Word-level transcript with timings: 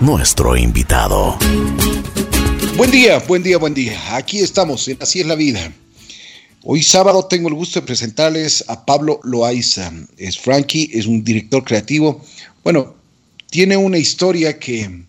nuestro 0.00 0.56
invitado. 0.56 1.38
Buen 2.76 2.90
día, 2.90 3.20
buen 3.28 3.44
día, 3.44 3.58
buen 3.58 3.74
día. 3.74 4.16
Aquí 4.16 4.40
estamos 4.40 4.88
en 4.88 4.98
Así 5.00 5.20
es 5.20 5.26
la 5.26 5.36
vida. 5.36 5.72
Hoy 6.64 6.82
sábado 6.82 7.26
tengo 7.26 7.48
el 7.48 7.54
gusto 7.54 7.80
de 7.80 7.86
presentarles 7.86 8.64
a 8.66 8.84
Pablo 8.84 9.20
Loaiza. 9.22 9.92
Es 10.18 10.36
Frankie, 10.36 10.90
es 10.92 11.06
un 11.06 11.22
director 11.22 11.62
creativo. 11.62 12.22
Bueno, 12.64 12.96
tiene 13.50 13.76
una 13.76 13.98
historia 13.98 14.58
que 14.58 15.04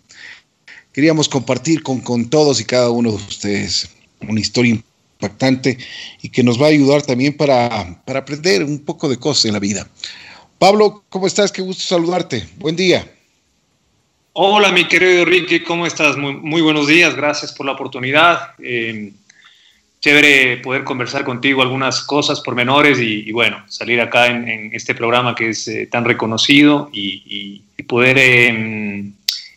queríamos 0.93 1.27
compartir 1.27 1.81
con, 1.81 2.01
con 2.01 2.29
todos 2.29 2.61
y 2.61 2.65
cada 2.65 2.91
uno 2.91 3.09
de 3.09 3.17
ustedes. 3.17 3.89
Una 4.21 4.39
historia 4.39 4.71
impactante 4.71 5.79
y 6.21 6.29
que 6.29 6.43
nos 6.43 6.61
va 6.61 6.67
a 6.67 6.69
ayudar 6.69 7.01
también 7.01 7.35
para, 7.35 8.03
para 8.05 8.19
aprender 8.19 8.63
un 8.63 8.79
poco 8.79 9.09
de 9.09 9.17
cosas 9.17 9.45
en 9.45 9.53
la 9.53 9.59
vida. 9.59 9.89
Pablo, 10.59 11.03
¿cómo 11.09 11.25
estás? 11.25 11.51
Qué 11.51 11.63
gusto 11.63 11.83
saludarte. 11.83 12.47
Buen 12.59 12.75
día. 12.75 13.11
Hola, 14.37 14.69
mi 14.73 14.85
querido 14.85 15.23
Ricky, 15.23 15.61
¿cómo 15.61 15.87
estás? 15.87 16.17
Muy, 16.17 16.33
muy 16.35 16.61
buenos 16.61 16.87
días, 16.87 17.15
gracias 17.15 17.53
por 17.53 17.65
la 17.65 17.71
oportunidad. 17.71 18.49
Eh, 18.61 19.13
chévere 20.01 20.57
poder 20.57 20.83
conversar 20.83 21.23
contigo 21.23 21.61
algunas 21.61 22.01
cosas 22.01 22.41
pormenores 22.41 22.99
y, 22.99 23.29
y 23.29 23.31
bueno, 23.31 23.63
salir 23.69 24.01
acá 24.01 24.27
en, 24.27 24.49
en, 24.49 24.73
este 24.73 24.93
programa 24.93 25.35
que 25.35 25.51
es 25.51 25.65
eh, 25.69 25.87
tan 25.89 26.03
reconocido 26.03 26.89
y, 26.91 27.63
y 27.77 27.83
poder 27.83 28.17
eh, 28.19 29.09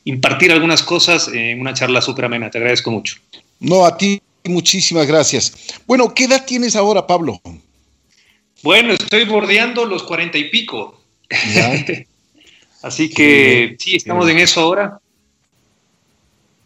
impartir 0.04 0.52
algunas 0.52 0.84
cosas 0.84 1.26
en 1.26 1.60
una 1.60 1.74
charla 1.74 2.01
súper 2.01 2.26
amena. 2.26 2.48
Te 2.48 2.59
agradezco 2.59 2.92
mucho. 2.92 3.16
No, 3.59 3.84
a 3.84 3.96
ti 3.96 4.23
muchísimas 4.45 5.09
gracias. 5.09 5.74
Bueno, 5.88 6.15
¿qué 6.15 6.26
edad 6.26 6.46
tienes 6.46 6.76
ahora, 6.76 7.04
Pablo? 7.04 7.40
Bueno, 8.62 8.92
estoy 8.92 9.24
bordeando 9.24 9.84
los 9.87 10.04
cuarenta 10.04 10.38
y 10.38 10.51
pico. 10.51 11.02
Así 12.82 13.09
que 13.09 13.77
sí, 13.78 13.91
sí 13.91 13.96
estamos 13.96 14.28
en 14.28 14.38
eso 14.38 14.60
ahora. 14.60 15.00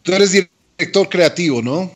Tú 0.03 0.13
eres 0.13 0.31
director 0.31 1.09
creativo, 1.09 1.61
¿no? 1.61 1.91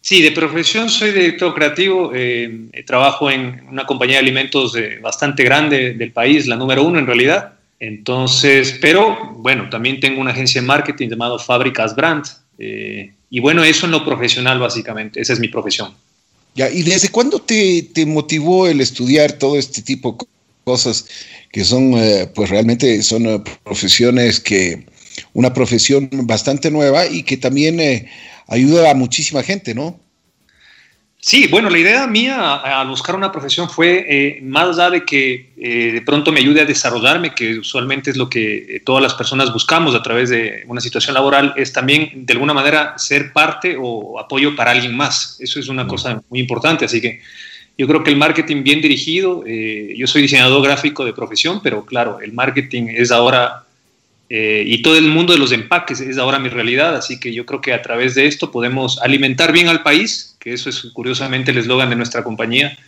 Sí, 0.00 0.22
de 0.22 0.32
profesión 0.32 0.88
soy 0.88 1.12
director 1.12 1.54
creativo. 1.54 2.12
Eh, 2.14 2.70
trabajo 2.86 3.30
en 3.30 3.66
una 3.68 3.84
compañía 3.84 4.16
de 4.16 4.20
alimentos 4.20 4.72
de, 4.72 4.98
bastante 4.98 5.44
grande 5.44 5.92
del 5.92 6.12
país, 6.12 6.46
la 6.46 6.56
número 6.56 6.82
uno 6.82 6.98
en 6.98 7.06
realidad. 7.06 7.52
Entonces, 7.78 8.78
pero 8.80 9.34
bueno, 9.36 9.68
también 9.68 10.00
tengo 10.00 10.20
una 10.20 10.30
agencia 10.30 10.60
de 10.60 10.66
marketing 10.66 11.08
llamado 11.10 11.38
Fábricas 11.38 11.94
Brand. 11.94 12.24
Eh, 12.58 13.12
y 13.28 13.40
bueno, 13.40 13.62
eso 13.62 13.86
en 13.86 13.92
lo 13.92 14.04
profesional 14.04 14.58
básicamente, 14.58 15.20
esa 15.20 15.34
es 15.34 15.40
mi 15.40 15.48
profesión. 15.48 15.94
Ya, 16.54 16.70
¿y 16.70 16.82
desde 16.82 17.10
cuándo 17.10 17.38
te, 17.38 17.88
te 17.94 18.04
motivó 18.06 18.66
el 18.66 18.80
estudiar 18.80 19.32
todo 19.32 19.56
este 19.56 19.82
tipo 19.82 20.12
de 20.12 20.26
cosas 20.64 21.06
que 21.52 21.64
son, 21.64 21.94
eh, 21.94 22.30
pues 22.34 22.50
realmente 22.50 23.02
son 23.02 23.26
uh, 23.26 23.42
profesiones 23.64 24.40
que, 24.40 24.86
una 25.32 25.52
profesión 25.52 26.08
bastante 26.24 26.70
nueva 26.70 27.06
y 27.06 27.22
que 27.22 27.36
también 27.36 27.80
eh, 27.80 28.08
ayuda 28.46 28.90
a 28.90 28.94
muchísima 28.94 29.42
gente, 29.42 29.74
¿no? 29.74 29.98
Sí, 31.22 31.48
bueno, 31.48 31.68
la 31.68 31.76
idea 31.76 32.06
mía 32.06 32.54
al 32.54 32.88
buscar 32.88 33.14
una 33.14 33.30
profesión 33.30 33.68
fue 33.68 34.06
eh, 34.08 34.40
más 34.42 34.78
allá 34.78 34.88
de 34.88 35.04
que 35.04 35.52
eh, 35.58 35.92
de 35.92 36.00
pronto 36.00 36.32
me 36.32 36.40
ayude 36.40 36.62
a 36.62 36.64
desarrollarme, 36.64 37.34
que 37.34 37.58
usualmente 37.58 38.10
es 38.10 38.16
lo 38.16 38.30
que 38.30 38.76
eh, 38.76 38.80
todas 38.80 39.02
las 39.02 39.12
personas 39.12 39.52
buscamos 39.52 39.94
a 39.94 40.02
través 40.02 40.30
de 40.30 40.64
una 40.66 40.80
situación 40.80 41.12
laboral, 41.12 41.52
es 41.56 41.74
también 41.74 42.24
de 42.24 42.32
alguna 42.32 42.54
manera 42.54 42.94
ser 42.96 43.34
parte 43.34 43.76
o 43.78 44.18
apoyo 44.18 44.56
para 44.56 44.70
alguien 44.70 44.96
más. 44.96 45.36
Eso 45.40 45.60
es 45.60 45.68
una 45.68 45.86
cosa 45.86 46.22
muy 46.30 46.40
importante, 46.40 46.86
así 46.86 47.02
que 47.02 47.20
yo 47.78 47.86
creo 47.86 48.04
que 48.04 48.10
el 48.10 48.16
marketing 48.16 48.62
bien 48.62 48.80
dirigido, 48.80 49.42
eh, 49.46 49.94
yo 49.96 50.06
soy 50.06 50.22
diseñador 50.22 50.62
gráfico 50.62 51.04
de 51.04 51.12
profesión, 51.12 51.60
pero 51.62 51.84
claro, 51.84 52.20
el 52.20 52.32
marketing 52.32 52.88
es 52.90 53.10
ahora 53.10 53.64
eh, 54.32 54.62
y 54.64 54.80
todo 54.80 54.96
el 54.96 55.08
mundo 55.08 55.32
de 55.32 55.40
los 55.40 55.50
empaques 55.50 56.00
es 56.00 56.16
ahora 56.16 56.38
mi 56.38 56.48
realidad, 56.48 56.94
así 56.94 57.18
que 57.18 57.34
yo 57.34 57.44
creo 57.44 57.60
que 57.60 57.72
a 57.72 57.82
través 57.82 58.14
de 58.14 58.26
esto 58.26 58.52
podemos 58.52 59.00
alimentar 59.02 59.50
bien 59.52 59.66
al 59.66 59.82
país, 59.82 60.36
que 60.38 60.52
eso 60.52 60.70
es 60.70 60.82
curiosamente 60.92 61.50
el 61.50 61.58
eslogan 61.58 61.90
de 61.90 61.96
nuestra 61.96 62.22
compañía, 62.22 62.78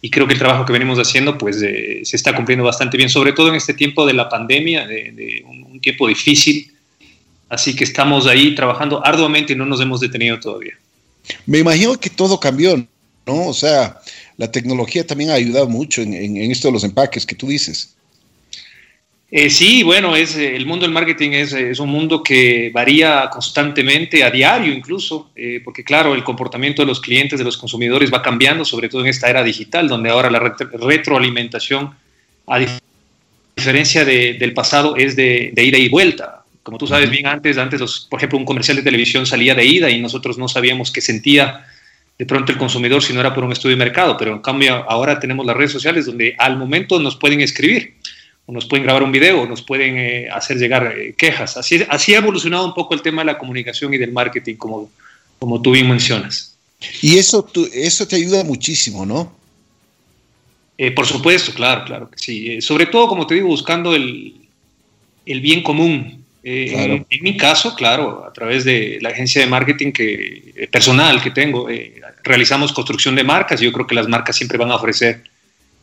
y 0.00 0.10
creo 0.10 0.28
que 0.28 0.34
el 0.34 0.38
trabajo 0.38 0.64
que 0.64 0.72
venimos 0.72 1.00
haciendo 1.00 1.36
pues 1.38 1.60
eh, 1.60 2.02
se 2.04 2.16
está 2.16 2.36
cumpliendo 2.36 2.64
bastante 2.64 2.96
bien, 2.96 3.08
sobre 3.08 3.32
todo 3.32 3.48
en 3.48 3.56
este 3.56 3.74
tiempo 3.74 4.06
de 4.06 4.12
la 4.12 4.28
pandemia, 4.28 4.86
de, 4.86 5.10
de 5.10 5.44
un, 5.44 5.64
un, 5.64 5.80
tiempo 5.80 6.06
difícil, 6.06 6.72
así 7.48 7.74
que 7.74 7.82
estamos 7.82 8.28
ahí 8.28 8.54
trabajando 8.54 9.04
arduamente 9.04 9.54
y 9.54 9.56
no 9.56 9.66
nos 9.66 9.80
hemos 9.80 9.98
detenido 10.00 10.38
todavía. 10.38 10.74
Me 11.46 11.58
imagino 11.58 11.98
que 11.98 12.10
todo 12.10 12.38
cambió, 12.38 12.76
¿no? 13.26 13.46
O 13.46 13.54
sea, 13.54 14.00
la 14.36 14.50
tecnología 14.50 15.06
también 15.06 15.30
ha 15.30 15.34
ayudado 15.34 15.68
mucho 15.68 16.02
en, 16.02 16.14
en, 16.14 16.36
en 16.36 16.50
esto 16.50 16.68
de 16.68 16.72
los 16.72 16.84
empaques 16.84 17.26
que 17.26 17.34
tú 17.34 17.48
dices. 17.48 17.94
Eh, 19.34 19.48
sí, 19.48 19.82
bueno, 19.82 20.14
es, 20.14 20.36
el 20.36 20.66
mundo 20.66 20.84
del 20.84 20.92
marketing 20.92 21.30
es, 21.30 21.54
es, 21.54 21.78
un 21.78 21.88
mundo 21.88 22.22
que 22.22 22.70
varía 22.70 23.30
constantemente, 23.32 24.22
a 24.22 24.30
diario 24.30 24.74
incluso, 24.74 25.30
eh, 25.34 25.62
porque 25.64 25.82
claro, 25.82 26.14
el 26.14 26.22
comportamiento 26.22 26.82
de 26.82 26.86
los 26.86 27.00
clientes, 27.00 27.38
de 27.38 27.44
los 27.46 27.56
consumidores 27.56 28.12
va 28.12 28.20
cambiando, 28.20 28.62
sobre 28.66 28.90
todo 28.90 29.00
en 29.00 29.06
esta 29.06 29.30
era 29.30 29.42
digital, 29.42 29.88
donde 29.88 30.10
ahora 30.10 30.30
la 30.30 30.38
retroalimentación, 30.38 31.94
a 32.46 32.60
diferencia 33.56 34.04
de, 34.04 34.34
del 34.34 34.52
pasado, 34.52 34.96
es 34.96 35.16
de, 35.16 35.50
de, 35.54 35.64
ida 35.64 35.78
y 35.78 35.88
vuelta. 35.88 36.44
Como 36.62 36.76
tú 36.76 36.86
sabes 36.86 37.08
bien 37.08 37.26
antes, 37.26 37.56
antes 37.56 37.80
los, 37.80 38.06
por 38.10 38.20
ejemplo, 38.20 38.38
un 38.38 38.44
comercial 38.44 38.76
de 38.76 38.82
televisión 38.82 39.24
salía 39.24 39.54
de 39.54 39.64
ida 39.64 39.88
y 39.88 39.98
nosotros 39.98 40.36
no 40.36 40.46
sabíamos 40.46 40.90
qué 40.90 41.00
sentía 41.00 41.64
de 42.18 42.26
pronto 42.26 42.52
el 42.52 42.58
consumidor 42.58 43.02
si 43.02 43.12
no 43.12 43.20
era 43.20 43.34
por 43.34 43.44
un 43.44 43.52
estudio 43.52 43.76
de 43.76 43.84
mercado, 43.84 44.16
pero 44.16 44.32
en 44.32 44.40
cambio 44.40 44.84
ahora 44.88 45.18
tenemos 45.18 45.44
las 45.46 45.56
redes 45.56 45.72
sociales 45.72 46.06
donde 46.06 46.34
al 46.38 46.56
momento 46.56 47.00
nos 47.00 47.16
pueden 47.16 47.40
escribir 47.40 47.94
o 48.46 48.52
nos 48.52 48.66
pueden 48.66 48.84
grabar 48.84 49.02
un 49.02 49.12
video, 49.12 49.42
o 49.42 49.46
nos 49.46 49.62
pueden 49.62 49.98
eh, 49.98 50.28
hacer 50.30 50.58
llegar 50.58 50.94
eh, 50.96 51.14
quejas. 51.16 51.56
Así, 51.56 51.84
así 51.88 52.14
ha 52.14 52.18
evolucionado 52.18 52.64
un 52.66 52.74
poco 52.74 52.94
el 52.94 53.02
tema 53.02 53.22
de 53.22 53.26
la 53.26 53.38
comunicación 53.38 53.94
y 53.94 53.98
del 53.98 54.12
marketing, 54.12 54.56
como, 54.56 54.90
como 55.38 55.62
tú 55.62 55.72
bien 55.72 55.88
mencionas. 55.88 56.56
Y 57.00 57.18
eso, 57.18 57.44
tú, 57.44 57.68
eso 57.72 58.06
te 58.06 58.16
ayuda 58.16 58.42
muchísimo, 58.42 59.06
¿no? 59.06 59.32
Eh, 60.76 60.90
por 60.90 61.06
supuesto, 61.06 61.52
claro, 61.54 61.84
claro 61.84 62.10
que 62.10 62.18
sí. 62.18 62.60
Sobre 62.60 62.86
todo, 62.86 63.06
como 63.06 63.26
te 63.26 63.34
digo, 63.34 63.46
buscando 63.46 63.94
el, 63.94 64.34
el 65.24 65.40
bien 65.40 65.62
común. 65.62 66.21
Claro. 66.42 66.94
En, 66.94 67.06
en, 67.08 67.22
mi 67.22 67.36
caso, 67.36 67.74
claro, 67.76 68.24
a 68.26 68.32
través 68.32 68.64
de 68.64 68.98
la 69.00 69.10
agencia 69.10 69.40
de 69.40 69.46
marketing 69.46 69.92
que, 69.92 70.68
personal 70.72 71.22
que 71.22 71.30
tengo, 71.30 71.68
realizamos 72.24 72.72
construcción 72.72 73.14
de 73.14 73.22
marcas. 73.22 73.60
Yo 73.60 73.72
creo 73.72 73.86
que 73.86 73.94
las 73.94 74.08
marcas 74.08 74.36
siempre 74.36 74.58
van 74.58 74.72
a 74.72 74.76
ofrecer 74.76 75.22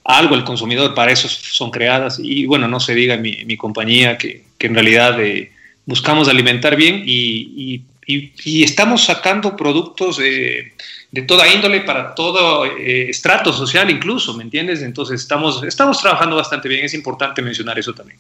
algo 0.04 0.36
al 0.36 0.44
consumidor, 0.44 0.94
para 0.96 1.12
eso 1.12 1.28
son 1.30 1.72
creadas. 1.72 2.20
Y 2.22 2.46
bueno, 2.46 2.68
no 2.68 2.80
se 2.80 2.96
diga 2.96 3.16
en 3.16 3.22
mi, 3.22 3.46
mi 3.46 3.58
compañía 3.58 4.18
que, 4.18 4.44
que, 4.58 4.68
en 4.68 4.74
realidad 4.74 5.22
eh, 5.22 5.52
buscamos 5.86 6.28
alimentar 6.28 6.76
bien 6.76 7.04
y, 7.06 7.84
y, 8.06 8.34
y, 8.44 8.64
estamos 8.64 9.06
sacando 9.06 9.56
productos 9.56 10.20
eh, 10.22 10.74
de 11.12 11.22
toda 11.24 11.48
índole 11.54 11.82
para 11.82 12.16
todo 12.16 12.66
eh, 12.66 13.10
estrato 13.10 13.54
social 13.54 13.90
incluso, 13.90 14.34
¿me 14.34 14.44
entiendes? 14.44 14.82
Entonces 14.82 15.22
estamos, 15.22 15.64
estamos 15.64 16.02
trabajando 16.02 16.36
bastante 16.36 16.68
bien, 16.68 16.86
es 16.86 16.94
importante 16.96 17.42
mencionar 17.42 17.78
eso 17.78 17.94
también. 17.94 18.20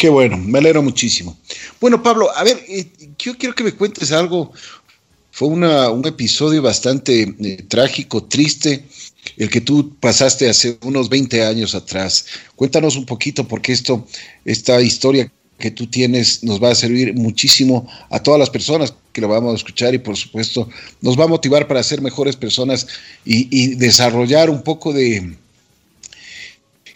Qué 0.00 0.08
bueno, 0.08 0.38
me 0.38 0.60
alegro 0.60 0.82
muchísimo. 0.82 1.36
Bueno, 1.78 2.02
Pablo, 2.02 2.34
a 2.34 2.42
ver, 2.42 2.58
eh, 2.68 2.86
yo 3.18 3.36
quiero 3.36 3.54
que 3.54 3.64
me 3.64 3.72
cuentes 3.72 4.12
algo. 4.12 4.50
Fue 5.30 5.48
un 5.48 6.06
episodio 6.06 6.62
bastante 6.62 7.34
eh, 7.38 7.64
trágico, 7.68 8.24
triste, 8.24 8.86
el 9.36 9.50
que 9.50 9.60
tú 9.60 9.94
pasaste 10.00 10.48
hace 10.48 10.78
unos 10.84 11.10
20 11.10 11.44
años 11.44 11.74
atrás. 11.74 12.24
Cuéntanos 12.56 12.96
un 12.96 13.04
poquito 13.04 13.46
porque 13.46 13.72
esto, 13.72 14.06
esta 14.46 14.80
historia 14.80 15.30
que 15.58 15.70
tú 15.70 15.86
tienes 15.86 16.42
nos 16.44 16.62
va 16.62 16.70
a 16.70 16.74
servir 16.74 17.12
muchísimo 17.12 17.86
a 18.08 18.22
todas 18.22 18.40
las 18.40 18.48
personas 18.48 18.94
que 19.12 19.20
lo 19.20 19.28
vamos 19.28 19.52
a 19.52 19.56
escuchar 19.56 19.92
y 19.92 19.98
por 19.98 20.16
supuesto 20.16 20.66
nos 21.02 21.20
va 21.20 21.24
a 21.24 21.28
motivar 21.28 21.68
para 21.68 21.82
ser 21.82 22.00
mejores 22.00 22.36
personas 22.36 22.86
y 23.26 23.74
desarrollar 23.74 24.48
un 24.48 24.62
poco 24.62 24.94
de, 24.94 25.36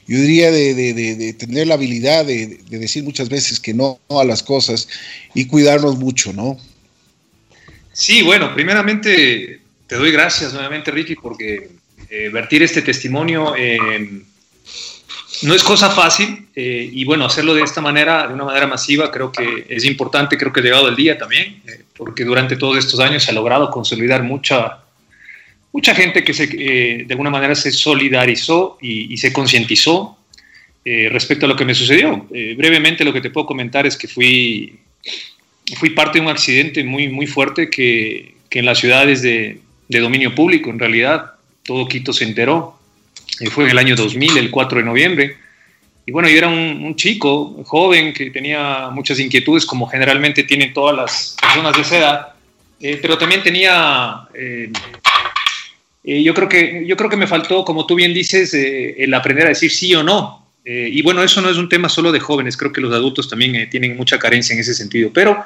yo 0.07 0.19
diría 0.19 0.51
de, 0.51 0.75
de, 0.75 0.93
de, 0.93 1.33
tener 1.33 1.67
la 1.67 1.75
habilidad 1.75 2.27
de, 2.27 2.61
decir 2.69 3.05
muchas 3.05 3.29
veces 3.29 3.59
que 3.59 3.73
no, 3.73 3.99
a 4.11 4.25
las 4.25 4.43
cosas 4.43 4.89
y 5.35 5.47
cuidarnos 5.47 5.97
mucho, 5.97 6.33
¿no? 6.33 6.59
Sí, 7.93 8.23
bueno, 8.23 8.53
primeramente 8.55 9.61
te 9.87 9.97
doy 9.97 10.11
gracias 10.13 10.53
nuevamente, 10.53 10.91
Ricky, 10.91 11.15
porque 11.15 11.71
eh, 12.11 12.29
vertir 12.29 12.63
este 12.63 12.83
testimonio 12.83 13.55
eh, 13.57 14.23
no 15.43 15.55
es 15.55 15.63
cosa 15.63 15.91
fácil 15.91 16.49
eh, 16.55 16.89
y 16.93 17.05
bueno, 17.05 17.25
hacerlo 17.25 17.55
de 17.55 17.63
esta 17.63 17.81
manera, 17.81 18.27
de 18.29 18.35
una 18.35 18.45
manera 18.45 18.67
masiva, 18.67 19.11
creo 19.11 19.33
que 19.33 19.67
es 19.69 19.85
importante, 19.85 20.37
creo 20.37 20.53
que 20.53 20.61
ha 20.61 20.65
llegado 20.65 20.89
el 20.89 20.97
día 20.97 21.17
también, 21.17 21.63
porque 21.97 22.25
durante 22.25 22.57
todos 22.57 22.77
estos 22.77 23.01
años 23.01 23.23
se 23.23 23.31
ha 23.31 23.35
logrado 23.35 23.71
consolidar 23.71 24.23
mucha, 24.23 24.84
mucha 25.75 25.95
gente 25.95 26.25
que 26.25 26.33
se, 26.33 26.45
eh, 26.45 27.05
de 27.05 27.13
alguna 27.13 27.29
manera 27.29 27.55
se 27.55 27.71
solidarizó 27.71 28.79
y, 28.81 29.17
se 29.19 29.33
concientizó 29.33 30.17
respecto 30.87 31.47
a 31.47 31.49
lo 31.49 31.57
que 31.57 31.65
me 31.65 31.75
sucedió. 31.75 32.27
brevemente 32.57 33.05
lo 33.05 33.13
que 33.13 33.23
te 33.23 33.31
puedo 33.31 33.47
comentar 33.47 33.87
es 33.87 33.97
que 33.97 34.07
fui, 34.07 34.79
fui 35.79 35.91
parte 35.91 36.19
de 36.19 36.25
un 36.25 36.31
accidente 36.31 36.85
muy, 36.85 37.09
muy 37.09 37.27
fuerte 37.27 37.71
que, 37.71 38.35
que 38.51 38.59
en 38.59 38.67
las 38.67 38.79
ciudades 38.79 39.23
de, 39.23 39.61
de 39.89 40.01
dominio 40.01 40.35
público, 40.35 40.71
en 40.71 40.79
realidad, 40.79 41.33
todo 41.63 41.89
Quito 41.89 42.13
se 42.13 42.25
enteró. 42.25 42.79
Eh, 43.41 43.51
fue 43.51 43.65
en 43.65 43.71
el 43.71 43.79
año 43.79 43.97
2000, 43.97 44.39
el 44.39 44.51
4 44.51 44.79
de 44.79 44.85
noviembre. 44.85 45.37
y 46.07 46.13
bueno, 46.13 46.29
yo 46.29 46.37
era 46.37 46.49
un, 46.49 46.95
chico, 46.97 47.63
joven, 47.65 48.13
que 48.13 48.31
tenía 48.31 48.91
muchas 48.91 49.19
inquietudes, 49.19 49.65
como 49.65 49.87
generalmente 49.87 50.43
tienen 50.45 50.73
todas 50.73 50.97
las 50.97 51.37
personas 51.41 51.75
de 51.75 51.83
esa 51.83 51.99
edad, 51.99 52.29
eh, 52.81 52.99
pero 53.01 53.17
también 53.17 53.43
tenía, 53.43 54.29
eh, 56.05 56.19
eh, 56.19 56.23
yo, 56.23 56.35
creo 56.35 56.49
que, 56.49 56.85
yo 56.87 56.97
creo 56.97 57.11
que 57.11 57.17
me 57.17 57.27
faltó, 57.27 57.65
como 57.65 57.87
tú 57.87 57.95
bien 57.95 58.15
dices, 58.15 58.55
el 58.55 59.13
aprender 59.15 59.47
a 59.47 59.51
decir 59.51 59.71
sí 59.71 59.95
o 59.95 60.03
no. 60.03 60.43
y 60.65 61.03
bueno, 61.03 61.23
eso 61.23 61.41
no 61.41 61.51
es 61.51 61.57
un 61.57 61.69
tema 61.69 61.89
solo 61.89 62.11
de 62.13 62.21
jóvenes, 62.21 62.57
creo 62.57 62.73
que 62.73 62.81
los 62.81 62.93
adultos 62.93 63.29
también 63.29 63.69
tienen 63.69 63.97
mucha 63.97 64.19
carencia 64.19 64.55
en 64.55 64.61
ese 64.61 64.75
sentido, 64.75 65.11
pero 65.13 65.45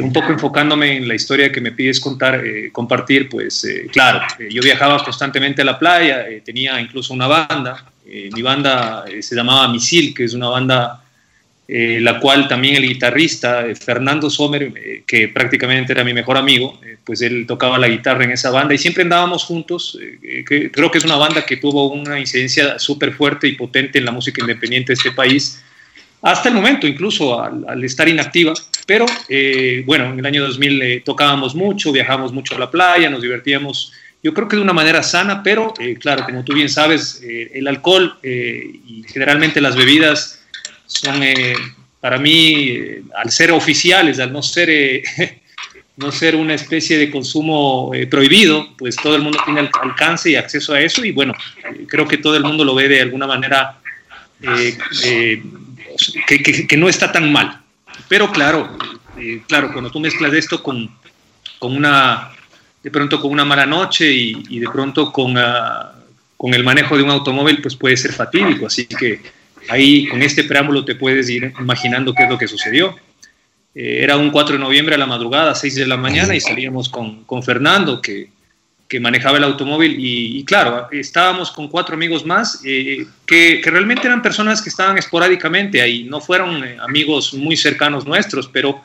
un 0.00 0.12
poco 0.12 0.32
enfocándome 0.32 0.96
en 0.96 1.06
la 1.06 1.14
historia 1.14 1.52
que 1.52 1.60
me 1.60 1.72
pides 1.72 2.00
contar, 2.00 2.42
compartir, 2.72 3.28
pues 3.28 3.66
claro, 3.92 4.20
yo 4.50 4.62
viajaba 4.62 5.02
constantemente 5.04 5.62
a 5.62 5.64
la 5.64 5.78
playa, 5.78 6.24
tenía 6.44 6.80
incluso 6.80 7.12
una 7.12 7.26
banda, 7.26 7.84
eh, 8.10 8.30
mi 8.32 8.40
banda 8.40 9.04
eh, 9.06 9.22
se 9.22 9.34
llamaba 9.34 9.68
Misil, 9.68 10.14
que 10.14 10.24
es 10.24 10.32
una 10.32 10.48
banda 10.48 11.04
eh, 11.68 11.98
la 12.00 12.18
cual 12.18 12.48
también 12.48 12.76
el 12.76 12.88
guitarrista 12.88 13.66
Fernando 13.78 14.30
Sommer, 14.30 15.04
que 15.06 15.28
prácticamente 15.28 15.92
era 15.92 16.02
mi 16.02 16.14
mejor 16.14 16.38
amigo, 16.38 16.80
pues 17.04 17.20
él 17.20 17.44
tocaba 17.46 17.78
la 17.78 17.88
guitarra 17.88 18.24
en 18.24 18.30
esa 18.30 18.50
banda 18.50 18.74
y 18.74 18.78
siempre 18.78 19.02
andábamos 19.02 19.44
juntos. 19.44 19.98
Creo 20.44 20.90
que 20.90 20.98
es 20.98 21.04
una 21.04 21.16
banda 21.16 21.44
que 21.44 21.58
tuvo 21.58 21.90
una 21.90 22.18
incidencia 22.18 22.78
súper 22.78 23.12
fuerte 23.12 23.46
y 23.46 23.52
potente 23.52 23.98
en 23.98 24.06
la 24.06 24.12
música 24.12 24.40
independiente 24.40 24.88
de 24.88 24.94
este 24.94 25.12
país, 25.12 25.62
hasta 26.22 26.48
el 26.48 26.54
momento, 26.54 26.86
incluso 26.86 27.40
al, 27.40 27.84
estar 27.84 28.08
inactiva. 28.08 28.54
Pero 28.86 29.04
bueno, 29.84 30.12
en 30.12 30.18
el 30.18 30.26
año 30.26 30.46
2000 30.46 31.02
tocábamos 31.04 31.54
mucho, 31.54 31.92
viajábamos 31.92 32.32
mucho 32.32 32.56
a 32.56 32.58
la 32.58 32.70
playa, 32.70 33.10
nos 33.10 33.22
divertíamos 33.22 33.92
yo 34.22 34.34
creo 34.34 34.48
que 34.48 34.56
de 34.56 34.62
una 34.62 34.72
manera 34.72 35.02
sana, 35.02 35.42
pero 35.42 35.72
eh, 35.78 35.96
claro, 35.98 36.24
como 36.24 36.44
tú 36.44 36.52
bien 36.52 36.68
sabes, 36.68 37.22
eh, 37.22 37.52
el 37.54 37.68
alcohol 37.68 38.18
eh, 38.22 38.68
y 38.86 39.04
generalmente 39.06 39.60
las 39.60 39.76
bebidas 39.76 40.37
son 40.88 41.22
para 42.00 42.18
mí, 42.18 42.78
al 43.16 43.30
ser 43.30 43.52
oficiales, 43.52 44.18
al 44.18 44.32
no 44.32 44.42
ser, 44.42 45.02
no 45.96 46.10
ser 46.10 46.34
una 46.34 46.54
especie 46.54 46.98
de 46.98 47.10
consumo 47.10 47.92
prohibido, 48.10 48.76
pues 48.76 48.96
todo 48.96 49.14
el 49.14 49.22
mundo 49.22 49.38
tiene 49.44 49.68
alcance 49.80 50.30
y 50.30 50.36
acceso 50.36 50.74
a 50.74 50.80
eso 50.80 51.04
y 51.04 51.12
bueno, 51.12 51.34
creo 51.86 52.06
que 52.06 52.18
todo 52.18 52.36
el 52.36 52.42
mundo 52.42 52.64
lo 52.64 52.74
ve 52.74 52.88
de 52.88 53.02
alguna 53.02 53.26
manera 53.26 53.78
que, 54.40 55.42
que, 56.68 56.76
no 56.76 56.88
está 56.88 57.12
tan 57.12 57.32
mal. 57.32 57.60
Pero 58.08 58.30
claro, 58.30 58.76
claro, 59.46 59.72
cuando 59.72 59.90
tú 59.90 60.00
mezclas 60.00 60.32
esto 60.32 60.62
con, 60.62 60.90
con 61.58 61.76
una 61.76 62.32
de 62.82 62.90
pronto 62.90 63.20
con 63.20 63.30
una 63.32 63.44
mala 63.44 63.66
noche 63.66 64.10
y, 64.10 64.58
de 64.60 64.68
pronto 64.68 65.12
con, 65.12 65.36
ah, 65.36 65.92
con 66.36 66.54
el 66.54 66.62
manejo 66.62 66.96
de 66.96 67.02
un 67.02 67.10
automóvil, 67.10 67.60
pues 67.60 67.76
puede 67.76 67.96
ser 67.96 68.12
fatídico. 68.12 68.66
Así 68.66 68.86
que 68.86 69.20
ahí 69.68 70.06
con 70.06 70.22
este 70.22 70.44
preámbulo 70.44 70.84
te 70.84 70.94
puedes 70.94 71.28
ir 71.28 71.52
imaginando 71.58 72.14
qué 72.14 72.24
es 72.24 72.30
lo 72.30 72.38
que 72.38 72.48
sucedió. 72.48 72.96
Eh, 73.74 74.02
era 74.02 74.16
un 74.16 74.30
4 74.30 74.54
de 74.54 74.58
noviembre 74.60 74.94
a 74.94 74.98
la 74.98 75.06
madrugada, 75.06 75.54
6 75.54 75.74
de 75.74 75.86
la 75.86 75.96
mañana, 75.96 76.34
y 76.34 76.40
salíamos 76.40 76.88
con, 76.88 77.24
con 77.24 77.42
Fernando, 77.42 78.00
que, 78.00 78.30
que, 78.88 78.98
manejaba 78.98 79.38
el 79.38 79.44
automóvil, 79.44 79.96
y, 79.98 80.44
claro, 80.44 80.88
estábamos 80.90 81.50
con 81.50 81.68
cuatro 81.68 81.94
amigos 81.94 82.24
más, 82.24 82.60
eh, 82.64 83.06
que, 83.26 83.60
realmente 83.64 84.06
eran 84.06 84.22
personas 84.22 84.62
que 84.62 84.70
estaban 84.70 84.98
esporádicamente 84.98 85.82
ahí, 85.82 86.04
no 86.04 86.20
fueron 86.20 86.64
eh, 86.64 86.76
amigos 86.80 87.34
muy 87.34 87.56
cercanos 87.56 88.06
nuestros, 88.06 88.48
pero 88.48 88.80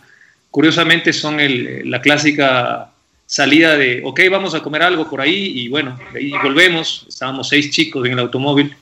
curiosamente 0.52 1.14
son 1.14 1.40
el, 1.40 1.90
la 1.90 2.02
clásica 2.02 2.90
salida 3.26 3.76
de, 3.76 4.02
ok, 4.04 4.20
vamos 4.30 4.54
a 4.54 4.62
comer 4.62 4.84
algo 4.84 5.10
por 5.10 5.22
ahí 5.22 5.54
y 5.56 5.70
bueno, 5.70 5.98
ahí 6.14 6.32
volvemos, 6.44 7.08
estábamos 7.10 7.48
seis 7.48 7.72
chicos 7.72 8.06
en 8.06 8.14
el 8.14 8.20
automóvil 8.20 8.76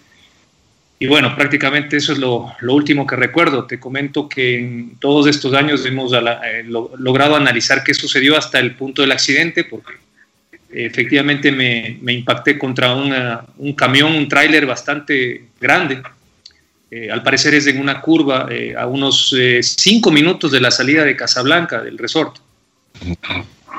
y 1.01 1.07
bueno, 1.07 1.35
prácticamente 1.35 1.97
eso 1.97 2.13
es 2.13 2.19
lo, 2.19 2.53
último 2.61 3.07
que 3.07 3.15
recuerdo. 3.15 3.65
Te 3.65 3.79
comento 3.79 4.29
que 4.29 4.59
en 4.59 4.97
todos 4.99 5.25
estos 5.25 5.51
años 5.55 5.83
hemos 5.83 6.13
eh, 6.13 6.63
logrado 6.63 7.35
analizar 7.35 7.83
qué 7.83 7.95
sucedió 7.95 8.37
hasta 8.37 8.59
el 8.59 8.75
punto 8.75 9.01
del 9.01 9.11
accidente 9.11 9.63
porque 9.63 9.93
efectivamente 10.69 11.51
me, 11.51 12.13
impacté 12.13 12.59
contra 12.59 12.93
un 12.93 13.73
camión, 13.73 14.13
un 14.13 14.29
tráiler 14.29 14.67
bastante 14.67 15.45
grande. 15.59 16.03
Eh, 16.91 17.09
al 17.09 17.23
parecer 17.23 17.55
es 17.55 17.65
en 17.65 17.79
una 17.79 17.99
curva 17.99 18.47
eh, 18.51 18.75
a 18.77 18.85
unos 18.85 19.35
cinco 19.61 20.11
minutos 20.11 20.51
de 20.51 20.61
la 20.61 20.69
salida 20.69 21.03
de 21.03 21.15
Casablanca, 21.15 21.81
del 21.81 21.97
resort. 21.97 22.37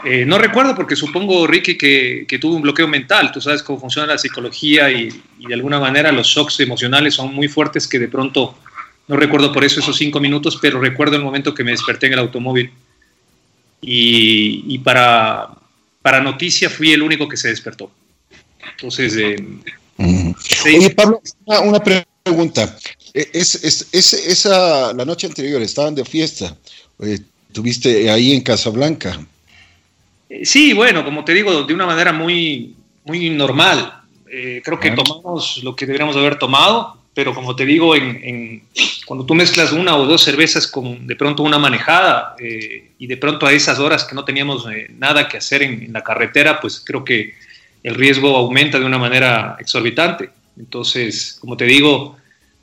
Eh, 0.05 0.25
no 0.27 0.39
recuerdo 0.39 0.75
porque 0.75 0.97
supongo, 0.97 1.47
Ricky, 1.47 1.79
que, 1.79 2.25
que, 2.27 2.39
tuvo 2.39 2.57
un 2.57 2.63
bloqueo 2.63 2.89
mental. 2.89 3.31
Tú 3.31 3.41
sabes 3.41 3.63
cómo 3.63 3.79
funciona 3.79 4.09
la 4.09 4.19
psicología 4.19 4.91
y, 4.91 5.09
de 5.47 5.55
alguna 5.55 5.79
manera 5.79 6.11
los 6.11 6.27
shocks 6.27 6.59
emocionales 6.61 7.15
son 7.15 7.33
muy 7.35 7.49
fuertes 7.49 7.87
que 7.87 7.99
de 7.99 8.09
pronto, 8.09 8.57
no 9.07 9.17
recuerdo 9.17 9.53
por 9.53 9.65
eso 9.65 9.81
esos 9.81 9.97
cinco 9.97 10.19
minutos, 10.19 10.59
pero 10.61 10.81
recuerdo 10.81 11.17
el 11.17 11.23
momento 11.23 11.55
que 11.55 11.63
me 11.63 11.71
desperté 11.71 12.07
en 12.07 12.15
el 12.15 12.19
automóvil. 12.19 12.71
Y, 13.81 14.79
para, 14.79 15.49
para 16.01 16.21
noticia 16.21 16.71
fui 16.71 16.93
el 16.93 17.03
único 17.03 17.29
que 17.29 17.37
se 17.37 17.49
despertó. 17.49 17.91
Entonces... 18.73 19.17
Eh, 19.17 19.37
Oye, 20.65 20.91
Pablo, 20.91 21.21
una, 21.45 21.81
pregunta. 21.81 22.77
E, 23.15 23.29
es, 23.33 23.55
es, 23.57 23.89
es, 23.93 24.13
esa, 24.13 24.93
la 24.95 25.05
noche 25.05 25.27
anterior 25.27 25.61
estaban 25.63 25.95
de 25.95 26.05
fiesta. 26.05 26.57
Eh, 27.01 27.19
tuviste 27.53 28.11
ahí 28.11 28.33
en 28.33 28.41
Casablanca. 28.41 29.21
Eh, 30.33 30.47
sí, 30.47 30.73
bueno, 30.73 31.05
como 31.05 31.25
te 31.27 31.35
digo, 31.35 31.65
de 31.65 31.75
una 31.75 31.85
manera 31.85 32.11
muy, 32.11 32.75
muy 33.05 33.29
normal. 33.29 34.01
Eh, 34.31 34.63
creo 34.65 34.81
que 34.81 34.91
tomamos 34.93 35.61
lo 35.63 35.77
que 35.77 35.85
deberíamos 35.85 36.17
haber 36.17 36.39
tomado, 36.39 36.97
pero 37.13 37.35
como 37.35 37.55
te 37.55 37.67
digo, 37.67 37.95
en, 37.95 38.63
cuando 39.05 39.27
tú 39.27 39.35
mezclas 39.35 39.73
una 39.73 39.95
o 39.95 40.07
dos 40.07 40.23
cervezas 40.23 40.67
con 40.67 41.07
de 41.07 41.17
pronto 41.17 41.43
una 41.43 41.59
manejada 41.59 42.35
eh, 42.39 42.93
y 42.99 43.07
de 43.07 43.19
pronto 43.19 43.45
a 43.45 43.53
esas 43.53 43.79
horas 43.79 44.05
que 44.05 44.15
no 44.15 44.25
teníamos 44.25 44.67
nada 44.97 45.29
que 45.29 45.37
hacer 45.37 45.63
en, 45.63 45.93
la 45.93 46.03
carretera, 46.03 46.63
pues 46.63 46.83
creo 46.83 47.05
que 47.05 47.35
el 47.83 47.95
riesgo 47.95 48.35
aumenta 48.35 48.79
de 48.81 48.87
una 48.87 48.99
manera 48.99 49.59
exorbitante. 49.61 50.31
Entonces, 50.59 51.37
como 51.41 51.59
te 51.59 51.67
digo, 51.67 52.17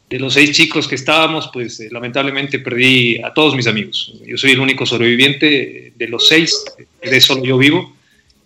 de 0.10 0.20
los 0.20 0.34
seis 0.34 0.52
chicos 0.52 0.88
que 0.88 0.96
estábamos, 0.96 1.50
pues 1.54 1.80
lamentablemente 1.92 2.58
perdí 2.60 3.22
a 3.22 3.32
todos 3.32 3.56
mis 3.56 3.68
amigos. 3.68 4.16
Yo 4.26 4.38
soy 4.38 4.52
el 4.52 4.60
único 4.60 4.86
sobreviviente 4.86 5.94
de 5.96 6.08
los 6.08 6.28
seis, 6.28 6.66
de 7.02 7.16
eso 7.16 7.42
yo 7.44 7.58
vivo. 7.58 7.94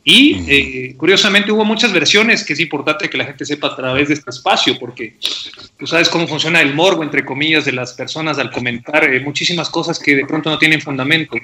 Y 0.05 0.43
eh, 0.49 0.95
curiosamente 0.97 1.53
hubo 1.53 1.63
muchas 1.63 1.93
versiones 1.93 2.43
que 2.43 2.51
es 2.51 2.59
importante 2.59 3.09
que 3.09 3.17
la 3.17 3.23
gente 3.23 3.45
sepa 3.45 3.67
a 3.67 3.75
través 3.77 4.09
de 4.09 4.15
este 4.15 4.29
espacio, 4.31 4.77
porque 4.77 5.15
tú 5.77 5.87
sabes 5.87 6.09
cómo 6.09 6.27
funciona 6.27 6.59
el 6.59 6.73
morbo, 6.73 7.03
entre 7.03 7.23
comillas, 7.23 7.63
de 7.63 7.71
las 7.71 7.93
personas 7.93 8.37
al 8.37 8.51
comentar 8.51 9.05
eh, 9.05 9.21
muchísimas 9.21 9.69
cosas 9.69 9.97
que 9.97 10.17
de 10.17 10.25
pronto 10.25 10.49
no 10.49 10.59
tienen 10.59 10.81
fundamento. 10.81 11.37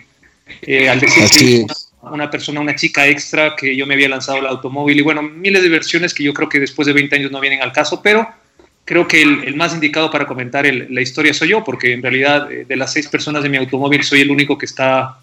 Eh, 0.62 0.90
al 0.90 0.99
decir 0.99 1.23
que 1.30 1.66
una 2.02 2.30
persona, 2.30 2.59
una 2.59 2.76
chica 2.76 3.07
extra, 3.07 3.56
que 3.56 3.73
yo 3.78 3.85
me 3.85 3.94
había 3.94 4.09
lanzado 4.09 4.40
el 4.40 4.47
automóvil, 4.47 4.99
y 4.99 5.02
bueno, 5.02 5.21
miles 5.21 5.64
de 5.64 5.69
versiones 5.69 6.14
que 6.14 6.23
yo 6.23 6.33
creo 6.33 6.49
que 6.49 6.59
después 6.59 6.85
de 6.85 6.92
20 6.92 7.16
años 7.16 7.31
no 7.31 7.40
vienen 7.40 7.61
al 7.61 7.71
caso, 7.71 8.02
pero 8.02 8.28
creo 8.90 9.08
que 9.08 9.22
el, 9.22 9.56
más 9.56 9.72
indicado 9.76 10.10
para 10.10 10.26
comentar 10.26 10.66
la 10.66 11.02
historia 11.02 11.31
soy 11.31 11.50
yo, 11.50 11.64
porque 11.64 11.94
en 11.94 12.02
realidad 12.02 12.50
de 12.50 12.76
las 12.76 12.92
seis 12.92 13.08
personas 13.08 13.44
de 13.44 13.50
mi 13.50 13.58
automóvil 13.58 14.04
soy 14.04 14.22
el 14.22 14.31
único 14.31 14.58
que 14.58 14.66
está 14.66 15.19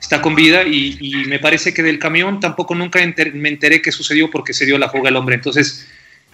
está 0.00 0.22
con 0.22 0.34
vida 0.34 0.62
y, 0.64 1.24
me 1.26 1.38
parece 1.38 1.74
que 1.74 1.82
del 1.82 1.98
camión 1.98 2.40
tampoco 2.40 2.74
nunca 2.74 3.00
me 3.34 3.48
enteré 3.50 3.82
qué 3.82 3.92
sucedió 3.92 4.30
porque 4.30 4.54
se 4.54 4.64
dio 4.64 4.78
la 4.78 4.88
fuga 4.88 5.10
al 5.10 5.16
hombre. 5.16 5.34
Entonces, 5.34 5.86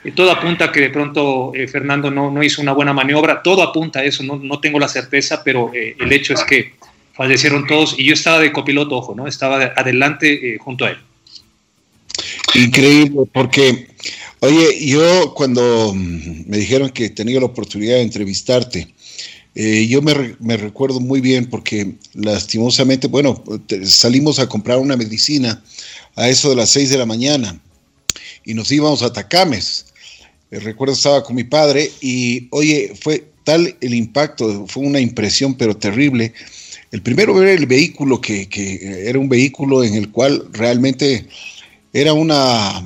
eh, 0.04 0.12
todo 0.12 0.30
apunta 0.30 0.66
a 0.66 0.72
que 0.72 0.80
de 0.80 0.90
pronto 0.90 1.50
eh, 1.56 1.66
Fernando 1.66 2.08
no, 2.08 2.30
no, 2.30 2.40
hizo 2.44 2.62
una 2.62 2.72
buena 2.72 2.92
maniobra, 2.92 3.42
todo 3.42 3.64
apunta 3.64 3.98
a 3.98 4.04
eso, 4.04 4.22
no, 4.22 4.36
no 4.36 4.60
tengo 4.60 4.78
la 4.78 4.86
certeza, 4.86 5.42
pero 5.42 5.72
eh, 5.74 5.96
el 5.98 6.12
hecho 6.12 6.34
es 6.34 6.44
que 6.44 6.74
fallecieron 7.14 7.66
todos 7.66 7.96
y 7.98 8.04
yo 8.04 8.14
estaba 8.14 8.38
de 8.38 8.52
copiloto, 8.52 8.96
ojo, 8.96 9.16
¿no? 9.16 9.26
Estaba 9.26 9.72
adelante 9.76 10.56
junto 10.60 10.84
a 10.84 10.90
él. 10.90 10.98
Increíble, 12.54 13.22
porque, 13.32 13.88
oye, 14.40 14.86
yo 14.86 15.34
cuando 15.34 15.94
me 15.94 16.58
dijeron 16.58 16.90
que 16.90 17.10
tenía 17.10 17.40
la 17.40 17.46
oportunidad 17.46 17.96
de 17.96 18.02
entrevistarte, 18.02 18.88
eh, 19.54 19.86
yo 19.88 20.00
me, 20.00 20.56
recuerdo 20.56 21.00
muy 21.00 21.20
bien 21.20 21.46
porque 21.46 21.94
lastimosamente, 22.14 23.08
bueno, 23.08 23.42
salimos 23.84 24.38
a 24.38 24.48
comprar 24.48 24.78
una 24.78 24.96
medicina 24.96 25.62
a 26.14 26.28
eso 26.28 26.50
de 26.50 26.56
las 26.56 26.70
6 26.70 26.90
de 26.90 26.98
la 26.98 27.06
mañana 27.06 27.60
y 28.44 28.54
nos 28.54 28.70
íbamos 28.70 29.02
a 29.02 29.12
Tacames. 29.12 29.86
Eh, 30.50 30.60
recuerdo 30.60 30.94
estaba 30.94 31.22
con 31.24 31.36
mi 31.36 31.44
padre 31.44 31.90
y, 32.00 32.48
oye, 32.50 32.92
fue 33.00 33.26
tal 33.44 33.76
el 33.80 33.94
impacto, 33.94 34.66
fue 34.68 34.84
una 34.84 35.00
impresión 35.00 35.54
pero 35.54 35.76
terrible. 35.76 36.32
El 36.92 37.02
primero 37.02 37.34
ver 37.34 37.48
el 37.48 37.66
vehículo, 37.66 38.20
que, 38.20 38.48
que 38.48 39.08
era 39.08 39.18
un 39.18 39.28
vehículo 39.28 39.82
en 39.84 39.94
el 39.94 40.10
cual 40.10 40.48
realmente 40.52 41.26
era 41.92 42.12
una, 42.12 42.82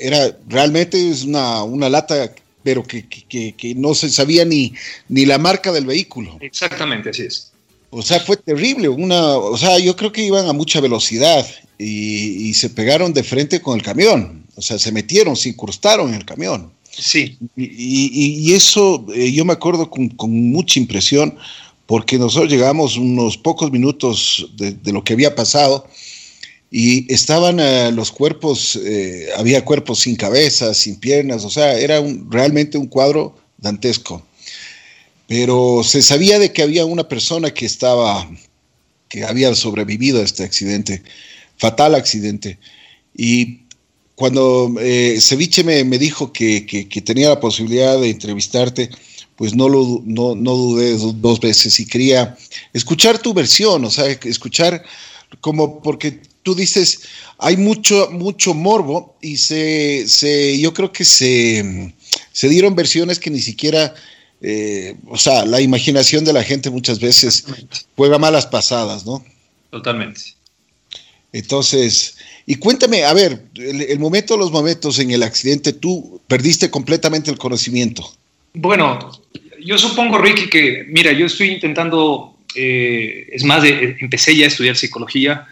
era 0.00 0.36
realmente 0.48 1.10
es 1.10 1.24
una, 1.24 1.62
una 1.62 1.88
lata 1.88 2.32
pero 2.62 2.82
que, 2.84 3.74
no 3.76 3.94
se 3.94 4.10
sabía 4.10 4.44
ni, 4.44 4.72
ni 5.08 5.24
la 5.24 5.38
marca 5.38 5.72
del 5.72 5.86
vehículo. 5.86 6.36
Exactamente, 6.40 7.10
así 7.10 7.22
es. 7.22 7.52
O 7.90 8.02
sea, 8.02 8.20
fue 8.20 8.36
terrible. 8.36 8.88
Una, 8.88 9.36
o 9.36 9.56
sea, 9.56 9.78
yo 9.78 9.96
creo 9.96 10.12
que 10.12 10.22
iban 10.22 10.46
a 10.46 10.52
mucha 10.52 10.80
velocidad 10.80 11.46
y, 11.78 12.52
se 12.54 12.70
pegaron 12.70 13.12
de 13.12 13.24
frente 13.24 13.60
con 13.60 13.76
el 13.76 13.84
camión. 13.84 14.44
O 14.56 14.62
sea, 14.62 14.78
se 14.78 14.92
metieron, 14.92 15.36
se 15.36 15.48
incrustaron 15.48 16.10
en 16.10 16.16
el 16.16 16.24
camión. 16.24 16.70
Sí. 16.90 17.38
Y, 17.56 18.52
eso 18.52 19.06
eh, 19.14 19.32
yo 19.32 19.44
me 19.44 19.54
acuerdo 19.54 19.90
con, 19.90 20.10
mucha 20.30 20.78
impresión, 20.78 21.36
porque 21.86 22.18
nosotros 22.18 22.50
llegamos 22.50 22.96
unos 22.96 23.36
pocos 23.36 23.72
minutos 23.72 24.50
de, 24.56 24.76
lo 24.92 25.02
que 25.02 25.14
había 25.14 25.34
pasado 25.34 25.86
y 26.70 27.12
estaban 27.12 27.58
eh, 27.58 27.90
los 27.92 28.12
cuerpos, 28.12 28.76
eh, 28.76 29.28
había 29.36 29.64
cuerpos 29.64 30.00
sin 30.00 30.14
cabeza, 30.14 30.72
sin 30.72 30.96
piernas, 30.96 31.44
o 31.44 31.50
sea, 31.50 31.76
era 31.76 32.00
realmente 32.28 32.78
un 32.78 32.86
cuadro 32.86 33.36
dantesco. 33.58 34.22
Pero 35.26 35.82
se 35.84 36.02
sabía 36.02 36.38
de 36.38 36.52
que 36.52 36.62
había 36.62 36.84
una 36.84 37.08
persona 37.08 37.52
que 37.52 37.66
estaba, 37.66 38.30
que 39.08 39.24
había 39.24 39.54
sobrevivido 39.54 40.20
a 40.20 40.24
este 40.24 40.44
accidente, 40.44 41.02
fatal 41.56 41.94
accidente. 41.94 42.58
Y 43.16 43.60
cuando 44.14 44.74
eh, 44.80 45.18
Ceviche 45.20 45.64
me, 45.64 45.98
dijo 45.98 46.32
que, 46.32 46.86
tenía 47.04 47.30
la 47.30 47.40
posibilidad 47.40 48.00
de 48.00 48.10
entrevistarte, 48.10 48.90
pues 49.34 49.54
no, 49.54 49.68
lo, 49.68 50.02
no, 50.04 50.34
dudé 50.34 50.96
dos 51.14 51.40
veces 51.40 51.80
y 51.80 51.86
quería 51.86 52.36
escuchar 52.72 53.18
tu 53.18 53.32
versión, 53.32 53.84
o 53.84 53.90
sea, 53.90 54.06
escuchar 54.06 54.84
como 55.40 55.80
porque 55.80 56.20
tú 56.42 56.54
dices, 56.54 57.02
hay 57.38 57.56
mucho, 57.56 58.08
mucho 58.10 58.54
morbo 58.54 59.16
y 59.20 59.36
se, 59.36 60.08
se 60.08 60.58
yo 60.58 60.72
creo 60.72 60.92
que 60.92 61.04
se, 61.04 61.94
se 62.32 62.48
dieron 62.48 62.74
versiones 62.74 63.18
que 63.18 63.30
ni 63.30 63.40
siquiera, 63.40 63.94
eh, 64.40 64.96
o 65.08 65.16
sea, 65.16 65.44
la 65.44 65.60
imaginación 65.60 66.24
de 66.24 66.32
la 66.32 66.42
gente 66.42 66.70
muchas 66.70 67.00
veces 67.00 67.44
juega 67.96 68.18
malas 68.18 68.46
pasadas, 68.46 69.04
¿no? 69.04 69.24
Totalmente. 69.70 70.20
Entonces, 71.32 72.16
y 72.46 72.56
cuéntame, 72.56 73.04
a 73.04 73.14
ver, 73.14 73.44
el, 73.54 73.98
momento 74.00 74.34
de 74.34 74.40
los 74.40 74.50
momentos 74.50 74.98
en 74.98 75.12
el 75.12 75.22
accidente, 75.22 75.72
tú 75.72 76.20
perdiste 76.26 76.70
completamente 76.70 77.30
el 77.30 77.38
conocimiento. 77.38 78.12
Bueno, 78.54 78.98
yo 79.64 79.78
supongo, 79.78 80.18
Ricky, 80.18 80.50
que, 80.50 80.84
mira, 80.88 81.12
yo 81.12 81.26
estoy 81.26 81.50
intentando, 81.50 82.36
eh, 82.56 83.28
es 83.30 83.44
más, 83.44 83.62
empecé 83.64 84.34
ya 84.34 84.46
a 84.46 84.48
estudiar 84.48 84.76
psicología. 84.76 85.46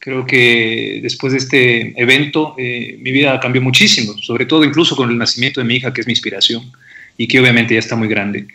Creo 0.00 0.26
que 0.26 0.98
después 1.02 1.32
de 1.32 1.38
este 1.38 2.02
evento 2.02 2.56
eh, 2.58 2.98
mi 3.00 3.12
vida 3.12 3.38
cambió 3.38 3.62
muchísimo, 3.62 4.18
sobre 4.18 4.46
todo 4.46 4.64
incluso 4.64 4.96
con 4.96 5.10
el 5.10 5.18
nacimiento 5.18 5.60
de 5.60 5.66
mi 5.66 5.76
hija, 5.76 5.92
que 5.92 6.00
es 6.00 6.06
mi 6.08 6.14
inspiración 6.14 6.72
y 7.16 7.28
que 7.28 7.38
obviamente 7.38 7.74
ya 7.74 7.80
está 7.80 7.94
muy 7.94 8.08
grande. 8.08 8.48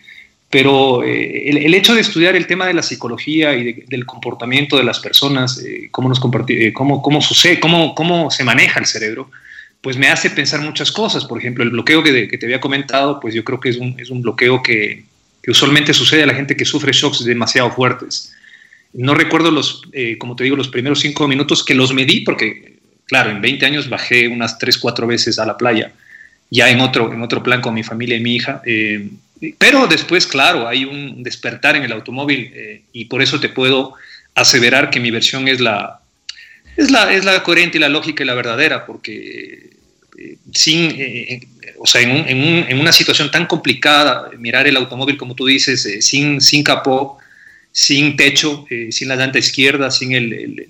Pero 0.49 1.03
eh, 1.03 1.49
el, 1.49 1.73
hecho 1.73 1.93
de 1.95 2.01
estudiar 2.01 2.35
el 2.35 2.47
tema 2.47 2.65
de 2.65 2.73
la 2.73 2.83
psicología 2.83 3.55
y 3.55 3.73
del 3.73 4.05
comportamiento 4.05 4.77
de 4.77 4.83
las 4.83 4.99
personas, 4.99 5.59
eh, 5.59 5.89
cómo, 5.91 6.07
nos 6.07 6.21
eh, 6.47 6.71
cómo, 6.71 7.01
cómo, 7.01 7.21
sucede, 7.21 7.59
cómo, 7.59 7.93
cómo 7.93 8.31
se 8.31 8.43
maneja 8.43 8.79
el 8.79 8.85
cerebro, 8.85 9.29
pues 9.81 9.97
me 9.97 10.07
hace 10.07 10.29
pensar 10.29 10.61
muchas 10.61 10.91
cosas. 10.91 11.25
Por 11.25 11.39
ejemplo, 11.39 11.63
el 11.63 11.71
bloqueo 11.71 12.01
que, 12.03 12.27
que 12.27 12.37
te 12.37 12.45
había 12.45 12.61
comentado, 12.61 13.19
pues 13.19 13.33
yo 13.33 13.43
creo 13.43 13.59
que 13.59 13.69
es 13.69 13.77
un, 13.77 13.99
es 13.99 14.09
un 14.09 14.21
bloqueo 14.21 14.63
que, 14.63 15.03
que, 15.43 15.51
usualmente 15.51 15.93
sucede 15.93 16.23
a 16.23 16.27
la 16.27 16.35
gente 16.35 16.55
que 16.55 16.63
sufre 16.63 16.93
shocks 16.93 17.25
demasiado 17.25 17.71
fuertes. 17.71 18.33
No 18.95 19.13
recuerdo 19.13 19.51
los, 19.51 19.83
como 20.17 20.35
te 20.35 20.45
digo, 20.45 20.55
los 20.55 20.69
primeros 20.69 20.99
cinco 20.99 21.27
minutos 21.27 21.63
que 21.63 21.75
los 21.75 21.93
medí, 21.93 22.21
porque, 22.21 22.79
claro, 23.05 23.29
en 23.29 23.41
20 23.41 23.65
años 23.65 23.89
bajé 23.89 24.27
unas 24.27 24.57
3, 24.57 24.77
4 24.77 25.05
veces 25.07 25.37
a 25.37 25.45
la 25.45 25.57
playa, 25.57 25.91
ya 26.49 26.69
en 26.69 26.79
otro, 26.79 27.11
en 27.11 27.21
otro 27.21 27.43
plan 27.43 27.61
con 27.61 27.73
mi 27.73 27.83
familia 27.83 28.15
y 28.15 28.21
mi 28.21 28.35
hija. 28.35 28.61
Pero 29.57 29.87
después, 29.87 30.25
claro, 30.25 30.67
hay 30.67 30.85
un 30.85 31.21
despertar 31.23 31.75
en 31.75 31.83
el 31.83 31.91
automóvil 31.91 32.51
eh, 32.53 32.81
y 32.93 33.05
por 33.05 33.21
eso 33.21 33.39
te 33.39 33.49
puedo 33.49 33.93
aseverar 34.33 34.89
que 34.89 34.99
mi 34.99 35.11
versión 35.11 35.47
es 35.47 35.59
la, 35.59 35.99
es 36.77 36.89
la, 36.89 37.13
es 37.13 37.25
la 37.25 37.43
coherente 37.43 37.77
y 37.77 37.81
la 37.81 37.89
lógica 37.89 38.23
y 38.23 38.27
la 38.27 38.33
verdadera, 38.33 38.85
porque 38.85 39.71
eh, 40.17 40.37
sin, 40.53 40.91
eh, 40.97 41.47
o 41.77 41.85
sea, 41.85 42.01
en, 42.01 42.27
en, 42.29 42.79
una 42.79 42.93
situación 42.93 43.29
tan 43.29 43.45
complicada, 43.45 44.29
mirar 44.37 44.67
el 44.67 44.77
automóvil, 44.77 45.17
como 45.17 45.35
tú 45.35 45.45
dices, 45.45 46.05
sin, 46.05 46.39
sin 46.39 46.63
capó, 46.63 47.17
sin 47.77 48.15
techo, 48.15 48.65
sin 48.89 49.09
la 49.09 49.17
llanta 49.17 49.37
izquierda, 49.37 49.91
sin 49.91 50.13
el, 50.13 50.31
el, 50.31 50.69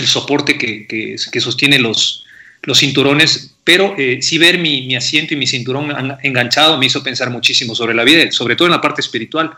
el 0.00 0.06
soporte 0.06 0.58
que, 0.58 0.86
que, 0.86 1.16
que 1.30 1.40
sostiene 1.40 1.78
los, 1.78 2.24
los 2.62 2.78
cinturones, 2.78 3.54
pero 3.62 3.94
eh, 3.98 4.18
sí 4.20 4.38
ver 4.38 4.58
mi, 4.58 4.94
asiento 4.96 5.34
y 5.34 5.36
mi 5.36 5.46
cinturón 5.46 5.92
enganchado 6.22 6.78
me 6.78 6.86
hizo 6.86 7.02
pensar 7.02 7.30
muchísimo 7.30 7.74
sobre 7.74 7.94
la 7.94 8.04
vida, 8.04 8.30
sobre 8.32 8.56
todo 8.56 8.68
en 8.68 8.72
la 8.72 8.80
parte 8.80 9.00
espiritual. 9.00 9.52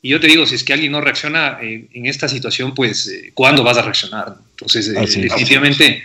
Y 0.00 0.10
yo 0.10 0.20
te 0.20 0.26
digo, 0.26 0.46
si 0.46 0.56
es 0.56 0.64
que 0.64 0.72
alguien 0.72 0.92
no 0.92 1.00
reacciona 1.00 1.58
eh, 1.62 1.86
en 1.92 2.06
esta 2.06 2.28
situación, 2.28 2.74
pues 2.74 3.08
eh, 3.08 3.30
¿cuándo 3.34 3.62
vas 3.62 3.78
a 3.78 3.82
reaccionar? 3.82 4.34
Entonces, 4.50 4.92
definitivamente, 4.92 6.02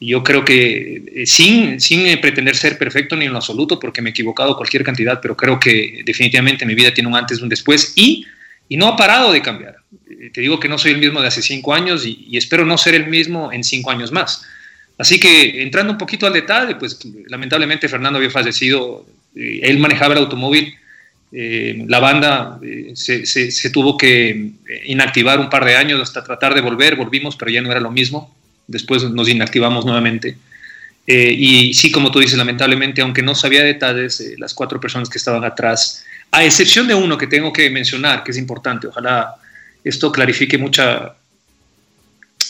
yo 0.00 0.22
creo 0.22 0.44
que 0.44 1.24
sin, 1.26 1.80
sin 1.80 2.20
pretender 2.20 2.56
ser 2.56 2.78
perfecto 2.78 3.16
ni 3.16 3.24
en 3.24 3.32
lo 3.32 3.38
absoluto, 3.38 3.80
porque 3.80 4.02
me 4.02 4.10
he 4.10 4.12
equivocado 4.12 4.56
cualquier 4.56 4.84
cantidad, 4.84 5.20
pero 5.20 5.36
creo 5.36 5.58
que 5.58 6.02
definitivamente 6.04 6.66
mi 6.66 6.74
vida 6.74 6.92
tiene 6.92 7.08
un 7.08 7.16
antes 7.16 7.40
y 7.40 7.42
un 7.42 7.48
después 7.48 7.92
y, 7.96 8.26
y 8.68 8.76
no 8.76 8.88
ha 8.88 8.96
parado 8.96 9.32
de 9.32 9.42
cambiar. 9.42 9.76
te 10.32 10.40
digo 10.40 10.60
que 10.60 10.68
no 10.68 10.78
soy 10.78 10.92
el 10.92 10.98
mismo 10.98 11.20
de 11.20 11.28
hace 11.28 11.42
cinco 11.42 11.74
años 11.74 12.04
y 12.04 12.36
espero 12.36 12.64
no 12.64 12.76
ser 12.78 12.94
el 12.94 13.06
mismo 13.06 13.52
en 13.52 13.64
cinco 13.64 13.90
años 13.90 14.12
más 14.12 14.42
Así 14.98 15.20
que 15.20 15.62
entrando 15.62 15.92
un 15.92 15.98
poquito 15.98 16.26
al 16.26 16.32
detalle, 16.32 16.74
pues 16.74 16.98
lamentablemente 17.28 17.88
Fernando 17.88 18.18
había 18.18 18.30
fallecido, 18.30 19.06
eh, 19.36 19.60
él 19.62 19.78
manejaba 19.78 20.14
el 20.14 20.20
automóvil, 20.20 20.74
eh, 21.30 21.84
la 21.86 22.00
banda 22.00 22.58
eh, 22.62 22.92
se, 22.94 23.70
tuvo 23.70 23.96
que 23.96 24.50
inactivar 24.86 25.38
un 25.38 25.48
par 25.48 25.64
de 25.64 25.76
años 25.76 26.00
hasta 26.00 26.24
tratar 26.24 26.52
de 26.52 26.62
volver, 26.62 26.96
volvimos, 26.96 27.36
pero 27.36 27.50
ya 27.52 27.62
no 27.62 27.70
era 27.70 27.80
lo 27.80 27.92
mismo, 27.92 28.34
después 28.66 29.04
nos 29.04 29.28
inactivamos 29.28 29.86
nuevamente. 29.86 30.36
y 31.06 31.72
sí, 31.74 31.92
como 31.92 32.10
tú 32.10 32.18
dices, 32.18 32.36
lamentablemente, 32.36 33.00
aunque 33.00 33.22
no 33.22 33.34
sabía 33.34 33.62
detalles, 33.62 34.34
las 34.36 34.52
cuatro 34.52 34.80
personas 34.80 35.08
que 35.08 35.18
estaban 35.18 35.44
atrás, 35.44 36.04
a 36.30 36.44
excepción 36.44 36.86
de 36.86 36.94
uno 36.94 37.16
que 37.16 37.26
tengo 37.26 37.52
que 37.52 37.70
mencionar, 37.70 38.22
que 38.22 38.30
es 38.30 38.38
importante, 38.38 38.86
ojalá 38.86 39.34
esto 39.82 40.12
clarifique 40.12 40.56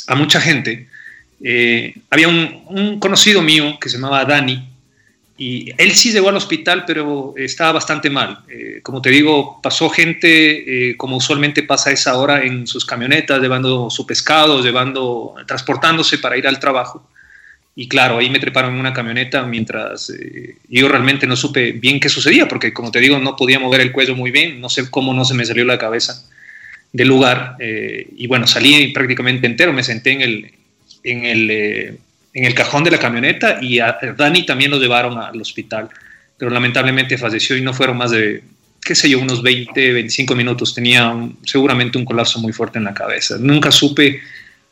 a 0.06 0.14
mucha 0.14 0.40
gente, 0.40 0.88
eh, 1.42 1.94
había 2.10 2.28
un, 2.28 2.98
conocido 2.98 3.42
mío 3.42 3.78
que 3.80 3.88
se 3.88 3.96
llamaba 3.96 4.24
Dani, 4.24 4.68
y 5.40 5.70
él 5.78 5.92
sí 5.92 6.10
llegó 6.10 6.30
al 6.30 6.36
hospital, 6.36 6.82
pero 6.84 7.32
estaba 7.36 7.72
bastante 7.72 8.10
mal. 8.10 8.40
Eh, 8.48 8.80
como 8.82 9.00
te 9.00 9.10
digo, 9.10 9.60
pasó 9.62 9.88
gente, 9.88 10.90
eh, 10.90 10.96
como 10.96 11.16
usualmente 11.16 11.62
pasa 11.62 11.92
esa 11.92 12.18
hora, 12.18 12.42
en 12.42 12.66
sus 12.66 12.84
camionetas, 12.84 13.40
llevando 13.40 13.88
su 13.88 14.04
pescado, 14.04 14.60
llevando, 14.60 15.36
transportándose 15.46 16.18
para 16.18 16.36
ir 16.36 16.48
al 16.48 16.58
trabajo. 16.58 17.08
Y 17.80 17.86
claro, 17.86 18.18
ahí 18.18 18.28
me 18.28 18.40
treparon 18.40 18.74
en 18.74 18.80
una 18.80 18.92
camioneta 18.92 19.44
mientras 19.44 20.12
yo 20.68 20.88
realmente 20.88 21.28
no 21.28 21.36
supe 21.36 21.70
bien 21.70 22.00
qué 22.00 22.08
sucedía, 22.08 22.48
porque 22.48 22.72
como 22.72 22.90
te 22.90 22.98
digo, 22.98 23.20
no 23.20 23.36
podía 23.36 23.60
mover 23.60 23.80
el 23.80 23.92
cuello 23.92 24.16
muy 24.16 24.32
bien, 24.32 24.60
no 24.60 24.68
sé 24.68 24.90
cómo 24.90 25.14
no 25.14 25.24
se 25.24 25.34
me 25.34 25.44
salió 25.44 25.64
la 25.64 25.78
cabeza 25.78 26.24
del 26.92 27.06
lugar. 27.06 27.54
y 27.60 28.26
bueno, 28.26 28.48
salí 28.48 28.88
prácticamente 28.88 29.46
entero, 29.46 29.72
me 29.72 29.84
senté 29.84 30.10
en 30.10 30.22
el, 30.22 30.52
en 31.04 31.24
el, 31.24 31.50
eh, 31.52 31.98
en 32.34 32.44
el 32.44 32.54
cajón 32.54 32.82
de 32.82 32.90
la 32.90 32.98
camioneta 32.98 33.58
y 33.62 33.78
a 33.78 33.96
Dani 34.16 34.44
también 34.44 34.72
lo 34.72 34.80
llevaron 34.80 35.16
al 35.16 35.40
hospital, 35.40 35.88
pero 36.36 36.50
lamentablemente 36.50 37.16
falleció 37.16 37.56
y 37.56 37.62
no 37.62 37.72
fueron 37.72 37.96
más 37.96 38.10
de, 38.10 38.42
qué 38.82 38.96
sé 38.96 39.08
yo, 39.08 39.20
unos 39.20 39.40
20, 39.40 39.92
25 39.92 40.34
minutos. 40.34 40.74
Tenía 40.74 41.14
seguramente 41.44 41.98
un 41.98 42.04
colapso 42.04 42.40
muy 42.40 42.52
fuerte 42.52 42.78
en 42.78 42.84
la 42.86 42.94
cabeza. 42.94 43.36
Nunca 43.38 43.70
supe 43.70 44.20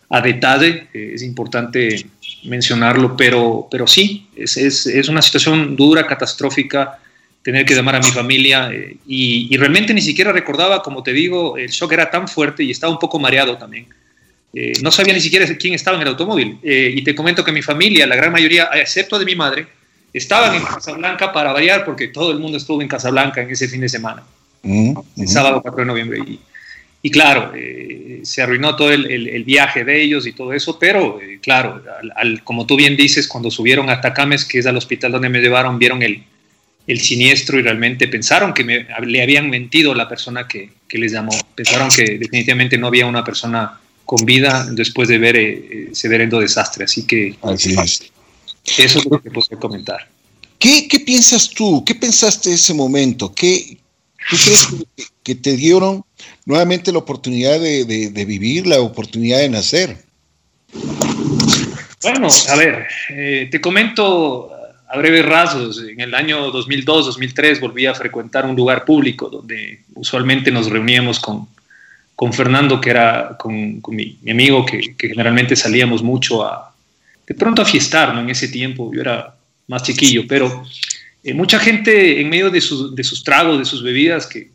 a 0.09 0.21
detalle, 0.21 0.89
eh, 0.93 1.13
es 1.15 1.23
importante 1.23 2.07
mencionarlo, 2.47 3.17
pero, 3.17 3.69
pero 3.71 3.87
sí, 3.87 4.29
es, 4.37 4.57
es, 4.57 4.87
es, 4.87 5.09
una 5.09 5.23
situación 5.23 5.77
dura, 5.77 6.07
catastrófica, 6.07 6.99
tener 7.43 7.65
que 7.65 7.75
llamar 7.75 7.97
a 7.97 8.01
mi 8.01 8.11
familia 8.11 8.71
eh, 8.73 8.97
y, 9.07 9.49
y, 9.55 9.57
realmente 9.57 9.95
ni 9.95 10.01
siquiera 10.01 10.33
recordaba, 10.33 10.83
como 10.83 11.03
te 11.03 11.13
digo, 11.13 11.57
el 11.57 11.69
shock 11.69 11.93
era 11.93 12.11
tan 12.11 12.27
fuerte 12.27 12.65
y 12.65 12.71
estaba 12.71 12.93
un 12.93 12.99
poco 12.99 13.19
mareado 13.19 13.57
también. 13.57 13.87
Eh, 14.59 14.73
no 14.81 14.91
sabía 14.91 15.13
ni 15.13 15.21
siquiera 15.21 15.47
quién 15.59 15.75
estaba 15.75 15.99
en 15.99 16.03
el 16.03 16.09
automóvil. 16.09 16.59
Eh, 16.63 16.95
y 16.97 17.05
te 17.05 17.15
comento 17.15 17.45
que 17.45 17.53
mi 17.53 17.61
familia, 17.61 18.07
la 18.07 18.17
gran 18.17 18.33
mayoría, 18.33 18.71
excepto 18.73 19.19
de 19.19 19.27
mi 19.27 19.37
madre, 19.37 19.67
estaban 20.15 20.57
en 20.57 20.63
Casablanca 20.63 21.31
para 21.31 21.53
variar, 21.53 21.85
porque 21.85 22.09
todo 22.09 22.33
el 22.33 22.39
mundo 22.39 22.57
estuvo 22.57 22.81
en 22.81 22.89
Casablanca 22.89 23.43
en 23.43 23.51
ese 23.51 23.69
fin 23.69 23.83
de 23.83 23.89
semana, 23.91 24.23
mm, 24.63 24.99
el 25.19 25.29
sábado 25.29 25.61
4 25.61 25.81
de 25.81 25.87
noviembre. 25.87 26.21
Y, 26.27 26.41
claro, 27.11 27.53
eh, 27.55 28.21
se 28.25 28.43
arruinó 28.43 28.75
todo 28.77 28.91
el, 28.93 29.45
viaje 29.45 29.85
de 29.85 30.03
ellos 30.03 30.27
y 30.27 30.33
todo 30.33 30.53
eso, 30.53 30.79
pero 30.79 31.21
claro, 31.41 31.83
como 32.43 32.67
tú 32.67 32.77
bien 32.77 32.97
dices, 32.97 33.29
cuando 33.29 33.51
subieron 33.51 33.89
a 33.91 34.01
Tacames, 34.01 34.45
que 34.45 34.59
es 34.59 34.67
al 34.67 34.77
hospital 34.77 35.13
donde 35.13 35.29
me 35.29 35.41
llevaron, 35.41 35.79
vieron 35.79 36.03
el, 36.03 36.25
siniestro 37.01 37.59
y 37.59 37.63
realmente 37.63 38.09
pensaron 38.09 38.53
que 38.55 38.65
le 38.65 39.23
habían 39.23 39.51
mentido 39.51 39.95
la 39.95 40.09
persona 40.09 40.47
que, 40.49 40.71
que 40.89 40.99
les 40.99 41.13
llamó. 41.13 41.33
Pensaron 41.55 41.89
que 41.91 42.19
definitivamente 42.19 42.79
no 42.79 42.89
había 42.89 43.07
una 43.07 43.25
persona 43.25 43.81
con 44.07 44.25
vida 44.25 44.67
después 44.71 45.09
de 45.09 45.19
ver 45.19 45.37
eh, 45.37 45.89
ese 45.93 46.09
verendo 46.09 46.41
desastre. 46.41 46.85
Así 46.85 47.07
que 47.07 47.37
Así 47.43 47.75
es. 47.75 48.11
eso 48.79 48.99
es 49.01 49.05
lo 49.05 49.21
que 49.21 49.31
puedo 49.31 49.59
comentar. 49.59 50.09
¿Qué, 50.59 50.89
¿Qué, 50.89 51.01
piensas 51.01 51.51
tú? 51.51 51.85
¿Qué 51.85 51.95
pensaste 51.95 52.55
ese 52.55 52.73
momento? 52.73 53.35
¿Qué, 53.35 53.77
¿Tú 54.29 54.37
crees 54.45 54.69
que, 55.23 55.35
te 55.35 55.57
dieron 55.57 56.05
nuevamente 56.45 56.93
la 56.93 56.99
oportunidad 56.99 57.61
de, 57.61 57.85
de, 57.85 58.25
vivir, 58.25 58.67
la 58.67 58.81
oportunidad 58.81 59.39
de 59.39 59.49
nacer? 59.49 59.97
Bueno, 62.03 62.29
a 62.49 62.57
ver, 62.57 62.87
eh, 63.11 63.49
te 63.51 63.61
comento 63.61 64.51
a 64.89 64.99
breves 64.99 65.25
rasgos, 65.27 65.83
en 65.83 66.01
el 66.01 66.15
año 66.15 66.51
2002, 66.51 67.07
2003 67.07 67.61
volví 67.61 67.87
a 67.87 67.95
frecuentar 67.95 68.47
un 68.47 68.55
lugar 68.55 68.85
público 68.85 69.29
donde 69.29 69.83
usualmente 69.95 70.51
nos 70.51 70.71
reuníamos 70.71 71.19
con, 71.19 71.49
con 72.15 72.33
Fernando, 72.33 72.81
que 72.81 72.91
era 72.91 73.37
con, 73.39 73.83
mi, 73.89 74.19
amigo, 74.31 74.65
que, 74.65 74.95
generalmente 74.99 75.55
salíamos 75.57 76.03
mucho 76.03 76.45
a, 76.45 76.73
de 77.27 77.35
pronto 77.35 77.63
a 77.63 77.65
fiestar, 77.65 78.15
¿no? 78.15 78.21
En 78.21 78.31
ese 78.31 78.49
tiempo, 78.49 78.91
yo 78.95 79.01
era 79.01 79.35
más 79.69 79.83
chiquillo, 79.83 80.25
pero 80.29 80.65
eh, 81.27 81.35
mucha 81.35 81.59
gente 81.59 82.21
en 82.21 82.29
medio 82.29 82.51
de, 82.51 82.61
sus 82.61 83.25
tragos, 83.25 83.59
de 83.59 83.65
sus 83.65 83.83
bebidas, 83.83 84.29
que, 84.29 84.53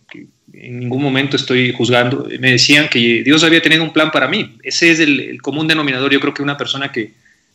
en 0.54 0.80
ningún 0.80 1.04
momento 1.04 1.36
estoy 1.36 1.74
juzgando, 1.74 2.30
me 2.40 2.51
decían 2.51 2.88
que 2.88 3.24
Dios 3.24 3.44
había 3.44 3.62
tenido 3.62 3.84
un 3.84 3.92
plan 3.92 4.10
para 4.10 4.30
mí. 4.30 4.56
Ese 4.63 4.90
es 4.90 5.01
el, 5.01 5.42
común 5.42 5.68
denominador. 5.68 6.13
Yo 6.13 6.22
creo 6.22 6.34
que 6.34 6.42
una 6.42 6.56
persona 6.56 6.90
que 6.90 7.12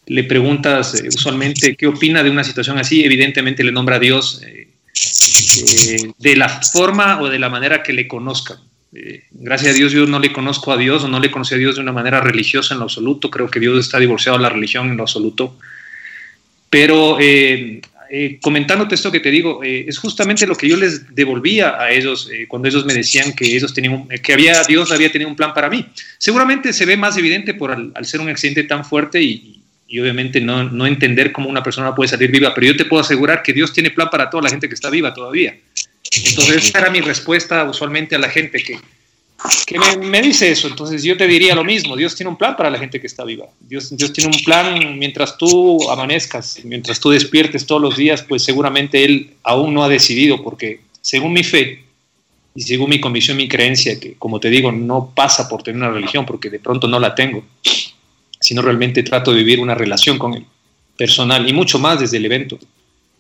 le 0.07 0.25
preguntas 0.25 1.01
eh, 1.01 1.09
usualmente 1.09 1.77
qué 1.77 1.87
opina 1.87 2.23
de 2.23 2.29
una 2.29 2.45
situación 2.45 2.77
así, 2.77 3.05
evidentemente 3.05 3.65
le 3.65 3.73
nombra 3.73 3.97
a 3.97 4.01
Dios 4.01 4.43
eh, 4.47 4.69
de 6.19 6.37
la 6.37 6.49
forma 6.49 7.19
o 7.23 7.31
de 7.31 7.39
la 7.39 7.49
manera 7.49 7.83
que 7.83 7.95
le 7.95 8.07
conozcan. 8.07 8.59
gracias 9.31 9.73
a 9.73 9.79
Dios 9.79 9.93
yo 9.93 10.07
no 10.07 10.19
le 10.19 10.31
conozco 10.31 10.73
a 10.73 10.77
Dios 10.77 11.05
o 11.05 11.09
no 11.09 11.21
le 11.21 11.31
conocí 11.31 11.55
a 11.55 11.59
Dios 11.59 11.77
de 11.77 11.81
una 11.81 11.93
manera 11.93 12.21
religiosa 12.21 12.75
en 12.75 12.81
lo 12.81 12.85
absoluto. 12.85 13.31
Creo 13.31 13.49
que 13.49 13.61
Dios 13.61 13.79
está 13.79 13.99
divorciado 13.99 14.37
de 14.37 14.43
la 14.43 14.51
religión 14.51 14.91
en 14.91 14.99
lo 14.99 15.05
absoluto. 15.05 15.57
Pero 16.69 17.19
eh, 17.21 17.81
comentándote 18.41 18.95
esto 18.95 19.11
que 19.11 19.21
te 19.21 19.31
digo, 19.31 19.63
eh, 19.65 19.85
es 19.89 19.99
justamente 19.99 20.47
lo 20.47 20.55
que 20.55 20.69
yo 20.69 20.77
les 20.77 21.15
devolvía 21.15 21.81
a 21.81 21.91
ellos 21.91 22.31
eh, 22.33 22.47
cuando 22.49 22.69
ellos 22.69 22.85
me 22.85 22.95
decían 22.95 23.33
que 23.33 23.45
ellos 23.45 23.75
tenían 23.75 24.09
que 24.23 24.33
había 24.33 24.63
Dios 24.63 24.93
había 24.93 25.11
tenido 25.11 25.31
un 25.31 25.37
plan 25.37 25.53
para 25.55 25.69
mí. 25.69 25.87
Seguramente 26.19 26.73
se 26.73 26.87
ve 26.87 26.97
más 26.97 27.17
evidente 27.17 27.55
por 27.55 27.73
al, 27.73 28.07
ser 28.07 28.21
un 28.21 28.29
accidente 28.29 28.65
tan 28.65 28.85
fuerte 28.85 29.21
y, 29.21 29.63
y 29.89 30.01
obviamente 30.01 30.41
no, 30.41 30.65
no, 30.65 30.87
entender 30.87 31.33
cómo 31.33 31.49
una 31.49 31.63
persona 31.63 31.95
puede 31.95 32.09
salir 32.09 32.31
viva, 32.31 32.55
pero 32.55 32.69
yo 32.69 32.77
te 32.77 32.85
puedo 32.85 33.03
asegurar 33.03 33.43
que 33.43 33.53
Dios 33.53 33.73
tiene 33.73 33.91
plan 33.91 34.09
para 34.11 34.31
toda 34.31 34.45
la 34.45 34.51
gente 34.51 34.69
que 34.69 34.75
está 34.75 34.91
viva 34.91 35.13
todavía. 35.13 35.57
Entonces 36.25 36.69
esa 36.69 36.79
era 36.79 36.91
mi 36.91 37.01
respuesta 37.01 37.65
usualmente 37.65 38.15
a 38.15 38.19
la 38.19 38.29
gente 38.29 38.63
que 38.63 38.79
que 39.67 39.79
me, 39.79 40.23
dice 40.23 40.51
eso. 40.51 40.69
Entonces 40.69 41.03
yo 41.03 41.17
te 41.17 41.27
diría 41.27 41.55
lo 41.55 41.65
mismo. 41.65 41.97
Dios 41.97 42.15
tiene 42.15 42.31
un 42.31 42.37
plan 42.37 42.57
para 42.57 42.71
la 42.71 42.79
gente 42.79 43.01
que 43.01 43.07
está 43.07 43.25
viva. 43.25 43.47
Dios, 43.61 43.95
Dios 43.97 44.13
tiene 44.13 44.35
un 44.35 44.43
plan 44.43 44.99
mientras 44.99 45.37
tú 45.37 45.91
amanezcas, 45.91 46.61
mientras 46.65 47.01
tú 47.01 47.11
despiertes 47.11 47.67
todos 47.67 47.81
los 47.81 47.97
días, 47.97 48.23
pues 48.23 48.45
seguramente 48.45 49.05
Él 49.05 49.35
aún 49.43 49.75
no 49.75 49.85
ha 49.85 49.89
decidido, 49.89 50.43
porque 50.43 50.81
según 51.01 51.33
mi 51.33 51.45
fe 51.45 51.85
y 52.55 52.63
según 52.63 52.91
mi 52.91 53.01
convicción, 53.01 53.37
mi 53.37 53.49
creencia, 53.49 54.01
que 54.01 54.15
como 54.15 54.41
te 54.41 54.49
digo, 54.49 54.73
no 54.73 55.13
pasa 55.15 55.49
por 55.49 55.63
tener 55.63 55.81
una 55.81 55.91
religión, 55.91 56.25
porque 56.25 56.49
de 56.49 56.59
pronto 56.59 56.89
no 56.89 56.99
la 56.99 57.15
tengo, 57.15 57.45
sino 58.41 58.63
realmente 58.63 59.03
trato 59.03 59.33
de 59.33 59.39
vivir 59.39 59.61
una 59.61 59.75
relación 59.75 60.19
con 60.19 60.35
Él, 60.35 60.47
personal, 60.97 61.47
y 61.49 61.53
mucho 61.53 61.79
más 61.79 62.01
desde 62.01 62.17
el 62.17 62.25
evento, 62.25 62.59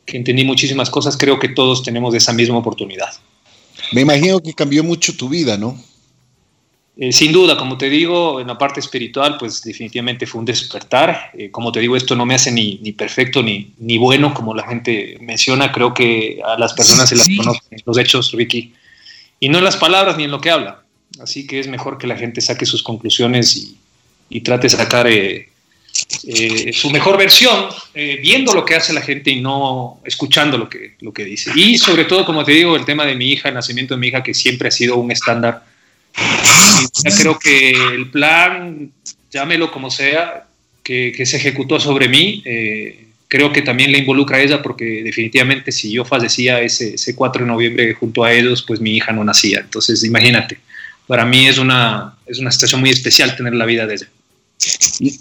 que 0.06 0.16
entendí 0.16 0.44
muchísimas 0.44 0.88
cosas, 0.88 1.16
creo 1.18 1.38
que 1.38 1.50
todos 1.50 1.82
tenemos 1.82 2.14
esa 2.14 2.32
misma 2.32 2.56
oportunidad. 2.56 3.10
Me 3.92 4.00
imagino 4.00 4.40
que 4.40 4.54
cambió 4.54 4.82
mucho 4.82 5.14
tu 5.16 5.28
vida, 5.28 5.58
¿no? 5.58 5.78
Eh, 6.98 7.12
sin 7.12 7.30
duda, 7.30 7.58
como 7.58 7.76
te 7.76 7.90
digo, 7.90 8.40
en 8.40 8.46
la 8.46 8.56
parte 8.56 8.80
espiritual, 8.80 9.36
pues 9.38 9.60
definitivamente 9.62 10.26
fue 10.26 10.38
un 10.38 10.46
despertar. 10.46 11.30
Eh, 11.36 11.50
como 11.50 11.70
te 11.70 11.80
digo, 11.80 11.94
esto 11.94 12.16
no 12.16 12.24
me 12.24 12.34
hace 12.34 12.50
ni, 12.50 12.78
ni 12.82 12.92
perfecto 12.92 13.42
ni, 13.42 13.72
ni, 13.78 13.98
bueno, 13.98 14.32
como 14.32 14.54
la 14.54 14.66
gente 14.66 15.18
menciona. 15.20 15.72
Creo 15.72 15.92
que 15.92 16.40
a 16.42 16.58
las 16.58 16.72
personas 16.72 17.10
se 17.10 17.16
las 17.16 17.28
conocen 17.28 17.82
los 17.84 17.98
hechos, 17.98 18.32
Ricky, 18.32 18.72
y 19.40 19.50
no 19.50 19.58
en 19.58 19.64
las 19.64 19.76
palabras 19.76 20.16
ni 20.16 20.24
en 20.24 20.30
lo 20.30 20.40
que 20.40 20.50
habla. 20.50 20.82
Así 21.20 21.46
que 21.46 21.60
es 21.60 21.68
mejor 21.68 21.98
que 21.98 22.06
la 22.06 22.16
gente 22.16 22.40
saque 22.40 22.64
sus 22.64 22.82
conclusiones 22.82 23.54
y, 23.56 23.76
y 24.30 24.40
trate 24.40 24.64
de 24.64 24.70
sacar 24.70 25.06
eh, 25.06 25.50
su 26.72 26.90
mejor 26.90 27.18
versión, 27.18 27.66
viendo 27.94 28.54
lo 28.54 28.64
que 28.64 28.74
hace 28.74 28.92
la 28.92 29.00
gente 29.02 29.30
y 29.30 29.40
no 29.40 30.00
escuchando 30.04 30.56
lo 30.56 30.68
que, 30.68 30.96
lo 31.00 31.12
que 31.12 31.24
dice. 31.24 31.52
Y 31.54 31.76
sobre 31.76 32.04
todo, 32.04 32.24
como 32.24 32.42
te 32.42 32.52
digo, 32.52 32.74
el 32.74 32.86
tema 32.86 33.04
de 33.04 33.14
mi 33.14 33.32
hija, 33.32 33.50
el 33.50 33.54
nacimiento 33.54 33.94
de 33.94 34.00
mi 34.00 34.08
hija, 34.08 34.22
que 34.22 34.32
siempre 34.32 34.68
ha 34.68 34.70
sido 34.70 34.96
un 34.96 35.10
estándar 35.10 35.62
ya 37.04 37.16
creo 37.16 37.38
que 37.38 37.70
el 37.70 38.10
plan, 38.10 38.90
llámelo 39.30 39.70
como 39.70 39.90
sea, 39.90 40.46
que, 40.82 41.26
se 41.26 41.36
ejecutó 41.36 41.80
sobre 41.80 42.08
mí, 42.08 42.42
eh, 42.44 43.08
creo 43.28 43.52
que 43.52 43.62
también 43.62 43.90
le 43.90 43.98
involucra 43.98 44.38
a 44.38 44.40
ella 44.40 44.62
porque 44.62 45.02
definitivamente 45.02 45.72
si 45.72 45.90
yo 45.90 46.04
fallecía 46.04 46.60
ese, 46.60 46.94
ese 46.94 47.14
4 47.14 47.44
de 47.44 47.50
noviembre 47.50 47.94
junto 47.94 48.24
a 48.24 48.32
ellos, 48.32 48.62
pues 48.62 48.80
mi 48.80 48.96
hija 48.96 49.12
no 49.12 49.24
nacía. 49.24 49.60
Entonces 49.60 50.04
imagínate, 50.04 50.58
para 51.06 51.24
mí 51.24 51.46
es 51.46 51.58
una, 51.58 52.16
es 52.26 52.38
una 52.38 52.52
situación 52.52 52.80
muy 52.80 52.90
especial 52.90 53.36
tener 53.36 53.54
la 53.54 53.66
vida 53.66 53.86
de 53.86 53.94
ella. 53.94 54.08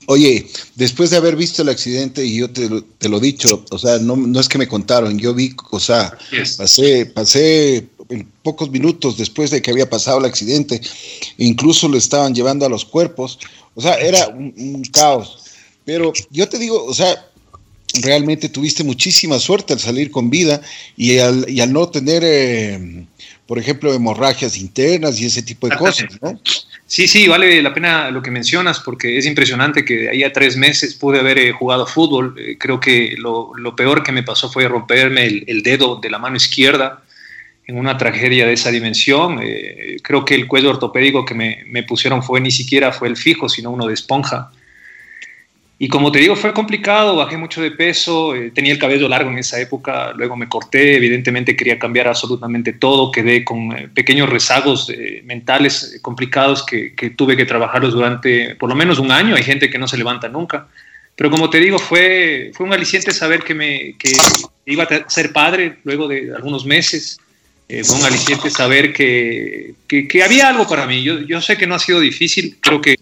Oye, 0.08 0.48
después 0.76 1.10
de 1.10 1.18
haber 1.18 1.36
visto 1.36 1.62
el 1.62 1.70
accidente, 1.70 2.26
y 2.26 2.38
yo 2.38 2.50
te, 2.50 2.70
te 2.98 3.10
lo 3.10 3.18
he 3.18 3.22
dicho, 3.22 3.66
o 3.70 3.78
sea, 3.78 4.00
no, 4.00 4.16
no, 4.16 4.40
es 4.40 4.48
que 4.48 4.58
me 4.58 4.68
contaron, 4.68 5.20
yo 5.20 5.34
vi, 5.34 5.54
o 5.72 5.80
sea, 5.80 6.18
pasé, 6.58 7.06
pasé 7.08 7.86
en 8.10 8.28
pocos 8.44 8.70
minutos 8.70 9.18
después 9.18 9.52
de 9.52 9.62
que 9.62 9.72
había 9.72 9.90
pasado 9.90 10.20
el 10.20 10.26
accidente, 10.26 10.82
incluso 11.38 11.88
lo 11.88 11.98
estaban 11.98 12.34
llevando 12.34 12.66
a 12.66 12.70
los 12.70 12.86
cuerpos, 12.86 13.40
o 13.74 13.82
sea, 13.82 13.96
era 13.96 14.28
un, 14.28 14.84
caos. 14.92 15.44
Pero 15.84 16.14
yo 16.32 16.48
te 16.50 16.58
digo, 16.58 16.84
o 16.84 16.94
sea, 16.94 17.28
realmente 18.02 18.50
tuviste 18.50 18.84
muchísima 18.84 19.40
suerte 19.40 19.74
al 19.74 19.80
salir 19.80 20.12
con 20.12 20.30
vida 20.30 20.62
y 20.98 21.20
al, 21.20 21.46
y 21.50 21.62
al 21.62 21.72
no 21.72 21.90
tener, 21.90 22.24
eh, 22.26 23.06
por 23.46 23.60
ejemplo, 23.60 23.94
hemorragias 23.94 24.58
internas 24.58 25.20
y 25.20 25.26
ese 25.26 25.42
tipo 25.42 25.68
de 25.68 25.76
cosas, 25.78 26.08
¿no? 26.22 26.40
Sí, 26.88 27.08
sí, 27.08 27.28
vale 27.28 27.64
la 27.64 27.74
pena 27.74 28.12
lo 28.12 28.22
que 28.22 28.30
mencionas 28.30 28.80
porque 28.80 29.18
es 29.18 29.26
impresionante 29.26 29.84
que 29.84 29.96
de 29.96 30.10
ahí 30.10 30.24
a 30.24 30.32
tres 30.32 30.56
meses 30.56 30.94
pude 30.94 31.20
haber 31.20 31.40
eh, 31.40 31.52
jugado 31.52 31.88
fútbol. 31.88 32.36
Eh, 32.38 32.58
creo 32.60 32.80
que 32.80 33.16
lo, 33.18 33.52
lo, 33.56 33.76
peor 33.76 34.04
que 34.04 34.12
me 34.12 34.22
pasó 34.22 34.52
fue 34.52 34.68
romperme 34.68 35.26
el, 35.26 35.44
el, 35.48 35.64
dedo 35.64 35.96
de 35.96 36.12
la 36.12 36.20
mano 36.20 36.38
izquierda 36.38 37.04
en 37.68 37.78
una 37.78 37.98
tragedia 37.98 38.46
de 38.46 38.54
esa 38.54 38.72
dimensión. 38.72 39.40
Eh, 39.42 39.98
creo 40.04 40.24
que 40.24 40.36
el 40.36 40.48
cuello 40.48 40.70
ortopédico 40.70 41.26
que 41.26 41.34
me, 41.34 41.64
me, 41.68 41.84
pusieron 41.84 42.22
fue 42.22 42.40
ni 42.42 42.52
siquiera 42.52 42.92
fue 42.92 43.08
el 43.08 43.18
fijo, 43.18 43.50
sino 43.50 43.72
uno 43.72 43.88
de 43.88 43.94
esponja. 43.94 44.52
Y 45.78 45.90
como 45.90 46.10
te 46.10 46.20
digo, 46.20 46.38
fue 46.38 46.54
complicado, 46.54 47.18
bajé 47.18 47.36
mucho 47.36 47.62
de 47.62 47.72
peso, 47.72 48.34
eh, 48.34 48.50
tenía 48.52 48.72
el 48.72 48.80
cabello 48.80 49.10
largo 49.10 49.30
en 49.30 49.40
esa 49.40 49.60
época, 49.60 50.14
luego 50.16 50.38
me 50.38 50.48
corté, 50.48 50.96
evidentemente 50.96 51.56
quería 51.58 51.78
cambiar 51.78 52.08
absolutamente 52.08 52.72
todo, 52.72 53.12
quedé 53.12 53.44
con 53.44 53.74
eh, 53.74 53.90
pequeños 53.94 54.30
rezagos 54.30 54.90
mentales 55.26 56.00
complicados 56.02 56.66
que, 56.66 56.96
que, 56.96 57.10
tuve 57.10 57.36
que 57.36 57.46
trabajarlos 57.46 57.94
durante 57.94 58.56
por 58.56 58.70
lo 58.70 58.76
menos 58.76 59.00
un 59.00 59.12
año, 59.12 59.36
hay 59.36 59.44
gente 59.44 59.70
que 59.70 59.78
no 59.78 59.88
se 59.88 59.98
levanta 59.98 60.30
nunca. 60.30 60.68
Pero 61.16 61.32
como 61.32 61.50
te 61.50 61.60
digo, 61.60 61.80
fue, 61.80 62.52
fue 62.54 62.66
un 62.66 62.74
aliciente 62.74 63.12
saber 63.12 63.44
que, 63.44 63.54
me, 63.54 63.96
que 63.98 64.12
iba 64.66 64.84
a 64.84 65.10
ser 65.10 65.32
padre 65.32 65.78
luego 65.84 66.08
de 66.08 66.34
algunos 66.36 66.66
meses, 66.66 67.20
eh, 67.68 67.82
un 67.90 68.06
aliciente 68.06 68.52
saber 68.52 68.94
que, 68.94 69.74
que, 69.88 70.24
había 70.24 70.50
algo 70.50 70.68
para 70.68 70.86
mí. 70.86 71.02
Yo, 71.02 71.22
yo, 71.22 71.42
sé 71.42 71.58
que 71.58 71.66
no 71.66 71.74
ha 71.74 71.80
sido 71.80 72.00
difícil, 72.00 72.58
creo 72.62 72.80
que 72.80 72.96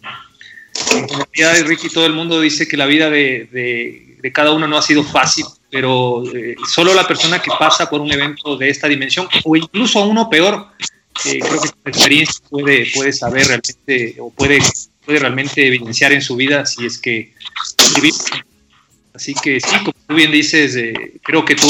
en 0.95 1.08
comunidad 1.08 1.54
de 1.54 1.63
Ricky 1.63 1.89
todo 1.89 2.06
el 2.06 2.13
mundo 2.13 2.39
dice 2.39 2.67
que 2.67 2.78
la 2.78 2.86
vida 2.86 3.10
de, 3.10 3.49
de, 3.52 4.32
cada 4.32 4.52
uno 4.52 4.65
no 4.65 4.78
ha 4.78 4.82
sido 4.82 5.04
fácil, 5.04 5.45
pero 5.69 6.23
eh, 6.34 6.56
solo 6.65 6.93
la 6.93 7.06
persona 7.06 7.41
que 7.41 7.52
pasa 7.60 7.89
por 7.89 7.99
un 7.99 8.12
evento 8.12 8.56
de 8.56 8.69
esta 8.69 8.88
dimensión, 8.88 9.28
o 9.43 9.56
incluso 9.58 10.06
uno 10.06 10.30
peor, 10.30 10.67
eh, 11.26 11.39
creo 11.39 11.62
que 11.62 11.67
su 11.67 11.73
experiencia 11.86 12.41
puede, 12.49 12.89
puede 12.93 13.12
saber 13.12 13.47
realmente, 13.47 14.15
o 14.19 14.32
puede, 14.32 14.60
puede 15.06 15.19
realmente 15.19 15.67
evidenciar 15.67 16.13
en 16.13 16.21
su 16.21 16.38
vida 16.38 16.65
si 16.65 16.86
es 16.86 16.97
que... 16.97 17.34
Así 19.13 19.36
que 19.36 19.60
sí, 19.60 19.76
como 19.80 19.93
tú 20.08 20.15
bien 20.15 20.32
dices, 20.32 20.76
creo 21.21 21.45
que 21.45 21.54
tú 21.54 21.67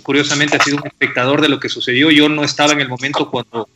curiosamente 0.00 0.56
ha 0.56 0.62
sido 0.62 0.78
un 0.78 0.86
espectador 0.86 1.40
de 1.40 1.48
lo 1.48 1.60
que 1.60 1.68
sucedió. 1.68 2.10
Yo 2.10 2.28
no 2.28 2.44
estaba 2.44 2.72
en 2.72 2.80
el 2.80 2.88
momento 2.88 3.30
cuando, 3.30 3.68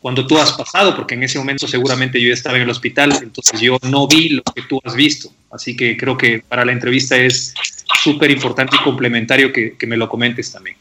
cuando 0.00 0.26
tú 0.26 0.38
has 0.38 0.52
pasado, 0.52 0.96
porque 0.96 1.14
en 1.14 1.22
ese 1.22 1.38
momento 1.38 1.68
seguramente 1.68 2.20
yo 2.20 2.28
ya 2.28 2.34
estaba 2.34 2.56
en 2.56 2.62
el 2.62 2.70
hospital, 2.70 3.18
entonces 3.22 3.60
yo 3.60 3.78
no 3.82 4.06
vi 4.06 4.30
lo 4.30 4.42
que 4.42 4.62
tú 4.62 4.80
has 4.84 4.94
visto. 4.94 5.32
Así 5.50 5.76
que 5.76 5.96
creo 5.96 6.16
que 6.16 6.42
para 6.46 6.64
la 6.64 6.72
entrevista 6.72 7.16
es 7.16 7.54
súper 8.02 8.30
importante 8.30 8.76
y 8.76 8.84
complementario 8.84 9.52
que, 9.52 9.76
me 9.86 9.96
lo 9.96 10.08
comentes 10.08 10.50
también. 10.50 10.76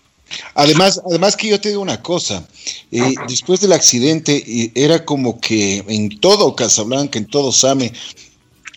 Además, 0.55 1.01
además 1.05 1.35
que 1.35 1.49
yo 1.49 1.59
te 1.59 1.69
digo 1.69 1.81
una 1.81 2.01
cosa, 2.01 2.47
eh, 2.89 3.15
después 3.27 3.59
del 3.59 3.73
accidente 3.73 4.43
eh, 4.47 4.71
era 4.75 5.03
como 5.03 5.41
que 5.41 5.83
en 5.87 6.19
todo 6.19 6.55
Casablanca, 6.55 7.19
en 7.19 7.25
todo 7.25 7.51
Same, 7.51 7.91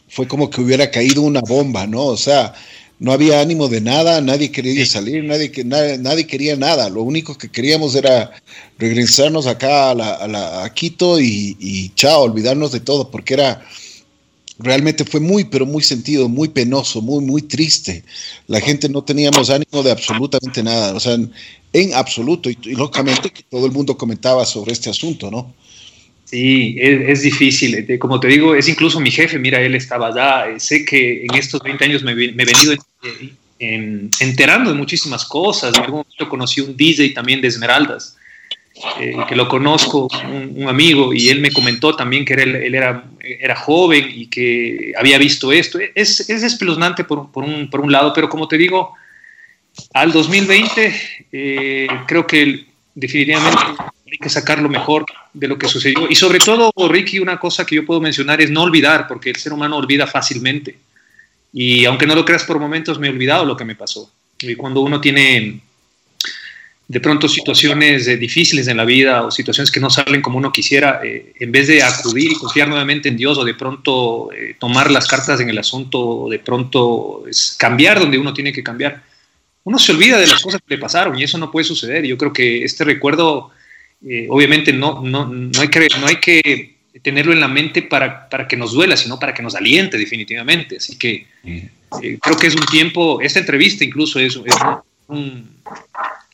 fue 0.09 0.29
como 0.29 0.51
que 0.51 0.61
hubiera 0.61 0.91
caído 0.91 1.23
una 1.23 1.41
bomba, 1.41 1.87
¿no? 1.87 2.07
O 2.07 2.17
sea, 2.17 2.55
no 2.99 3.13
había 3.13 3.41
ánimo 3.41 3.69
de 3.69 3.81
nada, 3.81 4.21
nadie 4.21 4.51
quería 4.51 4.87
salir, 4.87 5.25
nadie, 5.25 5.51
nadie, 5.65 5.99
nadie, 5.99 6.27
quería 6.27 6.57
nada. 6.57 6.89
Lo 6.89 7.03
único 7.03 7.37
que 7.37 7.51
queríamos 7.51 7.95
era 7.95 8.33
regresarnos 8.79 9.47
acá 9.47 9.91
a, 9.91 9.95
la, 9.95 10.65
a, 10.65 10.73
Quito 10.73 11.21
y, 11.21 11.57
y, 11.59 11.91
chao, 11.95 12.23
olvidarnos 12.23 12.73
de 12.73 12.81
todo, 12.81 13.11
porque 13.11 13.35
era 13.35 13.65
realmente 14.59 15.05
fue 15.05 15.21
muy, 15.21 15.45
pero 15.45 15.67
muy 15.67 15.83
sentido, 15.83 16.29
muy 16.29 16.49
penoso, 16.49 17.03
muy, 17.03 17.25
muy 17.25 17.43
triste. 17.43 18.05
La 18.47 18.61
gente 18.61 18.89
no 18.89 19.03
teníamos 19.03 19.51
ánimo 19.51 19.83
de 19.83 19.91
absolutamente 19.91 20.63
nada, 20.63 20.95
o 20.95 21.01
sea, 21.01 21.19
en, 21.73 21.95
absoluto, 21.95 22.49
y, 22.49 22.57
y 22.63 22.75
lógicamente 22.75 23.33
todo 23.51 23.67
el 23.67 23.73
mundo 23.73 23.97
comentaba 23.97 24.47
sobre 24.47 24.73
este 24.73 24.91
asunto, 24.91 25.31
¿no? 25.31 25.53
Sí, 26.35 26.75
es, 26.81 27.23
difícil. 27.23 27.87
Eh, 27.89 27.97
como 27.97 28.19
te 28.19 28.27
digo, 28.27 28.57
es 28.57 28.69
incluso 28.69 28.99
mi 28.99 29.13
jefe, 29.13 29.39
mira, 29.39 29.61
él 29.61 29.77
estaba 29.77 30.09
allá. 30.09 30.51
Eh, 30.51 30.59
sé 30.59 30.85
que 30.85 31.25
en 31.27 31.35
estos 31.37 31.63
20 31.63 31.85
años 31.85 32.03
me, 32.03 32.11
he 32.11 32.15
venido 32.15 32.75
enterando 33.61 34.71
de 34.71 34.77
muchísimas 34.77 35.25
cosas. 35.25 35.77
En 35.77 35.85
algún 35.85 36.01
momento 36.01 36.29
conocí 36.29 36.61
un 36.61 36.77
DJ 36.77 37.11
también 37.11 37.41
de 37.41 37.47
Esmeraldas, 37.47 38.17
eh, 39.01 39.15
que 39.29 39.37
lo 39.37 39.47
conozco, 39.47 40.09
un, 40.29 40.67
amigo, 40.69 41.15
y 41.15 41.29
él 41.29 41.41
me 41.41 41.53
comentó 41.53 41.95
también 41.95 42.25
que 42.25 42.35
él, 42.35 42.75
era, 42.75 43.05
era, 43.21 43.55
joven 43.55 44.11
y 44.13 44.27
que 44.27 44.93
había 44.99 45.19
visto 45.19 45.53
esto. 45.53 45.79
Es, 45.95 46.29
es 46.29 46.43
espeluznante 46.43 47.05
por, 47.05 47.31
por, 47.31 47.45
un, 47.45 47.71
por 47.71 47.79
un 47.79 47.93
lado, 47.93 48.13
pero 48.13 48.29
como 48.29 48.49
te 48.49 48.59
digo, 48.59 48.93
al 49.93 50.11
2020 50.11 50.95
eh, 51.31 51.87
creo 52.09 52.27
que 52.27 52.67
definitivamente 52.93 53.57
hay 54.15 54.19
que 54.19 54.31
sacar 54.31 54.61
lo 54.63 54.69
mejor 54.69 55.05
de 55.33 55.49
lo 55.49 55.59
que 55.59 55.67
sucedió. 55.67 56.07
Y 56.09 56.15
sobre 56.15 56.39
todo, 56.39 56.71
Ricky, 56.89 57.19
una 57.19 57.39
cosa 57.39 57.67
que 57.67 57.75
yo 57.75 57.85
puedo 57.85 58.01
mencionar 58.01 58.41
es 58.41 58.51
no 58.51 58.63
olvidar, 58.63 59.09
porque 59.09 59.31
el 59.31 59.37
ser 59.37 59.53
humano 59.53 59.77
olvida 59.77 60.07
fácilmente. 60.07 60.79
Y 61.53 61.85
aunque 61.85 62.07
no 62.07 62.15
lo 62.15 62.25
creas 62.25 62.45
por 62.45 62.61
momentos, 62.61 62.99
me 62.99 63.09
he 63.09 63.11
olvidado 63.11 63.45
lo 63.45 63.57
que 63.57 63.65
me 63.65 63.75
pasó. 63.75 64.13
Y 64.39 64.55
cuando 64.55 64.83
uno 64.83 65.01
tiene 65.01 65.61
de 66.87 67.01
pronto 67.01 67.29
situaciones 67.29 68.07
eh, 68.07 68.17
difíciles 68.17 68.69
en 68.69 68.77
la 68.77 68.85
vida 68.85 69.23
o 69.25 69.31
situaciones 69.31 69.71
que 69.71 69.81
no 69.81 69.91
salen 69.91 70.23
como 70.23 70.39
uno 70.39 70.53
quisiera, 70.53 71.01
eh, 71.03 71.33
en 71.41 71.51
vez 71.51 71.67
de 71.67 71.83
acudir 71.83 72.31
y 72.31 72.35
confiar 72.37 72.69
nuevamente 72.69 73.09
en 73.09 73.17
Dios 73.17 73.37
o 73.39 73.45
de 73.45 73.55
pronto 73.55 74.31
eh, 74.33 74.57
tomar 74.61 74.91
las 74.91 75.09
cartas 75.09 75.41
en 75.41 75.49
el 75.49 75.59
asunto 75.59 75.99
o 75.99 76.31
de 76.31 76.39
pronto 76.39 77.25
es 77.29 77.57
cambiar 77.59 77.99
donde 77.99 78.19
uno 78.19 78.33
tiene 78.33 78.53
que 78.53 78.63
cambiar, 78.63 79.03
uno 79.65 79.79
se 79.79 79.93
olvida 79.93 80.19
de 80.19 80.27
las 80.27 80.43
cosas 80.43 80.61
que 80.61 80.75
le 80.75 80.81
pasaron 80.81 81.19
y 81.19 81.25
eso 81.25 81.39
no 81.39 81.51
puede 81.51 81.65
suceder. 81.65 82.05
Yo 82.05 82.19
creo 82.19 82.33
que 82.33 82.65
este 82.65 82.85
recuerdo, 82.85 83.51
obviamente 84.29 84.73
no, 84.73 85.03
no, 85.03 85.27
no, 85.27 85.61
hay 85.61 85.69
que, 85.69 85.89
no 86.01 86.07
hay 86.07 86.17
que 86.17 86.75
tenerlo 87.03 87.33
en 87.33 87.41
la 87.41 87.49
mente 87.49 87.83
para, 87.83 88.29
para, 88.29 88.47
que 88.47 88.57
nos 88.57 88.73
duela, 88.73 88.97
sino 88.97 89.19
para 89.19 89.35
que 89.35 89.43
nos 89.43 89.55
aliente 89.55 89.99
definitivamente. 89.99 90.77
Así 90.77 90.97
que 90.97 91.27
eh, 91.45 92.19
creo 92.21 92.37
que 92.37 92.47
es 92.47 92.55
un 92.55 92.67
tiempo, 92.67 93.21
esta 93.21 93.41
entrevista 93.41 93.85
incluso 93.85 94.19
es, 94.19 94.37
un, 95.09 95.49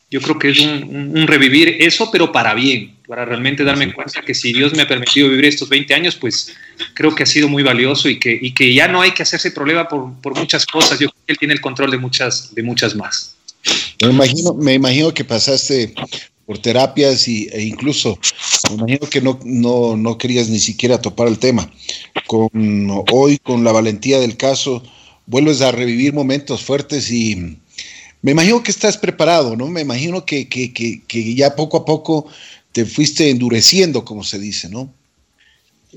yo 0.09 0.21
creo 0.21 0.37
que 0.37 0.49
es 0.49 0.59
un, 0.59 1.25
revivir 1.27 1.77
eso, 1.79 2.09
pero 2.11 2.31
para 2.31 2.53
bien, 2.53 2.95
para 3.07 3.25
realmente 3.25 3.63
darme 3.63 3.91
cuenta 3.93 4.21
que 4.21 4.33
si 4.33 4.53
Dios 4.53 4.73
me 4.75 4.83
ha 4.83 4.87
permitido 4.87 5.29
vivir 5.29 5.45
estos 5.45 5.69
20 5.69 5.93
años, 5.93 6.15
pues 6.15 6.55
creo 6.93 7.15
que 7.15 7.23
ha 7.23 7.25
sido 7.25 7.47
muy 7.47 7.63
valioso 7.63 8.09
y 8.09 8.19
que, 8.19 8.37
y 8.39 8.53
que 8.53 8.73
ya 8.73 8.87
no 8.87 9.01
hay 9.01 9.11
que 9.11 9.23
hacerse 9.23 9.51
problema 9.51 9.87
por, 9.87 10.13
por 10.21 10.37
muchas 10.37 10.65
cosas. 10.65 10.99
Yo 10.99 11.09
creo 11.09 11.23
que 11.25 11.31
Él 11.33 11.37
tiene 11.37 11.53
el 11.53 11.61
control 11.61 11.91
de 11.91 11.97
muchas, 11.97 12.53
de 12.53 12.63
muchas 12.63 12.95
más. 12.95 13.35
Me 14.01 14.09
imagino, 14.09 14.53
me 14.55 14.73
imagino 14.73 15.13
que 15.13 15.23
pasaste 15.23 15.93
por 16.51 16.59
terapias 16.59 17.29
y, 17.29 17.47
e 17.53 17.63
incluso 17.63 18.19
me 18.71 18.75
imagino 18.75 19.09
que 19.09 19.21
no, 19.21 19.39
no, 19.45 19.95
no, 19.95 20.17
querías 20.17 20.49
ni 20.49 20.59
siquiera 20.59 21.01
topar 21.01 21.29
el 21.29 21.39
tema. 21.39 21.71
Hoy, 23.09 23.37
con 23.37 23.63
la 23.63 23.71
valentía 23.71 24.19
del 24.19 24.35
caso, 24.35 24.83
vuelves 25.27 25.61
a 25.61 25.71
revivir 25.71 26.11
momentos 26.11 26.61
fuertes 26.61 27.09
y 27.09 27.57
me 28.21 28.31
imagino 28.31 28.61
que 28.61 28.71
estás 28.71 28.97
preparado, 28.97 29.55
¿no? 29.55 29.67
Me 29.67 29.79
imagino 29.79 30.25
que, 30.25 30.49
que, 30.49 30.73
que, 30.73 31.35
ya 31.35 31.55
poco 31.55 31.77
a 31.77 31.85
poco 31.85 32.27
te 32.73 32.83
fuiste 32.83 33.29
endureciendo, 33.29 34.03
como 34.03 34.21
se 34.21 34.37
dice, 34.37 34.67
¿no? 34.67 34.93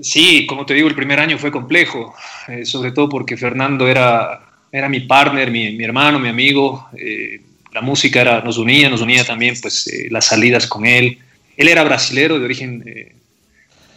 Sí, 0.01 0.47
como 0.47 0.67
te 0.67 0.75
digo, 0.75 0.87
el 0.87 0.95
primer 0.95 1.19
año 1.19 1.37
fue 1.37 1.51
complejo, 1.51 2.14
eh, 2.47 2.64
sobre 2.64 2.93
todo 2.93 3.09
porque 3.09 3.37
Fernando 3.37 3.88
era, 3.88 4.40
era 4.71 4.88
mi 4.88 5.01
partner, 5.01 5.51
mi, 5.51 5.73
mi 5.73 5.83
hermano, 5.83 6.21
mi 6.21 6.29
amigo. 6.29 6.87
Eh, 6.97 7.40
la 7.74 7.80
música 7.80 8.20
era, 8.20 8.40
nos 8.40 8.56
unía, 8.56 8.88
nos 8.88 9.00
unía 9.00 9.24
también 9.24 9.56
pues 9.60 9.88
eh, 9.88 10.06
las 10.08 10.26
salidas 10.26 10.68
con 10.68 10.87
él. 10.87 11.18
Él 11.56 11.68
era 11.68 11.82
brasilero, 11.82 12.38
de 12.38 12.44
origen 12.44 12.84
eh, 12.87 13.16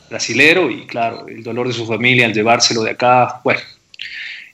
brasilero, 0.10 0.72
y 0.72 0.88
claro, 0.88 1.28
el 1.28 1.44
dolor 1.44 1.68
de 1.68 1.74
su 1.74 1.86
familia 1.86 2.26
al 2.26 2.34
llevárselo 2.34 2.82
de 2.82 2.92
acá, 2.92 3.40
bueno, 3.44 3.62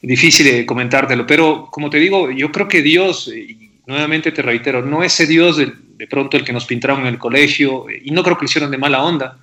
difícil 0.02 0.46
de 0.46 0.66
comentártelo, 0.66 1.26
pero 1.26 1.70
como 1.72 1.90
te 1.90 2.00
digo, 2.00 2.32
yo 2.32 2.52
creo 2.52 2.68
que 2.68 2.82
Dios, 2.82 3.30
y 3.34 3.70
nuevamente 3.88 4.34
te 4.34 4.42
reitero, 4.42 4.82
no 4.82 5.04
ese 5.04 5.26
Dios 5.26 5.56
de, 5.56 5.72
de 5.96 6.08
pronto 6.08 6.36
el 6.36 6.44
que 6.44 6.52
nos 6.52 6.66
pintaron 6.66 7.02
en 7.02 7.08
el 7.08 7.18
colegio, 7.18 7.86
y 7.90 8.12
no 8.12 8.24
creo 8.24 8.38
que 8.38 8.44
lo 8.44 8.50
hicieron 8.50 8.72
de 8.72 8.78
mala 8.78 9.04
onda, 9.04 9.40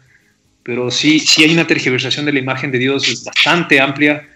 pero 0.63 0.91
sí, 0.91 1.21
sí 1.21 1.43
hay 1.43 1.55
una 1.55 1.67
tergiversación 1.67 2.27
de 2.27 2.35
la 2.35 2.39
imagen 2.39 2.71
de 2.71 2.79
Dios 2.79 3.25
bastante 3.25 3.81
amplia, 3.81 4.29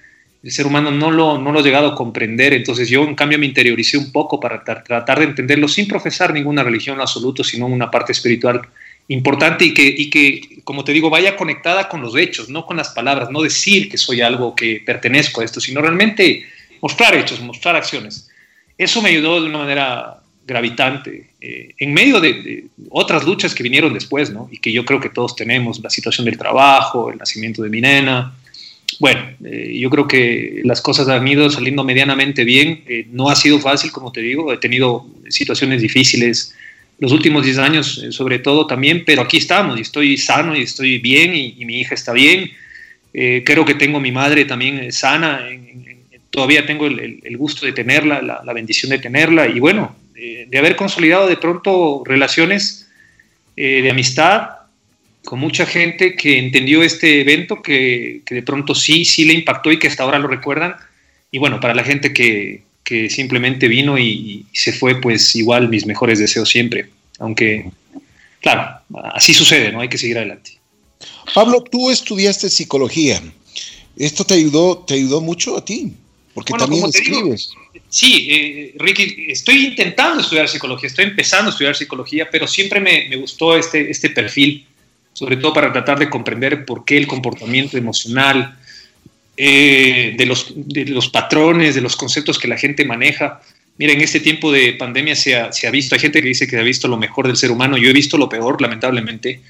el 0.45 0.53
ser 0.53 0.67
humano 0.67 0.91
no 0.91 1.11
lo, 1.11 1.39
no 1.39 1.53
lo 1.53 1.61
ha 1.61 1.63
llegado 1.63 1.89
a 1.89 1.95
comprender, 1.95 2.53
entonces 2.53 2.91
yo 2.91 3.03
en 3.03 3.15
cambio 3.15 3.39
me 3.39 3.47
interioricé 3.47 3.97
un 3.97 4.13
poco 4.13 4.39
para 4.39 4.63
tratar 4.63 5.19
de 5.19 5.25
entenderlo 5.25 5.69
sin 5.69 5.89
profesar 5.89 6.35
ninguna 6.35 6.63
religión 6.63 6.97
en 6.97 7.01
absoluto, 7.01 7.43
sino 7.43 7.67
una 7.67 7.91
parte 7.91 8.13
espiritual 8.13 8.61
importante 9.09 9.65
y 9.65 9.73
que, 9.73 9.87
y 9.87 10.11
que, 10.11 10.61
como 10.63 10.85
te 10.85 10.93
digo, 10.93 11.09
vaya 11.09 11.35
conectada 11.35 11.89
con 11.89 12.03
los 12.03 12.15
hechos, 12.15 12.51
no 12.51 12.67
con 12.67 12.77
las 12.77 12.91
palabras, 12.91 13.31
no 13.31 13.41
decir 13.41 13.89
que 13.89 13.97
soy 13.97 14.21
algo 14.21 14.55
que 14.55 14.83
pertenezco 14.85 15.41
a 15.41 15.45
esto, 15.45 15.63
sino 15.63 15.81
realmente 15.81 16.45
mostrar 16.83 17.15
hechos, 17.15 17.41
mostrar 17.41 17.75
acciones. 17.75 18.29
Eso 18.77 19.01
me 19.01 19.09
ayudó 19.09 19.41
de 19.41 19.49
una 19.49 19.59
manera 19.59 20.21
gravitante, 20.47 21.31
eh, 21.41 21.75
en 21.79 21.95
medio 21.95 22.21
de, 22.21 22.35
de, 22.35 22.65
otras 22.91 23.25
luchas 23.25 23.55
que 23.55 23.63
vinieron 23.63 23.95
después, 23.95 24.31
¿no? 24.31 24.51
Y 24.53 24.59
que 24.59 24.71
yo 24.71 24.85
creo 24.85 25.01
que 25.01 25.09
todos 25.09 25.35
tenemos, 25.35 25.81
la 25.83 25.89
situación 25.89 26.27
del 26.27 26.37
trabajo, 26.37 27.11
el 27.11 27.17
nacimiento 27.17 27.63
de 27.63 27.71
mi 27.71 27.81
nena, 27.81 28.35
bueno, 29.01 29.23
eh, 29.45 29.77
yo 29.79 29.91
creo 29.91 30.07
que 30.07 30.61
las 30.65 30.81
cosas 30.81 31.09
han 31.09 31.27
ido 31.27 31.51
saliendo 31.51 31.85
medianamente 31.85 32.45
bien. 32.45 32.83
Eh, 32.87 33.07
no 33.11 33.29
ha 33.29 33.37
sido 33.37 33.59
fácil, 33.59 33.91
como 33.91 34.13
te 34.13 34.21
digo, 34.21 34.53
he 34.53 34.59
tenido 34.59 35.07
situaciones 35.29 35.83
difíciles 35.83 36.55
los 36.99 37.11
últimos 37.13 37.45
10 37.45 37.59
años, 37.59 38.03
eh, 38.05 38.13
sobre 38.13 38.39
todo 38.39 38.67
también, 38.67 39.05
pero 39.05 39.23
aquí 39.23 39.39
estamos 39.39 39.79
y 39.79 39.83
estoy 39.83 40.17
sano 40.17 40.57
y 40.57 40.63
estoy 40.63 40.99
bien 40.99 41.35
y, 41.35 41.65
mi 41.65 41.81
hija 41.81 41.95
está 41.95 42.13
bien. 42.13 42.51
creo 43.13 43.65
que 43.65 43.75
tengo 43.75 44.01
mi 44.01 44.13
madre 44.13 44.45
también 44.45 44.91
sana, 44.93 45.49
todavía 46.31 46.67
tengo 46.67 46.87
el, 46.87 47.37
gusto 47.37 47.67
de 47.67 47.73
tenerla, 47.73 48.23
la, 48.23 48.43
la, 48.45 48.53
bendición 48.53 48.91
de 48.91 48.99
tenerla 48.99 49.47
y 49.47 49.61
bueno, 49.61 49.95
de 50.15 50.59
haber 50.59 50.75
consolidado 50.75 51.29
de 51.29 51.37
pronto 51.37 52.03
relaciones 52.05 52.89
de 53.57 53.89
amistad 53.89 54.64
con 55.25 55.41
mucha 55.41 55.67
gente 55.67 56.17
que 56.17 56.39
entendió 56.39 56.83
este 56.83 57.23
evento, 57.23 57.63
que, 57.63 58.21
que, 58.25 58.35
de 58.35 58.43
pronto 58.43 58.75
sí, 58.75 59.05
sí 59.05 59.25
le 59.25 59.33
impactó 59.33 59.73
y 59.73 59.79
que 59.79 59.89
hasta 59.89 60.03
ahora 60.03 60.19
lo 60.19 60.29
recuerdan. 60.29 60.77
Y 61.31 61.39
bueno, 61.39 61.61
para 61.61 61.75
la 61.75 61.83
gente 61.83 62.13
que, 62.13 62.63
que 62.85 63.09
simplemente 63.09 63.67
vino 63.67 63.99
y, 63.99 64.05
y, 64.05 64.47
se 64.53 64.73
fue, 64.73 65.01
pues 65.01 65.35
igual 65.35 65.69
mis 65.69 65.87
mejores 65.87 66.19
deseos 66.19 66.49
siempre. 66.49 66.91
Aunque, 67.19 67.71
claro, 68.41 68.81
así 69.15 69.33
sucede, 69.33 69.73
¿no? 69.73 69.81
Hay 69.81 69.89
que 69.89 69.99
seguir 69.99 70.19
adelante. 70.19 70.53
Pablo, 71.35 71.63
tú 71.63 71.91
estudiaste 71.91 72.51
psicología. 72.51 73.23
¿Esto 73.97 74.25
te 74.25 74.35
ayudó, 74.35 74.85
te 74.87 74.95
ayudó 74.95 75.21
mucho 75.21 75.57
a 75.57 75.65
ti? 75.65 75.93
Porque 76.35 76.51
bueno, 76.53 76.67
también 76.67 76.85
escribes. 76.87 77.51
Digo, 77.73 77.85
sí, 77.89 78.29
eh, 78.31 78.75
Ricky, 78.77 79.27
estoy 79.29 79.67
intentando 79.67 80.21
estudiar 80.21 80.49
psicología, 80.49 80.89
estoy 80.89 81.07
empezando 81.07 81.49
a 81.49 81.53
estudiar 81.53 81.77
psicología, 81.77 82.29
pero 82.31 82.47
siempre 82.47 82.81
me, 82.81 83.09
me 83.09 83.17
gustó 83.17 83.57
este, 83.57 83.91
este 83.91 84.11
perfil 84.11 84.67
sobre 85.15 85.39
todo 85.39 85.55
para 85.55 85.73
tratar 85.73 85.99
de 85.99 86.11
comprender 86.11 86.67
por 86.67 86.85
qué 86.85 86.99
el 86.99 87.07
comportamiento 87.07 87.79
emocional, 87.79 88.59
eh, 89.37 90.15
de, 90.17 90.27
los, 90.27 90.53
de, 90.55 90.85
los, 90.87 91.09
patrones, 91.09 91.75
de 91.75 91.81
los 91.81 91.97
conceptos 91.97 92.39
que 92.39 92.47
la 92.47 92.59
gente 92.59 92.85
maneja. 92.85 93.41
Mira, 93.79 93.93
en 93.93 94.01
este 94.01 94.21
tiempo 94.21 94.53
de 94.53 94.75
pandemia 94.75 95.17
se 95.17 95.35
ha, 95.35 95.53
se 95.53 95.67
ha, 95.67 95.71
visto, 95.71 95.95
hay 95.95 96.01
gente 96.01 96.21
que 96.21 96.29
dice 96.29 96.47
que 96.47 96.57
ha 96.57 96.63
visto 96.63 96.87
lo 96.87 96.97
mejor 96.97 97.27
del 97.27 97.37
ser 97.37 97.51
humano, 97.51 97.77
yo 97.77 97.89
he 97.89 97.93
visto 97.93 98.19
lo 98.19 98.29
peor, 98.29 98.61
lamentablemente, 98.61 99.41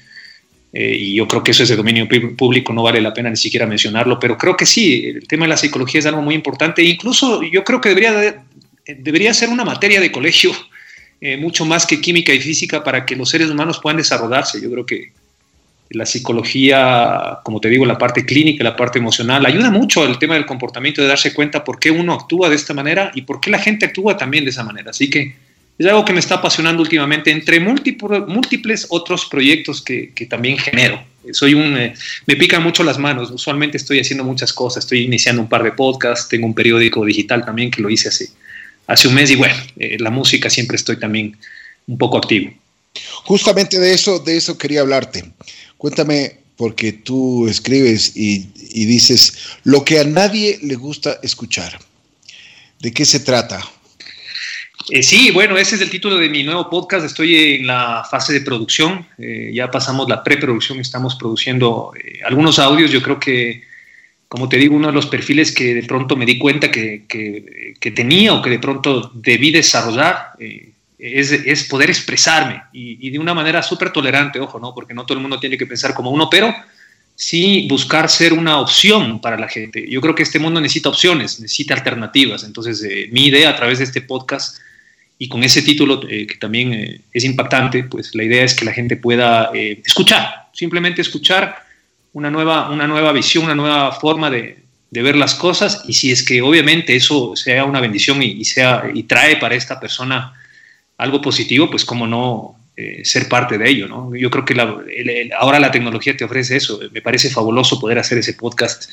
eh, 0.73 0.95
y 0.99 1.15
yo 1.15 1.27
creo 1.27 1.43
que 1.43 1.51
eso 1.51 1.63
es 1.63 1.69
de 1.69 1.75
dominio 1.75 2.07
público, 2.35 2.73
no 2.73 2.83
vale 2.83 3.01
la 3.01 3.13
pena 3.13 3.29
ni 3.29 3.37
siquiera 3.37 3.65
mencionarlo, 3.65 4.19
pero 4.19 4.37
creo 4.37 4.57
que 4.57 4.65
sí, 4.65 5.05
el 5.05 5.27
tema 5.27 5.45
de 5.45 5.49
la 5.49 5.57
psicología 5.57 5.99
es 5.99 6.05
algo 6.05 6.21
muy 6.21 6.35
importante, 6.35 6.83
incluso 6.83 7.43
yo 7.43 7.63
creo 7.63 7.79
que 7.79 7.89
debería, 7.89 8.43
debería 8.87 9.33
ser 9.33 9.49
una 9.49 9.63
materia 9.63 9.99
de 9.99 10.11
colegio, 10.11 10.51
eh, 11.21 11.37
mucho 11.37 11.65
más 11.65 11.85
que 11.85 12.01
química 12.01 12.33
y 12.33 12.39
física, 12.39 12.83
para 12.83 13.05
que 13.05 13.15
los 13.15 13.29
seres 13.29 13.49
humanos 13.49 13.79
puedan 13.81 13.97
desarrollarse. 13.97 14.61
Yo 14.61 14.69
creo 14.69 14.85
que 14.85 15.11
la 15.89 16.05
psicología, 16.05 17.39
como 17.43 17.59
te 17.59 17.69
digo, 17.69 17.85
la 17.85 17.97
parte 17.97 18.25
clínica, 18.25 18.63
la 18.63 18.75
parte 18.75 18.99
emocional, 18.99 19.45
ayuda 19.45 19.69
mucho 19.69 20.03
al 20.03 20.17
tema 20.17 20.33
del 20.33 20.45
comportamiento, 20.45 21.01
de 21.01 21.07
darse 21.07 21.33
cuenta 21.33 21.63
por 21.63 21.79
qué 21.79 21.91
uno 21.91 22.13
actúa 22.13 22.49
de 22.49 22.55
esta 22.55 22.73
manera 22.73 23.11
y 23.13 23.21
por 23.21 23.39
qué 23.39 23.51
la 23.51 23.59
gente 23.59 23.85
actúa 23.85 24.17
también 24.17 24.43
de 24.43 24.49
esa 24.49 24.63
manera. 24.63 24.91
Así 24.91 25.09
que 25.09 25.35
es 25.77 25.85
algo 25.85 26.05
que 26.05 26.13
me 26.13 26.19
está 26.19 26.35
apasionando 26.35 26.81
últimamente, 26.81 27.31
entre 27.31 27.59
múltiples 27.59 28.87
otros 28.89 29.25
proyectos 29.25 29.81
que, 29.81 30.11
también 30.29 30.57
genero. 30.57 31.03
Soy 31.31 31.53
un, 31.53 31.77
eh, 31.77 31.93
me 32.27 32.35
pican 32.35 32.63
mucho 32.63 32.83
las 32.83 32.97
manos, 32.97 33.31
usualmente 33.31 33.77
estoy 33.77 33.99
haciendo 33.99 34.23
muchas 34.23 34.53
cosas, 34.53 34.83
estoy 34.83 35.03
iniciando 35.03 35.41
un 35.41 35.49
par 35.49 35.63
de 35.63 35.71
podcasts, 35.71 36.29
tengo 36.29 36.45
un 36.45 36.53
periódico 36.53 37.03
digital 37.03 37.43
también 37.43 37.71
que 37.71 37.81
lo 37.81 37.89
hice 37.89 38.09
hace, 38.09 38.29
hace 38.87 39.07
un 39.07 39.15
mes 39.15 39.31
y 39.31 39.35
bueno, 39.35 39.55
eh, 39.77 39.97
la 39.99 40.11
música 40.11 40.49
siempre 40.49 40.77
estoy 40.77 40.97
también 40.97 41.35
un 41.87 41.97
poco 41.97 42.17
activo. 42.17 42.53
Justamente 43.23 43.79
de 43.79 43.93
eso, 43.93 44.19
de 44.19 44.37
eso 44.37 44.57
quería 44.57 44.81
hablarte. 44.81 45.25
Cuéntame, 45.77 46.37
porque 46.57 46.93
tú 46.93 47.47
escribes 47.47 48.15
y, 48.15 48.47
y, 48.71 48.85
dices 48.85 49.57
lo 49.63 49.83
que 49.83 49.99
a 49.99 50.03
nadie 50.03 50.59
le 50.61 50.75
gusta 50.75 51.19
escuchar. 51.21 51.79
¿De 52.79 52.93
qué 52.93 53.03
se 53.05 53.19
trata? 53.19 53.61
Eh, 54.89 55.01
sí, 55.01 55.31
bueno, 55.31 55.57
ese 55.57 55.75
es 55.75 55.81
el 55.81 55.89
título 55.89 56.17
de 56.17 56.29
mi 56.29 56.43
nuevo 56.43 56.69
podcast. 56.69 57.05
Estoy 57.05 57.55
en 57.55 57.67
la 57.67 58.05
fase 58.09 58.33
de 58.33 58.41
producción. 58.41 59.05
Eh, 59.17 59.51
ya 59.53 59.71
pasamos 59.71 60.07
la 60.07 60.23
preproducción, 60.23 60.79
estamos 60.79 61.15
produciendo 61.15 61.91
eh, 62.01 62.19
algunos 62.23 62.59
audios. 62.59 62.91
Yo 62.91 63.01
creo 63.01 63.19
que 63.19 63.63
como 64.27 64.49
te 64.49 64.57
digo, 64.57 64.75
uno 64.75 64.87
de 64.87 64.93
los 64.93 65.05
perfiles 65.05 65.51
que 65.51 65.73
de 65.73 65.83
pronto 65.83 66.17
me 66.17 66.25
di 66.25 66.37
cuenta 66.37 66.69
que, 66.69 67.03
tenía 67.95 68.33
o 68.33 68.41
que 68.41 68.49
de 68.49 68.59
pronto 68.59 69.11
debí 69.13 69.51
desarrollar 69.51 70.31
eh, 70.97 71.43
es, 71.45 71.63
poder 71.65 71.89
expresarme 71.89 72.61
y, 72.71 73.09
de 73.09 73.19
una 73.19 73.33
manera 73.33 73.61
súper 73.61 73.91
tolerante, 73.91 74.39
ojo, 74.39 74.59
¿no? 74.59 74.73
Porque 74.73 74.93
no 74.93 75.05
todo 75.05 75.17
el 75.17 75.21
mundo 75.21 75.39
tiene 75.39 75.57
que 75.57 75.65
pensar 75.65 75.93
como 75.93 76.11
uno, 76.11 76.29
pero 76.29 76.53
sí 77.15 77.67
buscar 77.69 78.09
ser 78.09 78.33
una 78.33 78.59
opción 78.59 79.21
para 79.21 79.37
la 79.37 79.47
gente. 79.47 79.85
Yo 79.89 80.01
creo 80.01 80.15
que 80.15 80.23
este 80.23 80.39
mundo 80.39 80.59
necesita 80.61 80.89
opciones, 80.89 81.39
necesita 81.39 81.73
alternativas. 81.73 82.43
Entonces, 82.43 82.83
eh, 82.83 83.09
mi 83.11 83.27
idea 83.27 83.49
a 83.49 83.55
través 83.55 83.79
de 83.79 83.85
este 83.85 84.01
podcast 84.01 84.59
y 85.17 85.29
con 85.29 85.43
ese 85.43 85.61
título 85.61 86.01
eh, 86.09 86.27
que 86.27 86.35
también 86.35 87.01
es 87.13 87.23
impactante, 87.23 87.83
pues 87.85 88.13
la 88.15 88.23
idea 88.23 88.43
es 88.43 88.53
que 88.53 88.65
la 88.65 88.73
gente 88.73 88.97
pueda 88.97 89.51
escuchar, 89.53 90.49
simplemente 90.53 91.01
escuchar 91.01 91.65
una 92.15 92.31
nueva, 92.31 92.69
una 92.69 92.87
nueva 92.87 93.11
visión, 93.11 93.43
una 93.43 93.55
nueva 93.55 93.91
forma 93.91 94.29
de, 94.31 94.63
ver 94.91 95.17
las 95.17 95.35
cosas 95.35 95.83
y 95.89 95.91
si 95.91 96.09
es 96.09 96.23
que 96.23 96.41
obviamente 96.41 96.95
eso 96.95 97.35
sea 97.35 97.65
una 97.65 97.81
bendición 97.81 98.23
y, 98.23 98.45
sea, 98.45 98.83
y 98.93 99.03
trae 99.03 99.35
para 99.35 99.53
esta 99.53 99.77
persona 99.77 100.33
algo 100.97 101.21
positivo, 101.21 101.69
pues 101.69 101.85
cómo 101.85 102.07
no 102.07 102.55
eh, 102.77 103.03
ser 103.03 103.27
parte 103.27 103.57
de 103.57 103.69
ello, 103.69 103.87
¿no? 103.87 104.15
Yo 104.15 104.29
creo 104.29 104.45
que 104.45 104.55
ahora 105.37 105.59
la 105.59 105.71
tecnología 105.71 106.15
te 106.15 106.23
ofrece 106.23 106.57
eso, 106.57 106.79
me 106.91 107.01
parece 107.01 107.29
fabuloso 107.29 107.79
poder 107.79 107.99
hacer 107.99 108.17
ese 108.17 108.33
podcast. 108.33 108.91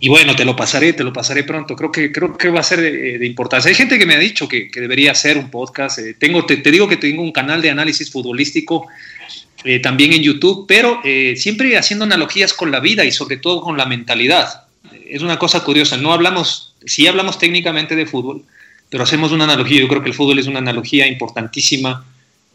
Y 0.00 0.08
bueno, 0.08 0.36
te 0.36 0.44
lo 0.44 0.54
pasaré, 0.54 0.92
te 0.92 1.02
lo 1.02 1.12
pasaré 1.12 1.42
pronto. 1.42 1.74
Creo 1.74 1.90
que, 1.90 2.12
creo 2.12 2.36
que 2.36 2.50
va 2.50 2.60
a 2.60 2.62
ser 2.62 2.80
de, 2.80 3.26
importancia. 3.26 3.68
Hay 3.68 3.74
gente 3.74 3.98
que 3.98 4.06
me 4.06 4.14
ha 4.14 4.18
dicho 4.18 4.48
que, 4.48 4.70
debería 4.72 5.10
hacer 5.10 5.36
un 5.36 5.50
podcast. 5.50 5.98
Eh, 5.98 6.14
tengo, 6.16 6.46
te, 6.46 6.58
te, 6.58 6.70
digo 6.70 6.88
que 6.88 6.96
tengo 6.96 7.20
un 7.20 7.32
canal 7.32 7.60
de 7.60 7.70
análisis 7.70 8.08
futbolístico 8.10 8.86
eh, 9.64 9.80
también 9.80 10.12
en 10.12 10.22
YouTube, 10.22 10.66
pero 10.68 11.00
eh, 11.04 11.34
siempre 11.36 11.76
haciendo 11.76 12.04
analogías 12.04 12.52
con 12.52 12.70
la 12.70 12.78
vida 12.78 13.04
y 13.04 13.10
sobre 13.10 13.38
todo 13.38 13.60
con 13.60 13.76
la 13.76 13.86
mentalidad. 13.86 14.66
Es 15.08 15.22
una 15.22 15.38
cosa 15.38 15.64
curiosa, 15.64 15.96
no 15.96 16.12
hablamos, 16.12 16.74
sí 16.86 17.06
hablamos 17.08 17.38
técnicamente 17.38 17.96
de 17.96 18.06
fútbol, 18.06 18.44
pero 18.90 19.04
hacemos 19.04 19.32
una 19.32 19.44
analogía, 19.44 19.80
yo 19.80 19.88
creo 19.88 20.02
que 20.02 20.08
el 20.08 20.14
fútbol 20.14 20.38
es 20.38 20.46
una 20.46 20.60
analogía 20.60 21.06
importantísima 21.06 22.04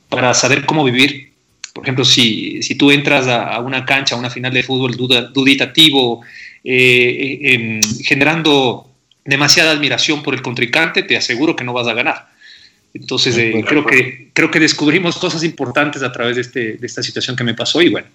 para 0.09 0.33
saber 0.33 0.65
cómo 0.65 0.83
vivir. 0.83 1.31
Por 1.73 1.83
ejemplo, 1.83 2.05
si, 2.05 2.61
si 2.61 2.75
tú 2.75 2.91
entras 2.91 3.27
a, 3.27 3.59
una 3.59 3.85
cancha, 3.85 4.15
a 4.15 4.19
una 4.19 4.29
final 4.29 4.53
de 4.53 4.63
fútbol 4.63 4.95
duditativo, 4.95 6.21
eh, 6.63 7.39
em, 7.41 7.81
generando 8.03 8.87
demasiada 9.25 9.71
admiración 9.71 10.21
por 10.21 10.33
el 10.33 10.41
contrincante, 10.41 11.03
te 11.03 11.17
aseguro 11.17 11.55
que 11.55 11.63
no 11.63 11.73
vas 11.73 11.87
a 11.87 11.93
ganar. 11.93 12.27
Entonces, 12.93 13.35
eh, 13.37 13.63
creo, 13.67 13.85
que, 13.85 14.29
creo 14.33 14.51
que 14.51 14.59
descubrimos 14.59 15.17
cosas 15.17 15.43
importantes 15.43 16.03
a 16.03 16.11
través 16.11 16.35
de, 16.35 16.41
este, 16.41 16.73
de 16.73 16.85
esta 16.85 17.01
situación 17.01 17.35
que 17.35 17.43
me 17.43 17.55
pasó 17.55 17.81
y 17.81 17.89
bueno, 17.89 18.07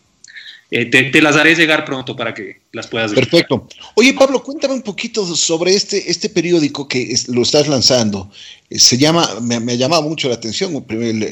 eh, 0.70 0.84
te, 0.86 1.22
las 1.22 1.36
haré 1.36 1.54
llegar 1.54 1.84
pronto 1.84 2.14
para 2.14 2.34
que 2.34 2.60
las 2.72 2.86
puedas 2.88 3.12
ver. 3.12 3.20
Perfecto. 3.20 3.66
Oye, 3.94 4.12
Pablo, 4.12 4.42
cuéntame 4.42 4.74
un 4.74 4.82
poquito 4.82 5.24
sobre 5.34 5.74
este, 5.74 6.10
este 6.10 6.28
periódico 6.28 6.86
que 6.86 7.14
lo 7.28 7.42
estás 7.42 7.68
lanzando. 7.68 8.30
Eh, 8.68 8.78
se 8.78 8.98
llama, 8.98 9.40
me, 9.40 9.56
ha 9.56 9.76
llamado 9.76 10.02
mucho 10.02 10.28
la 10.28 10.34
atención 10.34 10.84
el, 10.90 11.22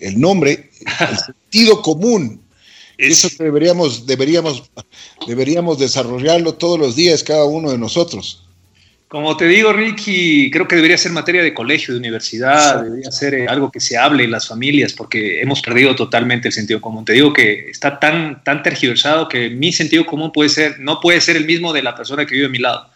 el, 0.00 0.20
nombre, 0.20 0.70
el 0.80 1.18
sentido 1.26 1.80
común. 1.80 2.42
Eso 2.98 3.28
deberíamos, 3.38 4.06
deberíamos, 4.06 4.70
deberíamos 5.26 5.78
desarrollarlo 5.78 6.54
todos 6.54 6.78
los 6.78 6.94
días, 6.94 7.24
cada 7.24 7.46
uno 7.46 7.70
de 7.70 7.78
nosotros. 7.78 8.41
Como 9.12 9.36
te 9.36 9.46
digo, 9.46 9.74
Ricky, 9.74 10.50
creo 10.50 10.66
que 10.66 10.74
debería 10.74 10.96
ser 10.96 11.12
materia 11.12 11.42
de 11.42 11.52
colegio, 11.52 11.92
de 11.92 12.00
universidad, 12.00 12.82
debería 12.82 13.12
ser 13.12 13.34
eh, 13.34 13.46
algo 13.46 13.70
que 13.70 13.78
se 13.78 13.98
hable 13.98 14.24
en 14.24 14.30
las 14.30 14.48
familias, 14.48 14.94
porque 14.94 15.42
hemos 15.42 15.60
perdido 15.60 15.94
totalmente 15.94 16.48
el 16.48 16.54
sentido 16.54 16.80
común. 16.80 17.04
Te 17.04 17.12
digo 17.12 17.30
que 17.30 17.68
está 17.68 18.00
tan, 18.00 18.42
tan 18.42 18.62
tergiversado 18.62 19.28
que 19.28 19.50
mi 19.50 19.70
sentido 19.70 20.06
común 20.06 20.32
puede 20.32 20.48
ser, 20.48 20.80
no 20.80 20.98
puede 20.98 21.20
ser 21.20 21.36
el 21.36 21.44
mismo 21.44 21.74
de 21.74 21.82
la 21.82 21.94
persona 21.94 22.24
que 22.24 22.36
vive 22.36 22.46
a 22.46 22.48
mi 22.48 22.56
lado. 22.56 22.88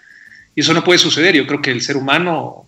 Y 0.55 0.63
eso 0.63 0.73
no 0.73 0.83
puede 0.83 0.99
suceder. 0.99 1.37
Yo 1.37 1.47
creo 1.47 1.61
que 1.61 1.71
el 1.71 1.83
ser 1.83 1.99
humano, 1.99 2.67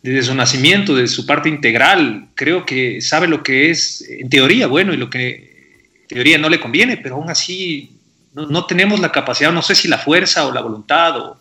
desde 0.00 0.22
su 0.22 0.36
nacimiento, 0.36 0.94
desde 0.94 1.12
su 1.12 1.26
parte 1.26 1.48
integral, 1.48 2.28
creo 2.36 2.64
que 2.64 3.00
sabe 3.00 3.26
lo 3.26 3.42
que 3.42 3.70
es, 3.70 4.08
en 4.08 4.30
teoría, 4.30 4.68
bueno, 4.68 4.94
y 4.94 4.98
lo 4.98 5.10
que 5.10 5.80
en 6.02 6.06
teoría 6.06 6.38
no 6.38 6.48
le 6.48 6.60
conviene, 6.60 6.96
pero 6.96 7.16
aún 7.16 7.28
así 7.28 7.98
no, 8.34 8.46
no 8.46 8.66
tenemos 8.66 9.00
la 9.00 9.10
capacidad, 9.10 9.50
no 9.50 9.62
sé 9.62 9.74
si 9.74 9.88
la 9.88 9.98
fuerza 9.98 10.46
o 10.46 10.52
la 10.52 10.60
voluntad 10.60 11.18
o 11.18 11.38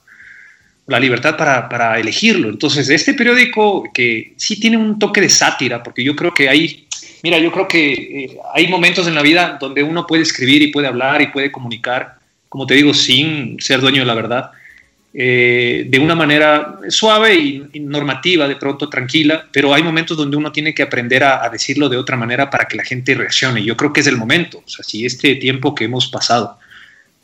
la 0.88 1.00
libertad 1.00 1.36
para, 1.36 2.00
elegirlo. 2.00 2.50
Entonces, 2.50 2.90
este 2.90 3.14
periódico 3.14 3.84
que 3.94 4.34
sí 4.38 4.60
tiene 4.60 4.78
un 4.78 4.98
toque 4.98 5.22
de 5.22 5.30
sátira, 5.30 5.84
porque 5.84 6.04
yo 6.04 6.16
creo 6.16 6.34
que 6.34 6.50
hay, 6.50 6.88
mira, 7.24 7.38
yo 7.40 7.52
creo 7.52 7.68
que 7.68 7.94
eh, 7.94 8.38
hay 8.54 8.68
momentos 8.68 9.06
en 9.08 9.16
la 9.16 9.22
vida 9.22 9.58
donde 9.60 9.84
uno 9.84 10.08
puede 10.08 10.24
escribir 10.24 10.62
y 10.62 10.72
puede 10.72 10.88
hablar 10.88 11.22
y 11.22 11.28
puede 11.28 11.52
comunicar, 11.52 12.16
como 12.48 12.66
te 12.66 12.76
digo, 12.76 12.94
sin 12.94 13.60
ser 13.60 13.82
dueño 13.82 14.00
de 14.00 14.06
la 14.06 14.14
verdad, 14.14 14.52
eh, 15.14 15.86
de 15.90 16.00
una 16.00 16.16
manera 16.16 16.78
suave 16.88 17.36
y, 17.36 17.80
normativa, 17.82 18.48
de 18.48 18.56
pronto 18.56 18.88
tranquila, 18.88 19.46
pero 19.52 19.74
hay 19.74 19.84
momentos 19.84 20.16
donde 20.16 20.38
uno 20.38 20.54
tiene 20.54 20.74
que 20.74 20.84
aprender 20.84 21.24
a, 21.24 21.44
a, 21.44 21.50
decirlo 21.50 21.90
de 21.90 21.98
otra 21.98 22.16
manera 22.16 22.50
para 22.50 22.66
que 22.66 22.78
la 22.78 22.86
gente 22.86 23.14
reaccione. 23.14 23.62
Yo 23.64 23.76
creo 23.76 23.92
que 23.92 24.02
es 24.02 24.08
el 24.08 24.16
momento, 24.16 24.60
o 24.66 24.70
sea, 24.70 24.86
si 24.86 25.06
este 25.06 25.36
tiempo 25.36 25.76
que 25.76 25.86
hemos 25.86 26.08
pasado 26.08 26.60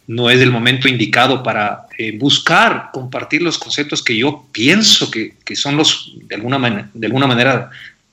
no 0.07 0.29
es 0.29 0.41
el 0.41 0.51
momento 0.51 0.87
indicado 0.87 1.43
para 1.43 1.87
eh, 1.97 2.17
buscar 2.17 2.89
compartir 2.91 3.41
los 3.41 3.57
conceptos 3.57 4.03
que 4.03 4.17
yo 4.17 4.45
pienso 4.51 5.09
que, 5.09 5.33
son 5.55 5.77
los, 5.77 6.13
de 6.23 6.35
alguna, 6.35 6.89
de 6.93 7.07
alguna 7.07 7.27
manera, 7.27 7.69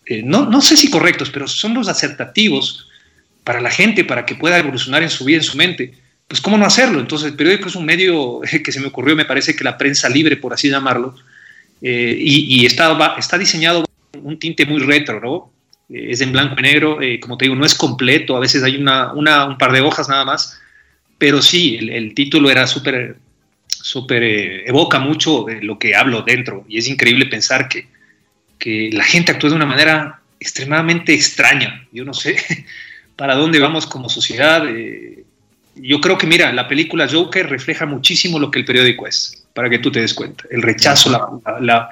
eh, 0.07 0.22
no, 0.22 0.46
no, 0.46 0.61
sé 0.61 0.76
si 0.76 0.90
correctos, 0.90 1.31
pero 1.31 1.48
son 1.48 1.74
los 1.74 1.88
acertativos 1.88 2.88
para 3.42 3.61
la 3.61 3.70
gente, 3.70 4.05
para 4.05 4.24
que 4.24 4.35
pueda 4.35 4.59
evolucionar 4.59 5.03
en 5.03 5.11
su 5.11 5.24
vida, 5.24 5.38
en 5.38 5.44
su 5.44 5.57
mente. 5.57 5.94
Pues 6.29 6.40
cómo 6.40 6.57
no 6.57 6.64
hacerlo. 6.64 7.00
Entonces 7.00 7.29
el 7.31 7.37
periódico 7.37 7.68
es 7.68 7.74
un 7.74 7.85
medio 7.85 8.40
que 8.64 8.72
se 8.72 8.81
me 8.81 8.87
ocurrió, 8.87 9.16
me 9.16 9.24
parece 9.24 9.57
que 9.57 9.64
la 9.64 9.76
prensa 9.76 10.09
libre, 10.09 10.37
por 10.37 10.53
así 10.53 10.70
llamarlo, 10.70 11.16
eh, 11.83 12.16
y, 12.18 12.66
está, 12.66 13.16
está 13.18 13.38
diseñado 13.38 13.85
un 14.22 14.38
tinte 14.38 14.66
muy 14.66 14.81
retro, 14.81 15.20
¿no? 15.20 15.50
es 15.88 16.20
en 16.20 16.31
blanco 16.31 16.55
y 16.59 16.62
negro, 16.62 16.98
como 17.20 17.37
te 17.37 17.46
digo, 17.46 17.57
no 17.57 17.66
es 17.66 17.74
completo, 17.74 18.37
a 18.37 18.40
veces 18.40 18.62
hay 18.62 18.76
una, 18.76 19.12
una, 19.12 19.46
un 19.46 19.59
par 19.59 19.72
de 19.72 19.81
hojas 19.81 20.09
nada 20.09 20.24
más, 20.24 20.61
pero 21.20 21.42
sí, 21.42 21.76
el, 21.76 22.14
título 22.14 22.50
era 22.50 22.66
súper, 22.66 23.18
súper, 23.68 24.22
eh, 24.22 24.64
evoca 24.66 24.98
mucho 24.98 25.44
lo 25.61 25.78
que 25.78 25.94
hablo 25.94 26.22
dentro 26.22 26.64
y 26.66 26.78
es 26.78 26.88
increíble 26.88 27.26
pensar 27.26 27.68
que, 27.68 27.88
que 28.59 28.88
la 28.90 29.04
gente 29.04 29.30
actúa 29.30 29.50
de 29.50 29.56
una 29.56 29.66
manera 29.66 30.22
extremadamente 30.40 31.12
extraña. 31.12 31.87
Yo 31.92 32.06
no 32.06 32.14
sé 32.14 32.37
para 33.16 33.35
dónde 33.35 33.61
vamos 33.61 33.87
como 33.87 34.09
sociedad. 34.09 34.66
Eh, 34.66 35.24
yo 35.76 36.00
creo 36.00 36.16
que, 36.16 36.26
mira, 36.26 36.54
la 36.54 36.66
película 36.66 37.06
Joker 37.06 37.50
refleja 37.50 37.85
muchísimo 37.85 38.38
lo 38.38 38.50
que 38.50 38.61
el 38.61 38.64
periódico 38.64 39.06
es, 39.06 39.44
para 39.52 39.68
que 39.68 39.78
tú 39.78 39.92
te 39.92 40.00
des 40.00 40.14
cuenta. 40.14 40.44
El 40.50 40.62
rechazo, 40.62 41.11
la, 41.61 41.90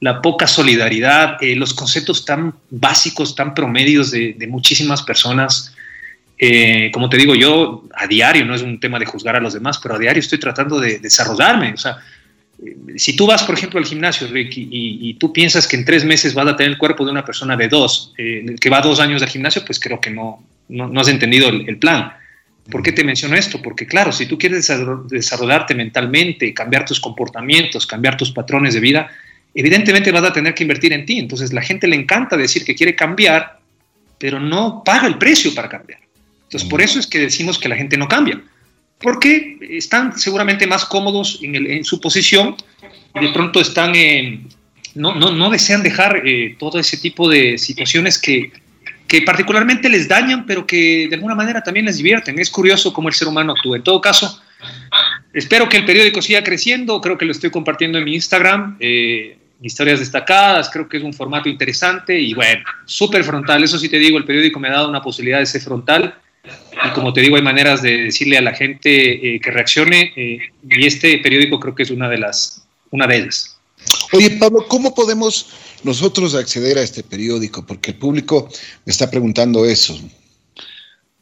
la, 0.00 0.22
poca 0.22 0.46
solidaridad, 0.46 1.36
eh, 1.42 1.54
los 1.54 1.74
conceptos 1.74 2.24
tan 2.24 2.54
básicos, 2.70 3.34
tan 3.34 3.52
promedios 3.52 4.10
de 4.10 4.46
muchísimas 4.48 5.02
personas. 5.02 5.74
Eh, 6.42 6.90
como 6.90 7.10
te 7.10 7.18
digo, 7.18 7.34
yo 7.34 7.84
a 7.94 8.06
diario, 8.06 8.46
no 8.46 8.54
es 8.54 8.62
un 8.62 8.80
tema 8.80 8.98
de 8.98 9.04
juzgar 9.04 9.36
a 9.36 9.40
los 9.40 9.52
demás, 9.52 9.78
pero 9.78 9.96
a 9.96 9.98
diario 9.98 10.20
estoy 10.20 10.38
tratando 10.38 10.80
de 10.80 10.98
desarrollarme. 10.98 11.74
O 11.74 11.76
sea, 11.76 11.98
eh, 12.64 12.76
si 12.96 13.14
tú 13.14 13.26
vas, 13.26 13.42
por 13.42 13.54
ejemplo, 13.54 13.78
al 13.78 13.84
gimnasio, 13.84 14.26
Rick, 14.26 14.52
y, 14.56 15.12
tú 15.20 15.34
piensas 15.34 15.68
que 15.68 15.76
en 15.76 15.84
tres 15.84 16.02
meses 16.02 16.32
vas 16.32 16.46
a 16.46 16.56
tener 16.56 16.72
el 16.72 16.78
cuerpo 16.78 17.04
de 17.04 17.10
una 17.10 17.26
persona 17.26 17.58
de 17.58 17.68
dos, 17.68 18.14
eh, 18.16 18.56
que 18.58 18.70
va 18.70 18.80
dos 18.80 19.00
años 19.00 19.20
al 19.20 19.28
gimnasio, 19.28 19.62
pues 19.66 19.78
creo 19.78 20.00
que 20.00 20.08
no, 20.08 20.42
no, 20.70 20.98
has 20.98 21.08
entendido 21.08 21.50
el, 21.50 21.76
plan. 21.76 22.10
¿Por 22.70 22.82
qué 22.82 22.92
te 22.92 23.04
menciono 23.04 23.36
esto? 23.36 23.60
Porque 23.60 23.86
claro, 23.86 24.10
si 24.10 24.24
tú 24.24 24.38
quieres 24.38 24.72
desarrollarte 25.08 25.74
mentalmente, 25.74 26.54
cambiar 26.54 26.86
tus 26.86 27.00
comportamientos, 27.00 27.86
cambiar 27.86 28.16
tus 28.16 28.30
patrones 28.30 28.72
de 28.72 28.80
vida, 28.80 29.10
evidentemente 29.54 30.10
vas 30.10 30.24
a 30.24 30.32
tener 30.32 30.54
que 30.54 30.64
invertir 30.64 30.94
en 30.94 31.04
ti. 31.04 31.18
Entonces 31.18 31.52
la 31.52 31.60
gente 31.60 31.86
le 31.86 31.96
encanta 31.96 32.38
decir 32.38 32.64
que 32.64 32.74
quiere 32.74 32.94
cambiar, 32.94 33.58
pero 34.18 34.40
no 34.40 34.82
paga 34.82 35.06
el 35.06 35.18
precio 35.18 35.54
para 35.54 35.68
cambiar. 35.68 36.00
Entonces, 36.50 36.68
por 36.68 36.82
eso 36.82 36.98
es 36.98 37.06
que 37.06 37.20
decimos 37.20 37.60
que 37.60 37.68
la 37.68 37.76
gente 37.76 37.96
no 37.96 38.08
cambia, 38.08 38.42
porque 38.98 39.56
están 39.70 40.18
seguramente 40.18 40.66
más 40.66 40.84
cómodos 40.84 41.38
en, 41.42 41.84
su 41.84 42.00
posición 42.00 42.56
y 43.14 43.24
de 43.24 43.32
pronto 43.32 43.60
están, 43.60 43.92
no, 44.96 45.14
no, 45.14 45.30
no, 45.30 45.48
desean 45.48 45.84
dejar 45.84 46.26
eh, 46.26 46.56
todo 46.58 46.80
ese 46.80 46.96
tipo 46.96 47.28
de 47.28 47.56
situaciones 47.56 48.18
que, 48.18 48.50
que 49.06 49.22
particularmente 49.22 49.88
les 49.88 50.08
dañan, 50.08 50.44
pero 50.44 50.66
que 50.66 51.06
de 51.08 51.14
alguna 51.14 51.36
manera 51.36 51.62
también 51.62 51.86
les 51.86 51.98
divierten. 51.98 52.36
Es 52.40 52.50
curioso 52.50 52.92
cómo 52.92 53.06
el 53.06 53.14
ser 53.14 53.28
humano 53.28 53.52
actúa. 53.52 53.76
En 53.76 53.84
todo 53.84 54.00
caso, 54.00 54.42
espero 55.32 55.68
que 55.68 55.76
el 55.76 55.84
periódico 55.84 56.20
siga 56.20 56.42
creciendo, 56.42 57.00
creo 57.00 57.16
que 57.16 57.26
lo 57.26 57.30
estoy 57.30 57.50
compartiendo 57.50 57.96
en 57.98 58.04
mi 58.04 58.16
Instagram. 58.16 58.76
Eh, 58.80 59.38
historias 59.62 60.00
destacadas, 60.00 60.68
creo 60.68 60.88
que 60.88 60.96
es 60.96 61.04
un 61.04 61.14
formato 61.14 61.48
interesante 61.48 62.18
y 62.18 62.34
bueno, 62.34 62.64
súper 62.86 63.22
frontal, 63.22 63.62
eso 63.62 63.78
sí 63.78 63.88
te 63.88 63.98
digo, 63.98 64.18
el 64.18 64.24
periódico 64.24 64.58
me 64.58 64.68
ha 64.68 64.72
dado 64.72 64.88
una 64.88 65.02
posibilidad 65.02 65.38
de 65.38 65.46
ser 65.46 65.60
frontal 65.60 66.18
y 66.44 66.90
como 66.94 67.12
te 67.12 67.20
digo, 67.20 67.36
hay 67.36 67.42
maneras 67.42 67.82
de 67.82 68.04
decirle 68.04 68.38
a 68.38 68.42
la 68.42 68.54
gente 68.54 69.34
eh, 69.34 69.40
que 69.40 69.50
reaccione 69.50 70.12
eh, 70.16 70.38
y 70.68 70.86
este 70.86 71.18
periódico 71.18 71.60
creo 71.60 71.74
que 71.74 71.82
es 71.82 71.90
una 71.90 72.08
de 72.08 72.18
las, 72.18 72.64
una 72.90 73.06
de 73.06 73.16
ellas. 73.16 73.56
Oye, 74.12 74.30
Pablo, 74.32 74.66
¿cómo 74.68 74.94
podemos 74.94 75.54
nosotros 75.84 76.34
acceder 76.34 76.78
a 76.78 76.82
este 76.82 77.02
periódico? 77.02 77.64
Porque 77.66 77.92
el 77.92 77.96
público 77.96 78.48
me 78.84 78.90
está 78.90 79.10
preguntando 79.10 79.64
eso. 79.64 79.98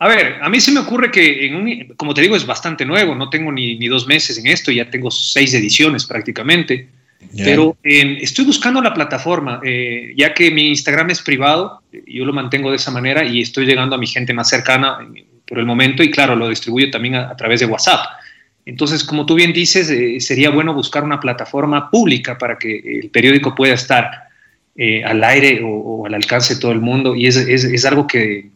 A 0.00 0.08
ver, 0.08 0.38
a 0.40 0.48
mí 0.48 0.60
se 0.60 0.70
me 0.70 0.80
ocurre 0.80 1.10
que, 1.10 1.46
en 1.46 1.88
como 1.96 2.14
te 2.14 2.22
digo, 2.22 2.36
es 2.36 2.46
bastante 2.46 2.84
nuevo, 2.84 3.16
no 3.16 3.30
tengo 3.30 3.50
ni, 3.50 3.76
ni, 3.78 3.88
dos 3.88 4.06
meses 4.06 4.38
en 4.38 4.46
esto, 4.46 4.70
ya 4.70 4.88
tengo 4.88 5.10
seis 5.10 5.52
ediciones 5.54 6.06
prácticamente, 6.06 6.88
pero 7.36 7.76
eh, 7.82 8.18
estoy 8.20 8.44
buscando 8.44 8.80
la 8.80 8.94
plataforma, 8.94 9.60
eh, 9.64 10.12
ya 10.16 10.34
que 10.34 10.50
mi 10.50 10.68
Instagram 10.68 11.10
es 11.10 11.20
privado, 11.20 11.82
yo 12.06 12.24
lo 12.24 12.32
mantengo 12.32 12.70
de 12.70 12.76
esa 12.76 12.90
manera 12.90 13.24
y 13.24 13.40
estoy 13.40 13.66
llegando 13.66 13.96
a 13.96 13.98
mi 13.98 14.06
gente 14.06 14.32
más 14.32 14.48
cercana 14.48 14.98
por 15.46 15.58
el 15.58 15.66
momento 15.66 16.02
y 16.02 16.10
claro, 16.10 16.36
lo 16.36 16.48
distribuyo 16.48 16.90
también 16.90 17.16
a, 17.16 17.36
través 17.36 17.60
de 17.60 17.66
WhatsApp. 17.66 18.00
Entonces, 18.66 19.02
como 19.02 19.26
tú 19.26 19.34
bien 19.34 19.52
dices, 19.52 19.90
eh, 19.90 20.20
sería 20.20 20.50
bueno 20.50 20.74
buscar 20.74 21.02
una 21.02 21.20
plataforma 21.20 21.90
pública 21.90 22.38
para 22.38 22.58
que 22.58 23.00
el 23.00 23.10
periódico 23.10 23.54
pueda 23.54 23.74
estar 23.74 24.28
al 25.04 25.24
aire 25.24 25.60
o, 25.64 26.06
al 26.06 26.14
alcance 26.14 26.54
de 26.54 26.60
todo 26.60 26.70
el 26.70 26.80
mundo 26.80 27.16
y 27.16 27.26
es, 27.26 27.36
es, 27.36 27.64
es 27.64 27.84
algo 27.84 28.06
que 28.06 28.50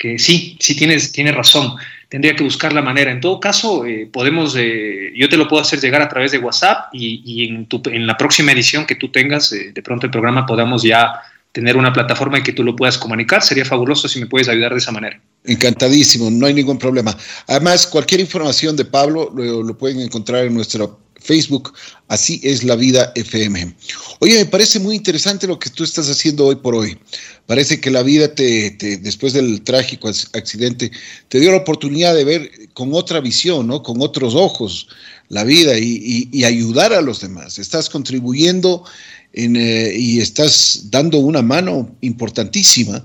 que 0.00 0.18
sí, 0.18 0.56
sí 0.58 0.74
tienes, 0.74 1.12
tienes 1.12 1.34
razón. 1.34 1.76
Tendría 2.10 2.34
que 2.34 2.42
buscar 2.42 2.72
la 2.72 2.82
manera. 2.82 3.12
En 3.12 3.20
todo 3.20 3.38
caso, 3.38 3.86
eh, 3.86 4.10
podemos, 4.12 4.56
eh, 4.58 5.12
yo 5.14 5.28
te 5.28 5.36
lo 5.36 5.46
puedo 5.46 5.62
hacer 5.62 5.80
llegar 5.80 6.02
a 6.02 6.08
través 6.08 6.32
de 6.32 6.38
WhatsApp 6.38 6.92
y, 6.92 7.44
en, 7.44 8.06
la 8.06 8.16
próxima 8.16 8.50
edición 8.50 8.84
que 8.84 8.96
tú 8.96 9.12
tengas, 9.12 9.52
eh, 9.52 9.70
de 9.72 9.80
pronto 9.80 10.06
el 10.06 10.10
programa 10.10 10.44
podamos 10.44 10.82
ya 10.82 11.22
tener 11.52 11.76
una 11.76 11.92
plataforma 11.92 12.38
en 12.38 12.42
que 12.42 12.52
tú 12.52 12.64
lo 12.64 12.74
puedas 12.74 12.98
comunicar. 12.98 13.42
Sería 13.42 13.64
fabuloso 13.64 14.08
si 14.08 14.18
me 14.18 14.26
puedes 14.26 14.48
ayudar 14.48 14.72
de 14.72 14.78
esa 14.78 14.90
manera. 14.90 15.20
Encantadísimo, 15.44 16.32
no 16.32 16.46
hay 16.46 16.54
ningún 16.54 16.80
problema. 16.80 17.16
Además, 17.46 17.86
cualquier 17.86 18.20
información 18.20 18.74
de 18.74 18.86
Pablo 18.86 19.32
lo, 19.32 19.62
lo 19.62 19.78
pueden 19.78 20.00
encontrar 20.00 20.46
en 20.46 20.54
nuestro 20.54 20.98
Facebook, 21.20 21.72
así 22.08 22.40
es 22.42 22.64
la 22.64 22.76
vida 22.76 23.12
FM. 23.14 23.74
Oye, 24.20 24.36
me 24.36 24.46
parece 24.46 24.80
muy 24.80 24.96
interesante 24.96 25.46
lo 25.46 25.58
que 25.58 25.70
tú 25.70 25.84
estás 25.84 26.08
haciendo 26.08 26.46
hoy 26.46 26.56
por 26.56 26.74
hoy. 26.74 26.98
Parece 27.46 27.80
que 27.80 27.90
la 27.90 28.02
vida 28.02 28.34
te, 28.34 28.70
después 29.00 29.32
del 29.32 29.62
trágico 29.62 30.08
accidente, 30.08 30.90
te 31.28 31.40
dio 31.40 31.50
la 31.50 31.58
oportunidad 31.58 32.14
de 32.14 32.24
ver 32.24 32.50
con 32.72 32.94
otra 32.94 33.20
visión, 33.20 33.66
¿no? 33.66 33.82
Con 33.82 34.00
otros 34.00 34.34
ojos 34.34 34.88
la 35.28 35.44
vida 35.44 35.78
y, 35.78 36.44
ayudar 36.44 36.92
a 36.92 37.00
los 37.00 37.20
demás. 37.20 37.58
Estás 37.58 37.88
contribuyendo 37.88 38.84
eh, 39.32 39.94
y 39.96 40.20
estás 40.20 40.90
dando 40.90 41.18
una 41.18 41.40
mano 41.40 41.96
importantísima, 42.00 43.04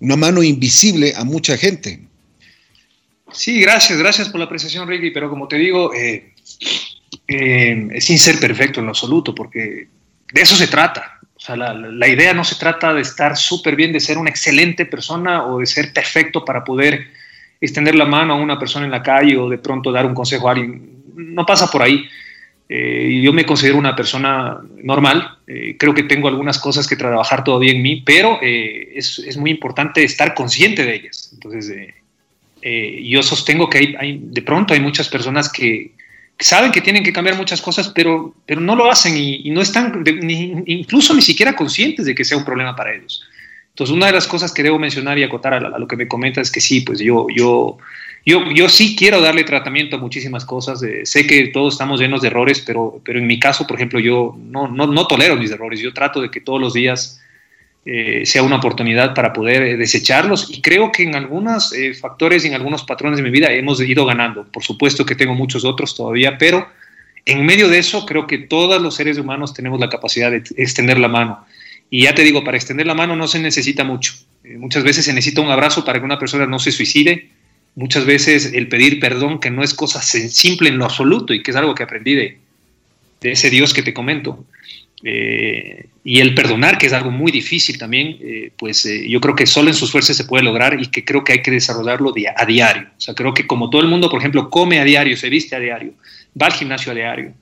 una 0.00 0.16
mano 0.16 0.42
invisible 0.42 1.12
a 1.14 1.24
mucha 1.24 1.56
gente. 1.56 2.00
Sí, 3.32 3.60
gracias, 3.60 3.98
gracias 3.98 4.28
por 4.28 4.40
la 4.40 4.46
apreciación, 4.46 4.88
Ricky, 4.88 5.10
pero 5.10 5.30
como 5.30 5.46
te 5.46 5.56
digo, 5.56 5.94
eh, 5.94 6.34
eh, 7.32 8.00
sin 8.00 8.18
ser 8.18 8.40
perfecto 8.40 8.80
en 8.80 8.86
lo 8.86 8.90
absoluto, 8.90 9.34
porque 9.34 9.86
de 10.32 10.40
eso 10.40 10.56
se 10.56 10.66
trata. 10.66 11.20
O 11.36 11.40
sea, 11.40 11.54
la, 11.54 12.08
idea 12.08 12.34
no 12.34 12.42
se 12.42 12.56
trata 12.56 12.92
de 12.92 13.02
estar 13.02 13.36
súper 13.36 13.76
bien, 13.76 13.92
de 13.92 14.00
ser 14.00 14.18
una 14.18 14.30
excelente 14.30 14.84
persona 14.84 15.46
o 15.46 15.60
de 15.60 15.66
ser 15.66 15.92
perfecto 15.92 16.44
para 16.44 16.64
poder 16.64 17.06
extender 17.60 17.94
la 17.94 18.04
mano 18.04 18.34
a 18.34 18.36
una 18.36 18.58
persona 18.58 18.84
en 18.84 18.90
la 18.90 19.02
calle 19.02 19.36
o 19.36 19.48
de 19.48 19.58
pronto 19.58 19.92
dar 19.92 20.06
un 20.06 20.14
consejo 20.14 20.48
a 20.48 20.52
alguien. 20.52 21.04
No 21.14 21.46
pasa 21.46 21.70
por 21.70 21.82
ahí. 21.82 22.04
Eh, 22.68 23.20
yo 23.22 23.32
me 23.32 23.46
considero 23.46 23.78
una 23.78 23.94
persona 23.94 24.60
normal. 24.82 25.38
Eh, 25.46 25.76
creo 25.78 25.94
que 25.94 26.02
tengo 26.02 26.26
algunas 26.26 26.58
cosas 26.58 26.88
que 26.88 26.96
trabajar 26.96 27.44
todavía 27.44 27.70
en 27.70 27.80
mí, 27.80 28.02
pero 28.04 28.40
eh, 28.42 28.92
es, 28.96 29.20
es, 29.20 29.36
muy 29.36 29.52
importante 29.52 30.02
estar 30.02 30.34
consciente 30.34 30.84
de 30.84 30.94
ellas. 30.96 31.30
Entonces, 31.32 31.72
yo 32.62 33.22
sostengo 33.22 33.70
que 33.70 33.78
hay, 33.78 33.94
hay, 33.98 34.20
de 34.20 34.42
pronto 34.42 34.74
hay 34.74 34.80
muchas 34.80 35.08
personas 35.08 35.50
que, 35.50 35.92
saben 36.40 36.72
que 36.72 36.80
tienen 36.80 37.04
que 37.04 37.12
cambiar 37.12 37.36
muchas 37.36 37.60
cosas, 37.60 37.88
pero, 37.88 38.34
pero 38.46 38.60
no 38.60 38.74
lo 38.74 38.90
hacen 38.90 39.16
y, 39.16 39.50
no 39.50 39.60
están 39.60 40.04
incluso 40.66 41.14
ni 41.14 41.22
siquiera 41.22 41.54
conscientes 41.54 42.06
de 42.06 42.14
que 42.14 42.24
sea 42.24 42.38
un 42.38 42.44
problema 42.44 42.74
para 42.74 42.94
ellos. 42.94 43.22
Entonces, 43.70 43.94
una 43.94 44.06
de 44.06 44.12
las 44.12 44.26
cosas 44.26 44.52
que 44.52 44.62
debo 44.62 44.78
mencionar 44.78 45.18
y 45.18 45.22
acotar 45.22 45.54
a, 45.54 45.78
lo 45.78 45.86
que 45.86 45.96
me 45.96 46.08
comentas 46.08 46.48
es 46.48 46.52
que 46.52 46.60
sí, 46.60 46.80
pues 46.80 46.98
yo, 46.98 47.26
yo, 47.34 47.78
yo, 48.26 48.50
yo 48.52 48.68
sí 48.68 48.96
quiero 48.96 49.20
darle 49.20 49.44
tratamiento 49.44 49.96
a 49.96 49.98
muchísimas 50.00 50.44
cosas. 50.44 50.82
Eh, 50.82 51.06
sé 51.06 51.26
que 51.26 51.48
todos 51.48 51.74
estamos 51.74 52.00
llenos 52.00 52.20
de 52.20 52.28
errores, 52.28 52.62
pero, 52.66 53.00
pero 53.04 53.18
en 53.18 53.26
mi 53.26 53.38
caso, 53.38 53.66
por 53.66 53.76
ejemplo, 53.76 54.00
yo 54.00 54.36
no, 54.38 54.68
no, 54.68 54.86
no 54.86 55.06
tolero 55.06 55.36
mis 55.36 55.50
errores. 55.50 55.80
Yo 55.80 55.94
trato 55.94 56.20
de 56.20 56.30
que 56.30 56.40
todos 56.40 56.60
los 56.60 56.74
días 56.74 57.20
eh, 57.86 58.26
sea 58.26 58.42
una 58.42 58.56
oportunidad 58.56 59.14
para 59.14 59.32
poder 59.32 59.62
eh, 59.62 59.76
desecharlos 59.78 60.50
y 60.50 60.60
creo 60.60 60.92
que 60.92 61.02
en 61.02 61.14
algunos 61.14 61.72
eh, 61.72 61.94
factores 61.94 62.44
y 62.44 62.48
en 62.48 62.54
algunos 62.54 62.84
patrones 62.84 63.16
de 63.16 63.22
mi 63.22 63.30
vida 63.30 63.50
hemos 63.52 63.80
ido 63.80 64.04
ganando. 64.04 64.44
Por 64.44 64.62
supuesto 64.62 65.06
que 65.06 65.14
tengo 65.14 65.34
muchos 65.34 65.64
otros 65.64 65.96
todavía, 65.96 66.36
pero 66.36 66.68
en 67.24 67.46
medio 67.46 67.70
de 67.70 67.78
eso 67.78 68.04
creo 68.04 68.26
que 68.26 68.36
todos 68.36 68.82
los 68.82 68.94
seres 68.94 69.16
humanos 69.16 69.54
tenemos 69.54 69.80
la 69.80 69.88
capacidad 69.88 70.30
de 70.30 70.42
extender 70.56 70.98
la 70.98 71.08
mano. 71.08 71.46
Y 71.88 72.02
ya 72.04 72.14
te 72.14 72.22
digo, 72.22 72.44
para 72.44 72.58
extender 72.58 72.86
la 72.86 72.94
mano 72.94 73.16
no 73.16 73.26
se 73.26 73.38
necesita 73.38 73.82
mucho. 73.82 74.12
muchas 74.58 74.84
veces 74.84 75.06
se 75.06 75.14
necesita 75.14 75.40
un 75.40 75.50
abrazo 75.50 75.82
para 75.82 75.98
que 75.98 76.04
una 76.04 76.18
persona 76.18 76.46
no 76.46 76.58
se 76.58 76.72
suicide. 76.72 77.30
Muchas 77.76 78.04
veces 78.04 78.52
el 78.52 78.68
pedir 78.68 79.00
perdón, 79.00 79.40
que 79.40 79.50
no 79.50 79.62
es 79.62 79.72
cosa 79.72 80.02
simple 80.02 80.68
en 80.68 80.76
lo 80.76 80.84
absoluto 80.84 81.32
y 81.32 81.42
que 81.42 81.50
es 81.50 81.56
algo 81.56 81.74
que 81.74 81.82
aprendí 81.82 82.14
de, 82.14 82.38
de 83.22 83.32
ese 83.32 83.48
Dios 83.48 83.72
que 83.72 83.82
te 83.82 83.94
comento. 83.94 84.44
Eh, 85.02 85.86
y 86.04 86.20
el 86.20 86.34
perdonar, 86.34 86.78
que 86.78 86.86
es 86.86 86.92
algo 86.92 87.10
muy 87.10 87.32
difícil 87.32 87.78
también, 87.78 88.18
eh, 88.20 88.52
pues 88.56 88.84
eh, 88.86 89.08
yo 89.08 89.20
creo 89.20 89.34
que 89.34 89.46
solo 89.46 89.68
en 89.68 89.74
sus 89.74 89.92
fuerzas 89.92 90.16
se 90.16 90.24
puede 90.24 90.44
lograr 90.44 90.80
y 90.80 90.86
que 90.86 91.04
creo 91.04 91.24
que 91.24 91.32
hay 91.32 91.42
que 91.42 91.50
desarrollarlo 91.50 92.12
a 92.36 92.46
diario. 92.46 92.88
O 92.96 93.00
sea, 93.00 93.14
creo 93.14 93.34
que 93.34 93.46
como 93.46 93.70
todo 93.70 93.82
el 93.82 93.88
mundo, 93.88 94.10
por 94.10 94.20
ejemplo, 94.20 94.50
come 94.50 94.78
a 94.78 94.84
diario, 94.84 95.16
se 95.16 95.28
viste 95.28 95.56
a 95.56 95.60
diario, 95.60 95.92
va 96.40 96.46
al 96.46 96.52
gimnasio 96.52 96.92
a 96.92 96.94
diario, 96.94 97.32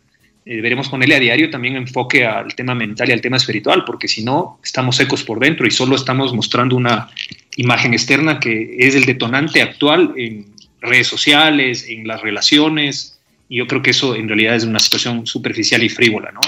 deberemos 0.45 0.89
ponerle 0.89 1.17
a 1.17 1.21
diario 1.21 1.51
también 1.51 1.77
enfoque 1.77 2.25
al 2.25 2.55
tema 2.55 2.75
mental 2.75 3.09
y 3.09 3.13
al 3.13 3.21
tema 3.21 3.37
espiritual, 3.37 3.85
porque 3.85 4.09
si 4.09 4.25
no, 4.25 4.59
estamos 4.65 4.97
secos 4.97 5.23
por 5.23 5.39
dentro 5.39 5.67
y 5.67 5.71
solo 5.71 5.95
estamos 5.95 6.33
mostrando 6.33 6.75
una 6.75 7.11
imagen 7.57 7.93
externa 7.93 8.41
que 8.41 8.77
es 8.79 8.95
el 8.95 9.05
detonante 9.05 9.61
actual 9.61 10.15
en 10.17 10.47
redes 10.81 11.07
sociales, 11.07 11.87
en 11.89 12.07
las 12.07 12.23
relaciones, 12.23 13.19
y 13.49 13.59
yo 13.59 13.67
creo 13.67 13.83
que 13.83 13.91
eso 13.91 14.15
en 14.15 14.29
realidad 14.29 14.57
es 14.57 14.65
una 14.65 14.79
situación 14.79 15.27
superficial 15.27 15.83
y 15.83 15.89
frívola, 15.89 16.33
¿no? 16.33 16.41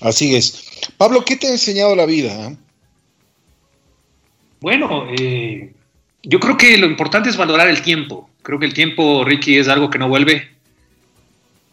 Así 0.00 0.36
es. 0.36 0.90
Pablo, 0.96 1.24
¿qué 1.24 1.36
te 1.36 1.46
ha 1.46 1.50
enseñado 1.50 1.96
la 1.96 2.06
vida? 2.06 2.36
Ah? 2.38 2.52
Bueno, 4.60 5.06
eh, 5.16 5.72
yo 6.22 6.40
creo 6.40 6.56
que 6.56 6.76
lo 6.76 6.86
importante 6.86 7.28
es 7.28 7.36
valorar 7.36 7.68
el 7.68 7.82
tiempo. 7.82 8.30
Creo 8.42 8.58
que 8.58 8.66
el 8.66 8.74
tiempo, 8.74 9.24
Ricky, 9.24 9.58
es 9.58 9.68
algo 9.68 9.90
que 9.90 9.98
no 9.98 10.08
vuelve. 10.08 10.48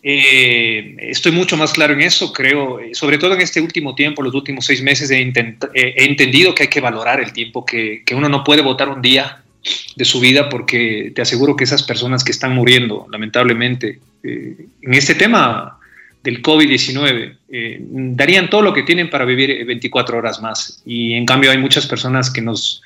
Eh, 0.06 0.98
estoy 1.00 1.32
mucho 1.32 1.56
más 1.56 1.72
claro 1.72 1.94
en 1.94 2.02
eso, 2.02 2.34
creo, 2.34 2.82
eh, 2.82 2.94
sobre 2.94 3.18
todo 3.18 3.36
en 3.36 3.42
este 3.42 3.62
último 3.62 3.96
tiempo, 3.96 4.22
los 4.22 4.34
últimos 4.34 4.66
seis 4.66 4.82
meses, 4.82 5.10
he, 5.10 5.22
entendido 5.22 6.54
que 6.54 6.64
hay 6.64 6.70
que 6.70 6.82
valorar 6.82 7.22
el 7.22 7.32
tiempo, 7.32 7.66
que, 7.66 8.04
uno 8.12 8.28
no 8.28 8.44
puede 8.44 8.62
votar 8.62 8.90
un 8.90 9.02
día 9.02 9.42
de 9.96 10.04
su 10.04 10.20
vida 10.20 10.50
porque 10.50 11.14
te 11.16 11.22
aseguro 11.22 11.56
que 11.56 11.64
esas 11.64 11.84
personas 11.84 12.22
que 12.22 12.34
están 12.34 12.54
muriendo, 12.54 13.08
lamentablemente, 13.10 14.00
en 14.24 14.94
este 14.94 15.16
tema 15.16 15.80
del 16.24 16.42
COVID-19, 16.42 17.36
eh, 17.50 17.78
darían 17.82 18.50
todo 18.50 18.62
lo 18.62 18.74
que 18.74 18.84
tienen 18.84 19.10
para 19.10 19.26
vivir 19.26 19.66
24 19.66 20.18
horas 20.18 20.42
más. 20.42 20.82
Y 20.86 21.14
en 21.14 21.26
cambio 21.26 21.52
hay 21.52 21.58
muchas 21.58 21.86
personas 21.86 22.32
que 22.32 22.42
nos, 22.42 22.82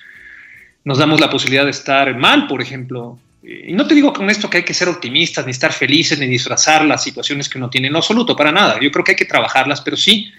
nos 0.83 0.97
damos 0.97 1.21
la 1.21 1.29
posibilidad 1.29 1.65
de 1.65 1.71
estar 1.71 2.17
mal, 2.17 2.47
por 2.47 2.61
ejemplo. 2.61 3.19
y 3.43 3.73
no 3.73 3.85
te 3.87 3.93
digo 3.93 4.11
con 4.11 4.29
esto 4.29 4.49
que 4.49 4.57
hay 4.57 4.63
que 4.63 4.73
ser 4.73 4.89
optimistas, 4.89 5.45
ni 5.45 5.51
estar 5.51 5.71
felices, 5.71 6.17
ni 6.19 6.25
disfrazar 6.25 6.83
las 6.83 7.03
situaciones 7.03 7.47
que 7.47 7.59
uno 7.59 7.69
tiene, 7.69 7.87
en 7.87 7.93
lo 7.93 7.99
absoluto, 7.99 8.35
para 8.35 8.51
nada. 8.51 8.79
Yo 8.81 8.91
creo 8.91 9.05
que 9.05 9.11
hay 9.11 9.17
que 9.17 9.25
trabajarlas, 9.25 9.81
pero 9.81 9.95
sí 9.95 10.33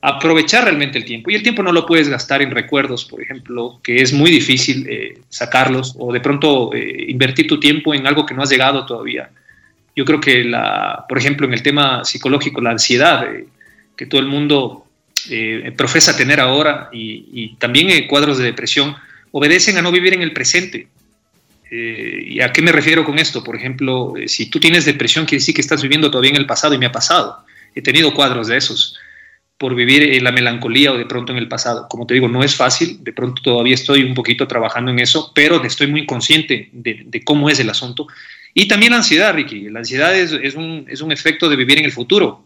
aprovechar 0.00 0.64
realmente 0.64 0.96
el 0.96 1.04
tiempo. 1.04 1.30
Y 1.30 1.34
el 1.34 1.42
tiempo 1.42 1.62
no 1.62 1.72
lo 1.72 1.84
puedes 1.84 2.08
gastar 2.08 2.40
en 2.40 2.50
recuerdos, 2.50 3.04
por 3.04 3.20
ejemplo, 3.20 3.80
que 3.82 4.00
es 4.00 4.12
muy 4.12 4.30
difícil 4.30 4.86
eh, 4.88 5.18
sacarlos, 5.28 5.94
o 5.98 6.12
de 6.12 6.20
pronto 6.20 6.72
eh, 6.72 7.06
invertir 7.08 7.46
tu 7.46 7.60
tiempo 7.60 7.94
en 7.94 8.06
algo 8.06 8.24
que 8.24 8.34
no 8.34 8.42
has 8.42 8.50
llegado 8.50 8.86
todavía. 8.86 9.30
Yo 9.98 10.04
creo 10.04 10.20
que, 10.20 10.44
la, 10.44 11.06
por 11.08 11.18
ejemplo, 11.18 11.44
en 11.44 11.52
el 11.52 11.60
tema 11.60 12.04
psicológico, 12.04 12.60
la 12.60 12.70
ansiedad 12.70 13.34
eh, 13.34 13.48
que 13.96 14.06
todo 14.06 14.20
el 14.20 14.28
mundo 14.28 14.86
eh, 15.28 15.72
profesa 15.76 16.16
tener 16.16 16.38
ahora 16.38 16.88
y, 16.92 17.56
también 17.56 17.90
eh, 17.90 18.06
cuadros 18.06 18.38
de 18.38 18.44
depresión 18.44 18.94
obedecen 19.32 19.76
a 19.76 19.82
no 19.82 19.90
vivir 19.90 20.14
en 20.14 20.22
el 20.22 20.32
presente. 20.32 20.86
¿Y 21.68 22.40
a 22.40 22.52
qué 22.52 22.62
me 22.62 22.70
refiero 22.70 23.04
con 23.04 23.18
esto? 23.18 23.42
Por 23.42 23.56
ejemplo, 23.56 24.14
si 24.26 24.48
tú 24.48 24.60
tienes 24.60 24.84
depresión, 24.84 25.26
quiere 25.26 25.40
decir 25.40 25.54
que 25.56 25.60
estás 25.62 25.82
viviendo 25.82 26.12
todavía 26.12 26.30
en 26.30 26.36
el 26.36 26.46
pasado 26.46 26.74
y 26.74 26.78
me 26.78 26.86
ha 26.86 26.92
pasado. 26.92 27.44
He 27.74 27.82
tenido 27.82 28.14
cuadros 28.14 28.46
de 28.46 28.56
esos 28.56 28.96
por 29.58 29.74
vivir 29.74 30.14
en 30.14 30.22
la 30.22 30.30
melancolía 30.30 30.92
o 30.92 30.96
de 30.96 31.06
pronto 31.06 31.32
en 31.32 31.38
el 31.38 31.48
pasado. 31.48 31.88
Como 31.90 32.06
te 32.06 32.14
digo, 32.14 32.28
no 32.28 32.44
es 32.44 32.54
fácil, 32.54 33.02
de 33.02 33.12
pronto 33.12 33.42
todavía 33.42 33.74
estoy 33.74 34.04
un 34.04 34.14
poquito 34.14 34.46
trabajando 34.46 34.92
en 34.92 35.00
eso, 35.00 35.32
pero 35.34 35.62
estoy 35.64 35.88
muy 35.88 36.06
consciente 36.06 36.70
de, 36.72 37.02
de 37.04 37.24
cómo 37.24 37.50
es 37.50 37.58
el 37.58 37.68
asunto 37.68 38.06
y 38.58 38.66
también 38.66 38.90
la 38.90 38.98
ansiedad, 38.98 39.32
Ricky. 39.32 39.70
La 39.70 39.78
ansiedad 39.78 40.18
es, 40.18 40.32
es, 40.32 40.56
un, 40.56 40.84
es, 40.88 41.00
un, 41.00 41.12
efecto 41.12 41.48
de 41.48 41.54
vivir 41.54 41.78
en 41.78 41.84
el 41.84 41.92
futuro, 41.92 42.44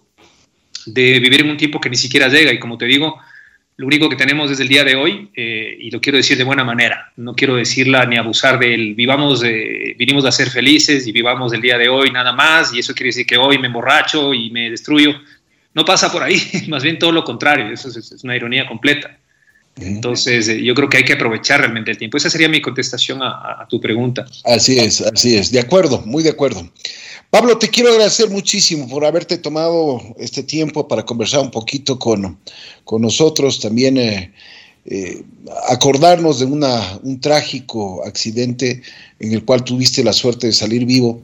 de 0.85 1.19
vivir 1.21 1.41
en 1.41 1.49
un 1.49 1.57
tiempo 1.57 1.81
que 1.81 1.89
ni 1.89 1.97
siquiera 1.97 2.29
llega. 2.29 2.53
Y 2.53 2.59
como 2.59 2.77
te 2.77 2.85
digo, 2.85 3.19
lo 3.79 3.87
único 3.87 4.11
que 4.11 4.17
tenemos 4.17 4.51
desde 4.51 4.65
el 4.65 4.69
día 4.69 4.85
de 4.85 4.95
hoy, 4.95 5.31
eh, 5.35 5.75
y 5.81 5.91
lo 5.91 6.03
quiero 6.03 6.19
decir 6.19 6.37
de 6.37 6.45
buena 6.45 6.65
manera, 6.65 7.11
no 7.17 7.35
quiero 7.35 7.57
decirla 7.57 8.05
ni 8.05 8.19
abusar 8.19 8.59
del 8.59 8.95
vivamos, 8.95 9.41
de, 9.41 9.97
vinimos 9.99 10.27
a 10.27 10.33
ser 10.33 10.51
felices 10.51 11.07
y 11.07 11.13
vivamos 11.13 11.55
el 11.55 11.63
día 11.63 11.79
de 11.79 11.89
hoy 11.89 12.11
nada 12.11 12.35
más, 12.35 12.75
y 12.75 12.81
eso 12.81 12.93
quiere 12.93 13.09
decir 13.09 13.25
que 13.25 13.39
hoy 13.39 13.57
me 13.57 13.69
emborracho 13.69 14.35
y 14.35 14.51
me 14.51 14.69
destruyo. 14.69 15.15
No 15.73 15.87
pasa 15.87 16.13
por 16.13 16.23
ahí, 16.23 16.43
más 16.69 16.83
bien 16.83 16.99
todo 16.99 17.13
lo 17.13 17.25
contrario, 17.25 17.73
eso 17.73 17.89
es, 17.89 17.97
es 17.97 18.23
una 18.23 18.37
ironía 18.37 18.67
completa. 18.67 19.17
Entonces, 19.77 20.49
eh, 20.49 20.63
yo 20.63 20.75
creo 20.75 20.89
que 20.89 20.99
hay 20.99 21.05
que 21.05 21.15
aprovechar 21.15 21.61
realmente 21.61 21.91
el 21.91 21.99
tiempo. 21.99 22.17
Esa 22.17 22.31
sería 22.31 22.49
mi 22.49 22.61
contestación 22.61 23.21
a, 23.23 23.67
tu 23.69 23.81
pregunta. 23.81 24.27
Así 24.45 24.79
es, 24.79 25.01
así 25.01 25.37
es. 25.37 25.51
De 25.51 25.61
acuerdo, 25.61 26.03
muy 26.05 26.23
de 26.23 26.31
acuerdo. 26.31 26.69
Pablo, 27.31 27.57
te 27.57 27.69
quiero 27.69 27.91
agradecer 27.91 28.29
muchísimo 28.29 28.87
por 28.89 29.05
haberte 29.05 29.39
tomado 29.39 30.03
este 30.19 30.43
tiempo 30.43 30.87
para 30.87 31.05
conversar 31.05 31.41
un 31.41 31.51
poquito 31.51 31.99
con, 31.99 32.39
con 32.85 33.01
nosotros. 33.01 33.61
También 33.61 33.97
eh, 33.97 34.33
eh, 34.85 35.23
acordarnos 35.69 36.41
de 36.41 36.45
una, 36.45 37.01
un 37.03 37.21
trágico 37.21 38.05
accidente 38.05 38.83
en 39.21 39.33
el 39.33 39.45
cual 39.45 39.65
tuviste 39.65 40.05
la 40.05 40.13
suerte 40.13 40.49
de 40.49 40.53
salir 40.53 40.85
vivo 40.85 41.23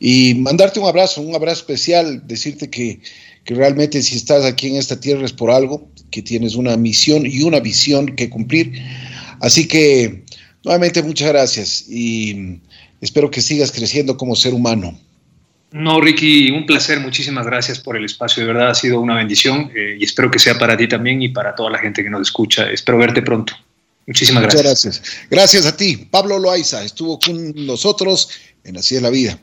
y 0.00 0.34
mandarte 0.34 0.80
un 0.80 0.86
abrazo, 0.86 1.20
un 1.20 1.34
abrazo 1.34 1.60
especial, 1.60 2.26
decirte 2.26 2.68
que, 2.68 3.00
que 3.44 3.54
realmente 3.54 4.02
si 4.02 4.16
estás 4.16 4.44
aquí 4.44 4.68
en 4.68 4.76
esta 4.76 4.98
tierra 4.98 5.24
es 5.24 5.32
por 5.32 5.50
algo, 5.50 5.88
que 6.14 6.22
tienes 6.22 6.54
una 6.54 6.76
misión 6.76 7.26
y 7.26 7.42
una 7.42 7.58
visión 7.58 8.14
que 8.14 8.30
cumplir. 8.30 8.80
Así 9.40 9.66
que, 9.66 10.22
nuevamente, 10.62 11.02
muchas 11.02 11.28
gracias 11.28 11.86
y 11.88 12.60
espero 13.00 13.32
que 13.32 13.42
sigas 13.42 13.72
creciendo 13.72 14.16
como 14.16 14.36
ser 14.36 14.54
humano. 14.54 14.96
No, 15.72 16.00
Ricky, 16.00 16.52
un 16.52 16.66
placer, 16.66 17.00
muchísimas 17.00 17.46
gracias 17.46 17.80
por 17.80 17.96
el 17.96 18.04
espacio, 18.04 18.44
de 18.44 18.52
verdad 18.52 18.70
ha 18.70 18.74
sido 18.76 19.00
una 19.00 19.16
bendición 19.16 19.72
eh, 19.74 19.96
y 19.98 20.04
espero 20.04 20.30
que 20.30 20.38
sea 20.38 20.56
para 20.56 20.76
ti 20.76 20.86
también 20.86 21.20
y 21.20 21.30
para 21.30 21.52
toda 21.56 21.68
la 21.68 21.80
gente 21.80 22.04
que 22.04 22.10
nos 22.10 22.28
escucha. 22.28 22.70
Espero 22.70 22.96
verte 22.96 23.20
pronto. 23.20 23.54
Muchísimas 24.06 24.44
gracias. 24.44 24.62
Muchas 24.62 24.84
gracias. 24.84 25.26
Gracias 25.28 25.66
a 25.66 25.76
ti. 25.76 25.96
Pablo 26.08 26.38
Loaiza 26.38 26.84
estuvo 26.84 27.18
con 27.18 27.66
nosotros 27.66 28.30
en 28.62 28.76
Así 28.76 28.94
es 28.94 29.02
la 29.02 29.10
vida. 29.10 29.36